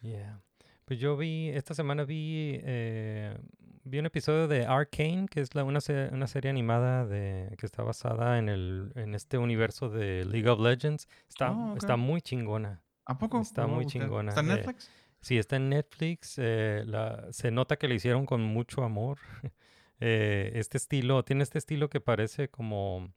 [0.00, 0.40] Yeah.
[0.84, 3.36] Pues yo vi, esta semana vi, eh,
[3.84, 5.80] vi un episodio de Arcane, que es la, una,
[6.12, 10.60] una serie animada de, que está basada en, el, en este universo de League of
[10.60, 11.06] Legends.
[11.28, 12.82] Está, Oh, está muy chingona.
[13.04, 13.40] ¿A poco?
[13.40, 14.90] Está muy chingona, ¿Está en eh, Netflix?
[15.20, 16.34] Sí, está en Netflix.
[16.38, 19.18] eh, la, se nota que le hicieron con mucho amor.
[20.00, 23.12] Eh, este estilo, tiene este estilo que parece como...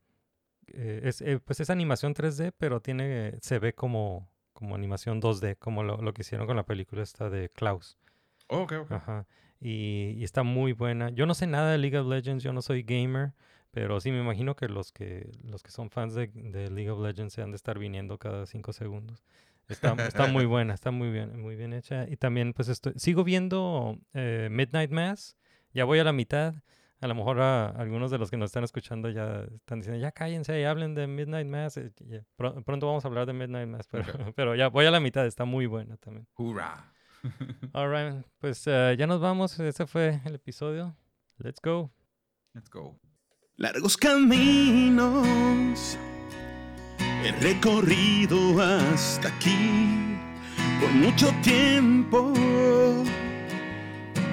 [0.68, 5.58] eh, es, eh, pues es animación 3D, pero tiene, se ve como, como animación 2D,
[5.60, 7.98] como lo, lo que hicieron con la película esta de Klaus.
[8.48, 8.92] Oh, ok, ok.
[8.94, 9.26] Ajá.
[9.60, 11.10] Y, y está muy buena.
[11.12, 13.34] Yo no sé nada de League of Legends, yo no soy gamer,
[13.70, 17.00] pero sí me imagino que los que, los que son fans de, de League of
[17.00, 19.24] Legends se han de estar viniendo cada cinco segundos.
[19.70, 22.08] Está, está muy buena, está muy bien, muy bien hecha.
[22.10, 25.38] Y también, pues, estoy, sigo viendo eh, Midnight Mass.
[25.74, 26.56] Ya voy a la mitad.
[27.00, 30.12] A lo mejor a, algunos de los que nos están escuchando ya están diciendo, ya
[30.12, 31.78] cállense y hablen de Midnight Mass.
[31.78, 31.92] Eh,
[32.36, 34.04] pronto vamos a hablar de Midnight Mass, pero,
[34.36, 36.28] pero ya voy a la mitad, está muy buena también.
[36.38, 36.94] Hurra.
[37.74, 39.60] Alright, pues eh, ya nos vamos.
[39.60, 40.96] Ese fue el episodio.
[41.38, 41.92] Let's go.
[42.54, 43.00] Let's go.
[43.58, 45.98] Largos caminos
[47.24, 50.18] he recorrido hasta aquí
[50.80, 52.34] por mucho tiempo,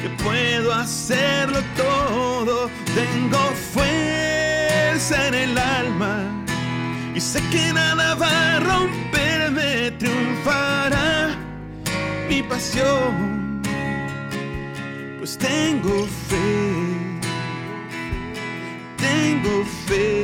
[0.00, 3.38] que puedo hacerlo todo, tengo
[3.72, 6.24] fuerza en el alma
[7.14, 11.30] y sé que nada va a romperme, triunfará
[12.28, 13.60] mi pasión,
[15.18, 17.20] pues tengo fe,
[18.96, 20.22] tengo fe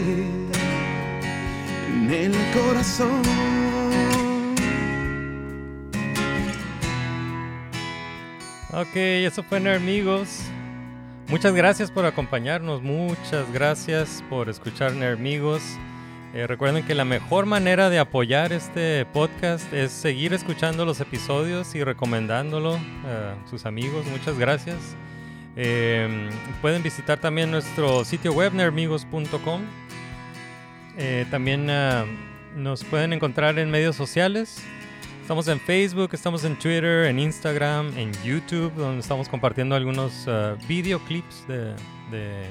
[1.89, 4.04] en el corazón.
[8.77, 10.41] Ok, eso fue Nermigos.
[11.29, 12.83] Muchas gracias por acompañarnos.
[12.83, 15.63] Muchas gracias por escuchar Nermigos.
[16.35, 21.73] Eh, recuerden que la mejor manera de apoyar este podcast es seguir escuchando los episodios
[21.77, 24.07] y recomendándolo a sus amigos.
[24.07, 24.97] Muchas gracias.
[25.55, 26.29] Eh,
[26.61, 29.63] pueden visitar también nuestro sitio web nermigos.com.
[30.99, 31.71] Eh, también
[32.57, 34.65] nos pueden encontrar en medios sociales.
[35.25, 40.55] Estamos en Facebook, estamos en Twitter, en Instagram, en YouTube, donde estamos compartiendo algunos ah,
[40.69, 41.75] videoclips de-
[42.11, 42.47] de-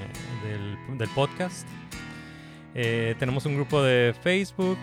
[0.97, 1.67] del, podcast.
[2.73, 4.79] Eh, tenemos un grupo de Facebook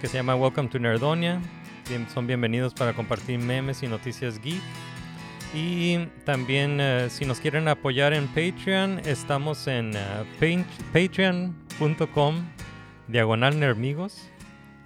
[0.00, 1.38] que se llama Welcome to Nerdonia.
[2.14, 4.62] Son bienvenidos para compartir memes y noticias geek.
[5.54, 9.92] Y también eh, si nos quieren apoyar en Patreon, estamos en
[10.92, 12.44] patreon.com
[13.06, 14.28] diagonal nermigos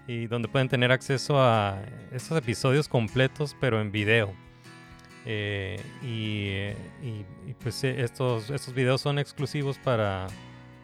[0.07, 1.81] y donde pueden tener acceso a
[2.13, 4.33] estos episodios completos pero en video.
[5.25, 10.27] Eh, y, eh, y- y, pues eh, estos, estos videos son exclusivos para,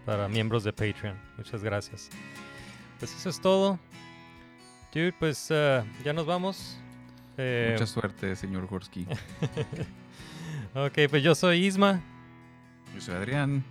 [0.06, 1.16] para miembros de Patreon.
[1.36, 2.08] Muchas gracias.
[3.00, 3.78] Pues eso es todo.
[4.92, 6.78] Dude, pues eh, ya nos vamos.
[7.36, 9.06] Eh, Mucha suerte, señor Gorsky.
[10.74, 12.00] ok, pues yo soy Isma.
[12.94, 13.64] Yo soy Adrián.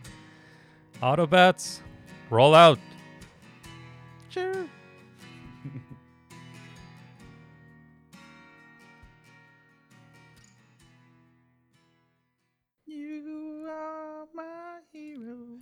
[1.02, 1.82] Autobats,
[2.30, 2.80] roll out.
[4.30, 4.68] Sure.
[15.28, 15.48] know.